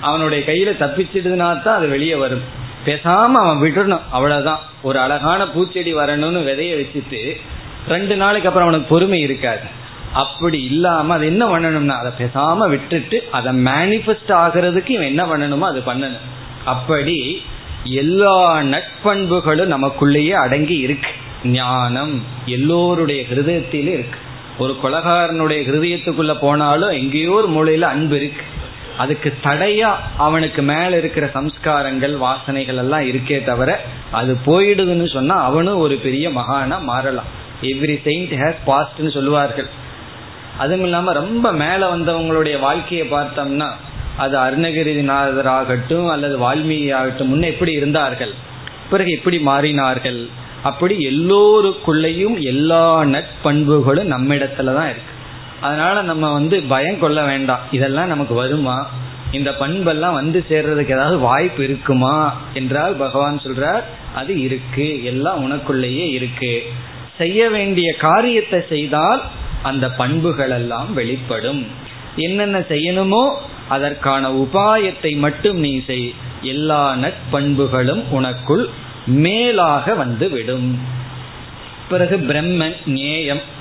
அவனுடைய 0.00 0.40
கையில 0.50 0.70
தப்பிச்சிடுதுனா 0.84 1.48
தான் 1.66 1.78
அது 1.78 1.88
வெளியே 1.88 2.16
வரும். 2.24 2.44
பேசாம 2.88 3.32
அவன் 3.44 3.60
விடணும் 3.62 4.06
அவ்வளவுதான். 4.10 4.60
ஒரு 4.82 4.98
அழகான 4.98 5.44
பூச்செடி 5.44 5.92
வரணும்னு 5.94 6.42
விதைய 6.50 6.72
வச்சுட்டு 6.80 7.20
ரெண்டு 7.88 8.16
நாளைக்கு 8.16 8.48
அப்புறம் 8.48 8.68
அவனுக்கு 8.68 8.94
பொறுமை 8.94 9.20
இருக்காது. 9.20 9.66
அப்படி 10.12 10.62
இல்லாம 10.62 11.14
அது 11.14 11.26
என்ன 11.26 11.44
பண்ணணும்னா 11.46 11.96
அதை 12.00 12.12
பேசாம 12.18 12.68
விட்டுட்டு 12.68 13.28
அதை 13.30 13.64
மேனிஃபெஸ்ட் 13.64 14.32
ஆகிறதுக்கு 14.42 14.88
இவன் 14.88 15.06
என்ன 15.06 15.24
பண்ணணுமோ 15.24 15.66
அது 15.72 15.82
பண்ணணும். 15.86 16.26
அப்படி 16.64 17.42
எல்லா 17.84 18.60
நட்பண்புகளும் 18.60 19.72
நமக்குள்ளேயே 19.74 20.30
அடங்கி 20.30 20.76
இருக்கு. 20.76 21.10
ஞானம் 21.44 22.22
எல்லோருடைய 22.46 23.22
ஹிருதயத்திலும் 23.30 23.94
இருக்கு. 23.98 24.18
ஒரு 24.58 24.76
கொலகாரனுடைய 24.84 25.60
ஹிருதயத்துக்குள்ள 25.68 26.34
போனாலும் 26.40 26.90
எங்கேயோ 26.90 27.30
ஒரு 27.30 27.48
மூலையில 27.48 27.80
அன்பு 27.80 28.16
இருக்கு. 28.16 28.42
அதுக்கு 29.02 29.28
தடையா 29.44 29.90
அவனுக்கு 30.16 30.62
மேல 30.62 30.96
இருக்கிற 30.96 31.26
சம்ஸ்காரங்கள் 31.34 32.14
வாசனைகள் 32.24 32.80
எல்லாம் 32.82 33.04
இருக்கே 33.10 33.44
தவிர 33.44 33.70
அது 34.10 34.32
போயிடுதுன்னு 34.46 35.06
சொன்னா 35.12 35.36
அவனும் 35.42 35.82
ஒரு 35.84 35.96
பெரிய 35.96 36.28
மகானா 36.28 36.78
மாறலாம். 36.90 37.28
எவ்ரி 37.62 37.96
செயின்ட் 38.02 38.34
ஹேஸ் 38.42 38.60
பாஸ்ட்னு 38.66 39.12
சொல்லுவார்கள். 39.12 39.68
அதுவும் 40.58 40.82
இல்லாம 40.82 41.12
ரொம்ப 41.12 41.52
மேல 41.52 41.80
வந்தவங்களுடைய 41.94 42.60
வாழ்க்கையை 42.60 43.06
பார்த்தோம்னா 43.10 43.68
அது 44.16 44.36
அருணகிரிநாதராகட்டும் 44.38 46.08
அல்லது 46.10 46.36
வால்மீகி 46.44 46.88
ஆகட்டும் 46.94 47.30
முன்ன 47.32 47.46
எப்படி 47.46 47.72
இருந்தார்கள்? 47.72 48.34
பிறகு 48.90 49.10
எப்படி 49.10 49.38
மாறினார்கள்? 49.38 50.20
அப்படி 50.62 50.94
எல்லோருக்குள்ளேயும் 51.10 52.36
எல்லா 52.52 52.84
நட்பண்புகளும் 53.04 54.12
நம்மிடத்துல 54.14 54.74
தான் 54.78 54.90
இருக்கு. 54.90 55.12
அதனால 55.60 56.02
நம்ம 56.02 56.32
வந்து 56.32 56.62
பயம் 56.62 56.98
கொள்ள 56.98 57.24
வேண்டாம். 57.24 57.60
இதெல்லாம் 57.70 58.06
நமக்கு 58.06 58.34
வருமா? 58.34 58.90
இந்த 59.30 59.50
பண்பெல்லாம் 59.50 60.12
வந்து 60.12 60.44
சேர்றதுக்கு 60.50 60.90
ஏதாவது 60.90 61.18
வாய்ப்பு 61.18 61.64
இருக்குமா? 61.64 62.40
என்றால் 62.54 62.94
பகவான் 62.94 63.40
சொல்றார் 63.44 63.82
அது 64.14 64.40
இருக்கு. 64.40 65.04
எல்லாம் 65.04 65.52
உனக்குள்ளேயே 65.52 66.10
இருக்கு. 66.10 66.62
செய்ய 67.18 67.50
வேண்டிய 67.50 67.94
காரியத்தை 67.94 68.64
செய்தால் 68.68 69.22
அந்த 69.62 69.90
பண்புகள் 69.90 70.50
எல்லாம் 70.50 70.94
வெளிப்படும். 70.94 71.66
என்னென்ன 72.16 72.58
செய்யணுமோ 72.58 73.34
அதற்கான 73.68 74.30
உபாயத்தை 74.30 75.16
மட்டும் 75.16 75.58
நீ 75.58 75.84
செய். 75.86 76.14
எல்லா 76.42 76.94
நட்பண்புகளும் 76.94 78.02
உனக்குள் 78.10 78.68
மேலாக 79.06 79.94
வந்து 79.94 80.30
விடும். 80.30 80.78
பிறகு 81.88 82.16
பிரம்மன் 82.16 82.76
நேயம் 82.84 83.56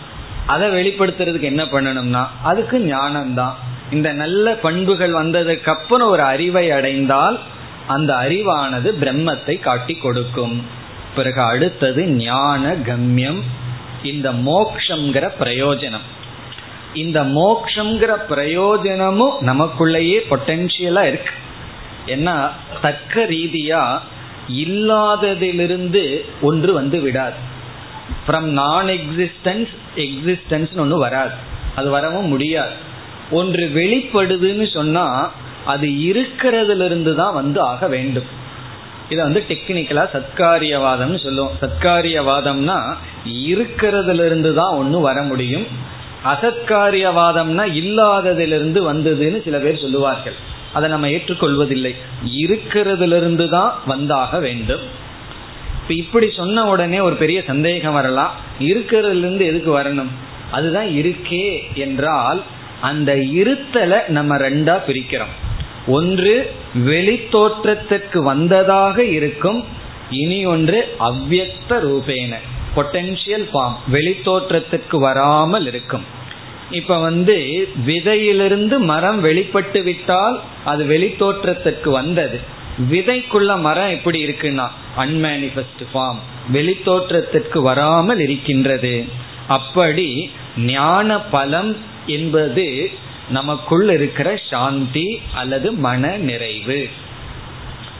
அதை 0.47 0.67
வெளிப்படுத்துறதுக்கு 0.69 1.49
என்ன 1.51 1.63
பண்ணணும்னா 1.63 2.27
அதுக்கு 2.43 2.77
ஞானம்தான். 2.79 3.53
இந்த 3.91 4.11
நல்ல 4.11 4.53
பண்புகள் 4.53 5.13
வந்ததுக்கு 5.13 5.69
அப்புறம் 5.69 6.09
ஒரு 6.09 6.21
அறிவை 6.21 6.71
அடைந்தால் 6.71 7.39
அந்த 7.87 8.13
அறிவானது 8.13 8.89
பிரம்மத்தை 9.01 9.59
காட்டி 9.59 9.95
கொடுக்கும். 9.95 10.55
பிறகு 11.15 11.41
அடுத்தது 11.41 12.07
ஞான 12.07 12.73
கம்யம் 12.73 13.41
இந்த 14.03 14.31
மோக்ஷங்கிற 14.31 15.25
பிரயோஜனம். 15.39 16.07
இந்த 16.93 17.23
மோக்ஷங்கிற 17.23 18.11
பிரயோஜனமும் 18.29 19.35
நமக்குள்ளேயே 19.41 20.19
பொட்டென்சியலா 20.29 21.01
இருக்கு. 21.01 21.33
ஏன்னா 22.07 22.35
தக்க 22.81 23.25
ரீதியா 23.29 23.99
இல்லாததிலிருந்து 24.51 26.03
ஒன்று 26.41 26.73
வந்து 26.73 26.99
விடாது. 26.99 27.55
ஃப்ரம் 28.27 28.49
நான் 28.59 28.87
எக்ஸிஸ்டன்ஸ் 28.87 29.67
எக்ஸிஸ்டன்ஸ் 29.95 30.77
ஒன்று 30.77 30.97
வராது. 30.97 31.31
அது 31.75 31.89
வரவும் 31.89 32.27
முடியாது. 32.27 32.71
ஒன்று 33.31 33.71
வெளிப்படுதுன்னு 33.75 34.73
சொன்னா 34.73 35.31
அது 35.65 35.87
இருக்கிறதுல 35.87 36.85
இருந்து 36.85 37.15
தான் 37.15 37.33
வந்து 37.33 37.61
ஆக 37.61 37.87
வேண்டும். 37.87 38.45
இதை 39.09 39.23
வந்து 39.23 39.43
டெக்னிக்கலா 39.49 40.03
சத்காரியவாதம்னு 40.13 41.23
சொல்லுவோம். 41.23 41.57
சத்காரியவாதம்னா 41.61 42.95
இருக்கிறதுல 43.25 44.25
இருந்து 44.25 44.53
தான் 44.53 44.73
ஒன்று 44.73 44.99
வர 44.99 45.21
முடியும். 45.21 45.67
அசத்காரியவாதம்னா 46.25 47.65
இல்லாததிலிருந்து 47.73 48.93
வந்ததுன்னு 48.93 49.43
சில 49.43 49.57
பேர் 49.57 49.81
சொல்லுவார்கள். 49.81 50.33
அதை 50.73 50.89
நம்ம 50.89 51.07
ஏற்றுக்கொள்வதில்லை. 51.07 51.95
இருக்கிறதுல 52.25 53.17
இருந்து 53.17 53.49
தான் 53.49 53.79
வந்தாக 53.87 54.39
வேண்டும். 54.39 55.05
இப்ப 55.87 55.99
இப்படி 55.99 56.31
சொன்ன 56.31 56.63
உடனே 56.65 56.99
ஒரு 56.99 57.15
பெரிய 57.15 57.43
சந்தேகம் 57.47 57.93
வரலாம் 57.93 58.31
இருக்கிறதுல 58.59 59.17
இருந்து 59.17 59.45
எதுக்கு 59.45 59.71
வரணும்? 59.79 60.09
அதுதான் 60.51 60.87
இருக்கே 60.87 61.73
என்றால் 61.73 62.41
அந்த 62.81 63.15
இருத்தலை 63.15 63.99
நம்ம 64.07 64.37
ரெண்டா 64.37 64.75
பிரிக்கிறோம். 64.87 65.31
ஒன்று 65.87 66.51
வெளி 66.73 67.19
தோற்றத்திற்கு 67.29 68.23
வந்ததாக 68.23 69.03
இருக்கும் 69.03 69.63
இனி 70.09 70.45
ஒன்று 70.45 70.95
அவ்வக்த 70.99 71.69
ரூபேன 71.69 72.33
பொட்டென்சியல் 72.75 73.47
ஃபார்ம் 73.53 73.79
வெளி 73.87 74.15
தோற்றத்திற்கு 74.23 74.99
வராமல் 74.99 75.65
இருக்கும். 75.65 76.05
இப்ப 76.71 76.99
வந்து 76.99 77.67
விதையிலிருந்து 77.85 78.77
மரம் 78.79 79.21
வெளிப்பட்டு 79.21 79.83
விட்டால் 79.83 80.39
அது 80.65 80.85
வெளி 80.85 81.15
தோற்றத்திற்கு 81.17 81.91
வந்தது. 81.91 82.55
விதைக்குள்ள 82.91 83.59
மரம் 83.59 83.89
எப்படி 83.89 84.25
இருக்குன்னா 84.25 84.67
அன்மேனிஃபெஸ்ட் 84.97 85.85
ஃபார்ம் 85.93 86.17
வெளித்தோற்றத்திற்கு 86.53 87.61
வராமல் 87.61 88.19
இருக்கின்றது. 88.19 89.05
அப்படி 89.47 90.31
ஞான 90.57 91.21
பலம் 91.21 91.77
என்பது 92.05 92.89
நமக்குள் 93.29 93.89
இருக்கிற 93.89 94.39
சாந்தி 94.49 95.21
அல்லது 95.33 95.71
மன 95.71 96.17
நிறைவு. 96.17 96.89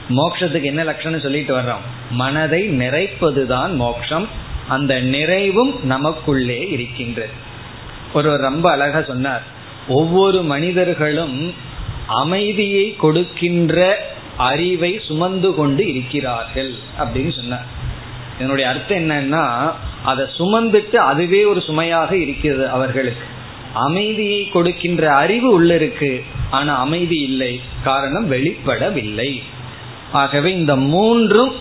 மோக்ஷத்துக்கு 0.08 0.62
என்ன 0.62 0.84
லட்சணம் 0.84 1.20
சொல்லிட்டு 1.20 1.56
வர்றோம்? 1.56 1.84
மனதை 2.10 2.68
நிறைப்பதுதான் 2.68 3.74
மோக்ஷம். 3.74 4.28
அந்த 4.68 5.00
நிறைவும் 5.00 5.84
நமக்குள்ளே 5.84 6.68
இருக்கின்றது. 6.68 7.30
ஒருவர் 8.12 8.40
ரொம்ப 8.40 8.70
அழகா 8.70 9.02
சொன்னார். 9.02 9.42
ஒவ்வொரு 9.88 10.42
மனிதர்களும் 10.42 11.54
அமைதியை 12.06 12.96
கொடுக்கின்ற 12.96 14.06
அறிவை 14.38 15.00
சுமந்து 15.06 15.54
கொண்டு 15.54 15.82
இருக்கிறார்கள் 15.94 16.72
அப்படின்னு 16.98 17.32
சொன்னார். 17.36 17.66
இதனுடைய 18.36 18.70
அர்த்தம் 18.70 18.98
என்னன்னா 18.98 19.44
அதை 20.04 20.26
சுமந்துட்டு 20.38 20.96
அதுவே 20.96 21.44
ஒரு 21.44 21.60
சுமையாக 21.60 22.16
இருக்கிறது 22.16 22.68
அவர்களுக்கு. 22.68 23.26
அமைதியை 23.74 24.48
கொடுக்கின்ற 24.48 25.14
அறிவு 25.14 25.50
உள்ள 25.50 25.74
இருக்கு 25.74 26.24
ஆனா 26.50 26.78
அமைதி 26.78 27.18
இல்லை. 27.20 27.60
காரணம் 27.84 28.32
வெளிப்படவில்லை. 28.32 29.42
ஆகவே 30.12 30.52
இந்த 30.52 30.76
மூன்றும் 30.76 31.54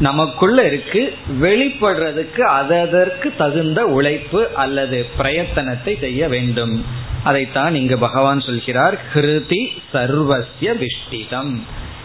நமக்குள்ள 0.00 0.66
இருக்கு 0.66 1.14
வெளிப்படுறதுக்கு 1.40 2.40
அதற்கு 2.40 3.34
தகுந்த 3.38 3.86
உழைப்பு 3.86 4.48
அல்லது 4.54 5.06
பிரயத்தனத்தை 5.18 5.98
செய்ய 6.00 6.28
வேண்டும். 6.28 6.84
அதைத்தான் 7.24 7.74
இங்கு 7.74 7.98
பகவான் 7.98 8.40
சொல்கிறார் 8.40 8.96
ஹிருதி 9.14 9.62
சர்வசிய 9.92 10.72
விஷ்டிதம். 10.82 11.52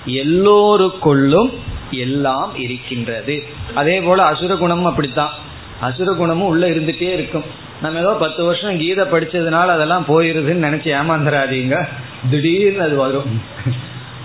எல்லோருக்குள்ளும் 0.05 1.53
எல்லாம் 1.91 2.55
இருக்கின்றது. 2.57 3.43
அதே 3.75 4.01
போல 4.01 4.23
அசுர 4.23 4.55
குணமும் 4.55 4.85
அப்படித்தான். 4.85 5.29
அசுர 5.81 6.13
குணமும் 6.13 6.47
உள்ள 6.47 6.69
இருந்துட்டே 6.69 7.09
இருக்கும். 7.11 7.43
நம்ம 7.81 7.99
ஏதோ 7.99 8.09
பத்து 8.09 8.43
வருஷம் 8.45 8.77
கீதை 8.77 9.05
படிச்சதுனால 9.05 9.65
அதெல்லாம் 9.65 10.05
போயிருதுன்னு 10.07 10.65
நினைச்சு 10.67 10.89
ஏமாந்துடாதீங்க 10.99 11.87
திடீர்னு 12.29 12.81
அது 12.81 12.95
வரும். 12.95 13.41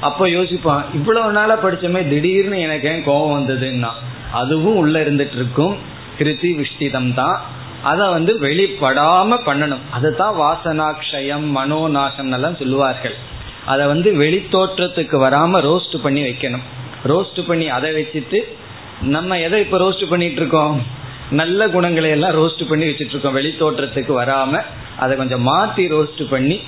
அப்ப 0.00 0.26
யோசிப்பான் 0.26 0.84
இவ்வளவு 0.94 1.32
நாளா 1.32 1.62
படிச்சமே 1.62 2.08
திடீர்னு 2.08 2.60
எனக்கு 2.60 2.88
ஏன் 2.88 3.04
கோபம் 3.04 3.38
வந்ததுன்னா 3.38 3.88
அதுவும் 4.32 4.76
உள்ள 4.76 5.00
இருந்துட்டு 5.00 5.34
இருக்கும் 5.34 5.76
கிருதி 6.18 6.64
விஷ்டிதம் 6.64 7.14
தான். 7.14 7.40
அதை 7.82 8.08
வந்து 8.08 8.38
வெளிப்படாம 8.40 9.38
பண்ணணும். 9.46 9.84
அதுதான் 9.90 10.34
வாசனாட்சயம் 10.34 11.46
மனோநாசம் 11.56 12.32
எல்லாம் 12.32 12.56
சொல்லுவார்கள். 12.56 13.14
அதை 13.66 13.86
வந்து 13.86 14.08
வெளி 14.22 14.38
தோற்றத்துக்கு 14.52 15.16
வராம 15.24 15.60
ரோஸ்ட் 15.68 15.96
பண்ணி 16.02 16.22
வைக்கணும். 16.22 16.64
ரோஸ்ட் 17.12 17.40
பண்ணி 17.46 17.68
அதை 17.76 17.90
வச்சுட்டு 17.96 18.40
நம்ம 19.14 19.38
எதை 19.46 19.60
இப்ப 19.60 19.78
ரோஸ்ட் 19.78 20.04
பண்ணிட்டு 20.10 20.40
இருக்கோம்? 20.40 20.76
நல்ல 21.30 21.68
குணங்களை 21.68 22.10
எல்லாம் 22.10 22.36
ரோஸ்ட் 22.40 22.62
பண்ணி 22.68 22.86
வச்சுட்டு 22.86 23.14
இருக்கோம். 23.14 23.36
வெளி 23.38 23.50
தோற்றத்துக்கு 23.60 24.12
வராம 24.22 24.62
அதை 24.96 25.16
கொஞ்சம் 25.16 25.46
மாத்தி 25.46 25.84
ரோஸ்ட் 25.94 26.22
பண்ணி 26.30 26.60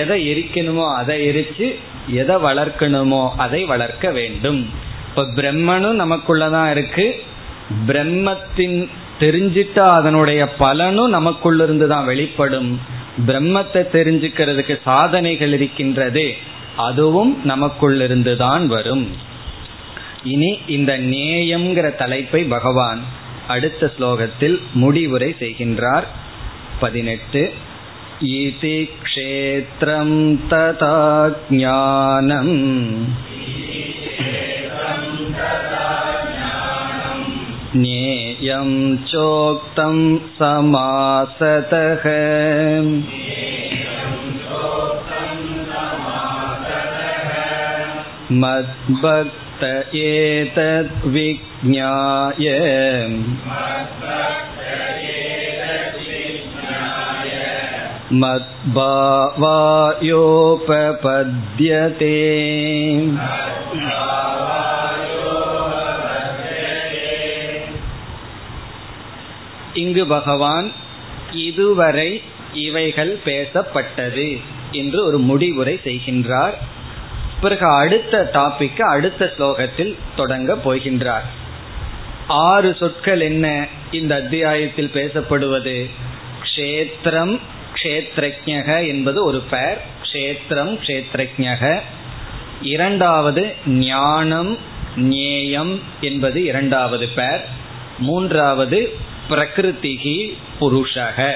எதை 0.00 0.18
எரிக்கணுமோ 0.32 0.86
அதை 0.94 1.14
எரிச்சு 1.28 1.68
எதை 2.20 2.36
வளர்க்கணுமோ 2.36 3.22
அதை 3.36 3.60
வளர்க்க 3.64 4.10
வேண்டும். 4.10 4.60
இப்ப 5.08 5.22
பிரம்மனும் 5.36 6.00
நமக்குள்ளதான் 6.02 6.70
இருக்கு. 6.70 7.06
பிரம்மத்தின் 7.86 8.78
தெரிஞ்சிட்டா 9.20 9.84
அதனுடைய 9.98 10.42
பலனும் 10.62 11.10
நமக்குள்ள 11.10 11.64
இருந்து 11.64 11.86
தான் 11.88 12.04
வெளிப்படும். 12.04 12.70
பிரம்மத்தை 13.25 13.81
தெரிஞ்சுக்கிறதுக்கு 13.91 14.75
சாதனைகள் 14.83 15.53
இருக்கின்றது 15.53 16.27
அதுவும் 16.77 17.31
நமக்குள்ளிருந்து 17.43 18.33
தான் 18.35 18.65
வரும் 18.67 19.05
இனி 20.23 20.51
இந்த 20.67 20.91
நேயம்ங்கிற 21.09 21.87
தலைப்பை 21.95 22.41
பகவான் 22.47 23.01
அடுத்த 23.47 23.91
ஸ்லோகத்தில் 23.97 24.57
முடிவுரை 24.73 25.31
செய்கின்றார் 25.39 26.07
பதினெட்டு 26.79 27.41
इति 28.19 28.77
क्षेत्रं 29.03 30.09
तथा 30.47 30.95
ज्ञानम् 31.49 32.55
ज्ञेयं 37.75 38.69
चोक्तं 39.11 39.97
समासतः 40.39 42.05
मद्भक्त 48.43 49.63
एतद्विज्ञाय 49.95 51.27
मद्भावायोपपद्यते 58.13 58.77
இங்கு 69.74 70.06
பகவான் 70.06 70.72
இதுவரை 71.32 72.22
இவைகள் 72.54 73.18
பேசப்பட்டது 73.24 74.40
என்று 74.72 75.04
ஒரு 75.04 75.18
முடிவுரை 75.18 75.80
செய்கின்றார். 75.84 76.52
பிறகு 77.40 77.66
அடுத்த 77.66 78.30
டாபிக் 78.32 78.80
அடுத்த 78.80 79.32
ஸ்லோகத்தில் 79.38 79.94
தொடங்க 80.16 80.58
போகின்றார். 80.64 81.24
ஆறு 82.26 82.76
சொற்கள் 82.80 83.20
என்ன 83.20 83.66
இந்த 83.90 84.14
அத்தியாயத்தில் 84.14 84.90
பேசப்படுவது? 84.90 85.88
க்ஷேத்திரம் 86.42 87.38
க்ஷேத்ரஜக 87.82 88.86
என்பது 88.86 89.24
ஒரு 89.24 89.40
பெயர். 89.40 89.84
க்ஷேத்திரம் 90.12 90.78
க்ஷேத்ரஜக 90.80 91.80
இரண்டாவது 92.62 93.54
ஞானம் 93.66 94.58
ஞேயம் 94.96 95.80
என்பது 96.00 96.44
இரண்டாவது 96.44 97.08
பெயர். 97.08 97.48
மூன்றாவது 97.98 99.10
பிரகிருதிகி 99.30 100.36
புருஷக. 100.60 101.34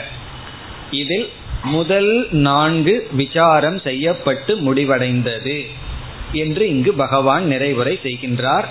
இதில் 0.90 1.28
முதல் 1.62 2.28
நான்கு 2.30 3.08
விசாரம் 3.12 3.78
செய்யப்பட்டு 3.78 4.52
முடிவடைந்தது 4.56 5.66
என்று 6.32 6.68
இங்கு 6.68 6.92
பகவான் 6.92 7.44
நிறைவுரை 7.50 7.94
செய்கின்றார். 8.02 8.64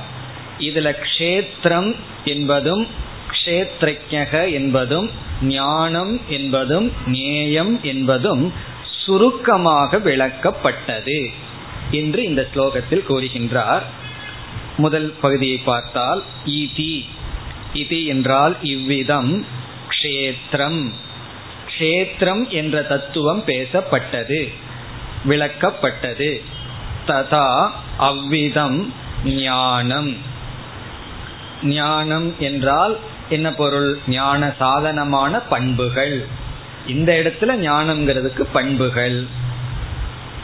இதுல 0.59 0.95
க்ஷேத்திரம் 1.05 1.95
என்பதும் 2.25 2.87
க்ஷேத்ரஜக 3.31 4.51
என்பதும் 4.51 5.09
ஞானம் 5.41 6.21
என்பதும் 6.27 6.91
நேயம் 7.05 7.83
என்பதும் 7.83 8.53
சுருக்கமாக 9.05 9.97
விளக்கப்பட்டது 9.97 11.29
என்று 11.91 12.23
இந்த 12.23 12.47
ஸ்லோகத்தில் 12.53 13.07
கூறுகின்றார். 13.09 13.83
முதல் 14.77 15.13
பகுதியை 15.21 15.57
பார்த்தால் 15.57 16.23
இதி 16.45 17.05
இது 17.75 18.05
என்றால் 18.05 18.55
இவ்விதம் 18.61 19.45
க்ஷேத்திரம் 19.89 20.91
க்ஷேத்திரம் 21.67 22.49
என்ற 22.49 22.81
தத்துவம் 22.81 23.43
பேசப்பட்டது 23.45 24.53
விளக்கப்பட்டது. 25.27 26.41
ததா 27.07 27.69
அவ்விதம் 27.97 28.93
ஞானம். 29.25 30.17
ஞானம் 31.63 32.35
என்றால் 32.39 32.97
என்ன 33.29 33.53
பொருள்? 33.53 33.99
ஞான 34.07 34.53
சாதனமான 34.59 35.39
பண்புகள். 35.39 36.25
இந்த 36.87 37.13
இடத்துல 37.13 37.51
ஞானம்ங்கிறதுக்கு 37.51 38.45
பண்புகள். 38.53 39.27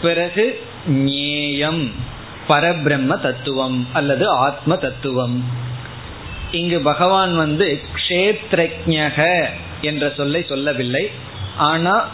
பிறகு 0.02 0.62
ஞேயம் 0.90 1.92
பரபிரம்ம 2.50 3.22
தத்துவம் 3.22 3.88
அல்லது 3.94 4.30
ஆத்ம 4.30 4.76
தத்துவம். 4.76 5.70
இங்கு 6.52 6.80
பகவான் 6.80 7.36
வந்து 7.36 7.82
க்ஷேத்ரஜக 7.96 9.46
என்ற 9.82 10.14
சொல்லை 10.18 10.46
சொல்லவில்லை. 10.50 11.12
ஆனா 11.58 12.10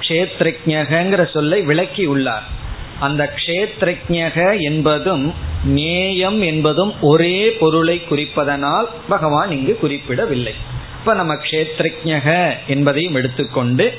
க்ஷேத்ரஜகங்கிற 0.00 1.30
சொல்லை 1.30 1.62
விளக்கி 1.62 2.06
உள்ளார். 2.06 2.42
அந்த 3.00 3.32
க்ஷேத்ரஜக 3.36 4.60
என்பதும் 4.60 5.34
நேயம் 5.64 6.42
என்பதும் 6.42 7.00
ஒரே 7.00 7.50
பொருளை 7.50 8.02
குறிப்பதனால் 8.10 8.84
பகவான் 9.08 9.50
இங்கு 9.50 9.76
குறிப்பிடவில்லை. 9.76 10.54
இப்ப 10.98 11.14
நம்ம 11.14 11.34
கஷேத்ரஜக 11.34 12.54
என்பதையும் 12.66 13.14
எடுத்துக்கொண்டு 13.14 13.94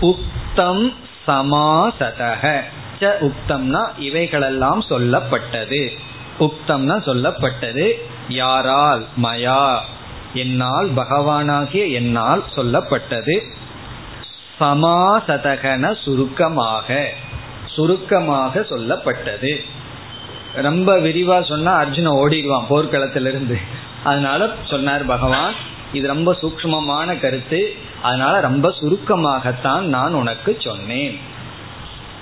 உக்தம் 0.00 0.94
சமாசதக. 1.26 2.60
உக்தம்னா 3.00 3.88
இவைகளெல்லாம் 3.98 4.84
சொல்லப்பட்டது. 4.90 5.88
உக்தம்னா 6.40 6.96
சொல்லப்பட்டது. 7.06 7.92
யாரால் 8.34 9.04
மயா? 9.22 9.78
என்னால் 10.34 10.90
பகவானாகிய 10.90 11.92
என்னால் 11.92 12.44
சொல்லப்பட்டது. 12.56 13.40
சமாசதகன 14.60 15.94
சுருக்கமாக 16.02 17.08
சுருக்கமாக 17.66 18.60
சொல்லப்பட்டது. 18.60 19.52
ரொம்ப 20.54 20.98
விரிவா 20.98 21.42
சொன்னா 21.42 21.82
அர்ஜுன 21.82 22.08
ஓடிடுவான் 22.22 22.70
போர்க்களத்திலிருந்து. 22.70 23.56
அதனால 24.04 24.48
சொன்னார் 24.70 25.04
பகவான் 25.06 25.52
இது 25.92 26.06
ரொம்ப 26.06 26.36
சூக்மமான 26.42 27.20
கருத்து. 27.20 27.74
அதனால 28.02 28.40
ரொம்ப 28.40 28.74
சுருக்கமாகத்தான் 28.80 29.80
நான் 29.80 30.12
உனக்கு 30.12 30.56
சொன்னேன். 30.58 31.18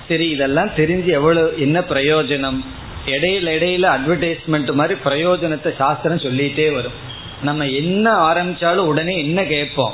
சரி 0.08 0.28
இதெல்லாம் 0.28 0.68
தெரிஞ்சு 0.68 1.04
எவ்வளவு 1.04 1.58
என்ன 1.58 1.80
பிரயோஜனம்? 1.80 2.64
இடையில 3.06 3.48
இடையில 3.56 3.98
அட்வர்டைஸ்மெண்ட் 3.98 4.72
மாதிரி 4.72 5.00
பிரயோஜனத்தை 5.04 5.74
சாஸ்திரம் 5.74 6.18
சொல்லிட்டே 6.18 6.74
வரும். 6.74 6.92
நம்ம 7.42 7.66
என்ன 7.66 8.12
ஆரம்பிச்சாலும் 8.12 8.86
உடனே 8.90 9.18
என்ன 9.18 9.44
கேட்போம்? 9.44 9.92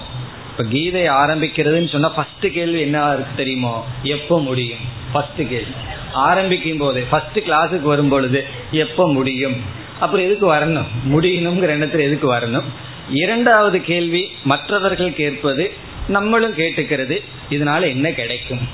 இப்ப 0.51 0.65
கீதை 0.65 1.09
ஆரம்பிக்கிறதுன்னு 1.09 1.89
சொன்னா 1.89 2.09
ஃபர்ஸ்ட் 2.09 2.53
கேள்வி 2.53 2.81
என்ன 2.81 3.09
இருக்கு 3.09 3.33
தெரியுமோ? 3.37 3.85
எப்போ 4.03 4.41
முடியும்? 4.41 4.79
ஃபர்ஸ்ட் 5.13 5.37
கேள்வி. 5.37 5.73
ஆரம்பிக்கும் 6.13 6.79
போது 6.79 7.05
ஃபர்ஸ்ட் 7.11 7.39
கிளாஸுக்கு 7.39 7.83
வரும் 7.83 8.09
பொழுது 8.09 8.45
எப்போ 8.71 9.13
முடியும்? 9.13 9.57
அப்புறம் 10.01 10.25
எதுக்கு 10.25 10.55
வரணும்? 10.55 10.87
முடியணுங்கிற 11.11 11.71
எண்ணத்துல 11.77 12.01
எதுக்கு 12.01 12.35
வரணும்? 12.35 12.65
இரண்டாவது 13.11 13.81
கேள்வி 13.81 14.31
மற்றவர்கள் 14.45 15.15
கேட்பது 15.15 15.73
நம்மளும் 16.09 16.57
கேட்டுக்கிறது 16.57 17.23
இதனால 17.51 17.89
என்ன 17.89 18.11
கிடைக்கும்? 18.11 18.69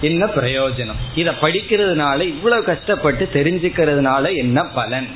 என்ன 0.00 0.26
பிரயோஜனம்? 0.26 1.00
இதை 1.14 1.34
படிக்கிறதுனால 1.40 2.20
இவ்வளவு 2.20 2.64
கஷ்டப்பட்டு 2.64 3.28
தெரிஞ்சுக்கிறதுனால 3.32 4.36
என்ன 4.36 4.64
பலன்? 4.64 5.08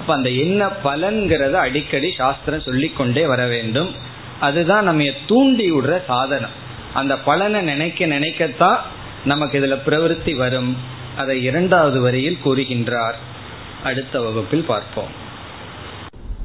அப்ப 0.00 0.14
அந்த 0.14 0.28
என்ன 0.28 0.66
பலன்கிறத 0.84 1.52
அடிக்கடி 1.52 2.12
சாஸ்திரம் 2.16 2.60
சொல்லிக்கொண்டே 2.60 3.26
வர 3.26 3.46
வேண்டும். 3.46 3.94
அதுதான் 4.40 4.84
நம்ம 4.84 5.04
தூண்டி 5.26 5.72
விடுற 5.72 6.04
சாதனம். 6.04 6.50
அந்த 6.94 7.18
பலனை 7.18 7.60
நினைக்க 7.60 8.06
நினைக்கத்தான் 8.06 8.76
நமக்கு 9.24 9.60
இதுல 9.60 9.88
பிரவருத்தி 9.88 10.36
வரும். 10.36 10.76
அதை 11.16 11.42
இரண்டாவது 11.42 12.00
வரியில் 12.00 12.38
கூறுகின்றார். 12.44 13.14
அடுத்த 13.82 14.22
வகுப்பில் 14.22 14.64
பார்ப்போம். 14.64 15.20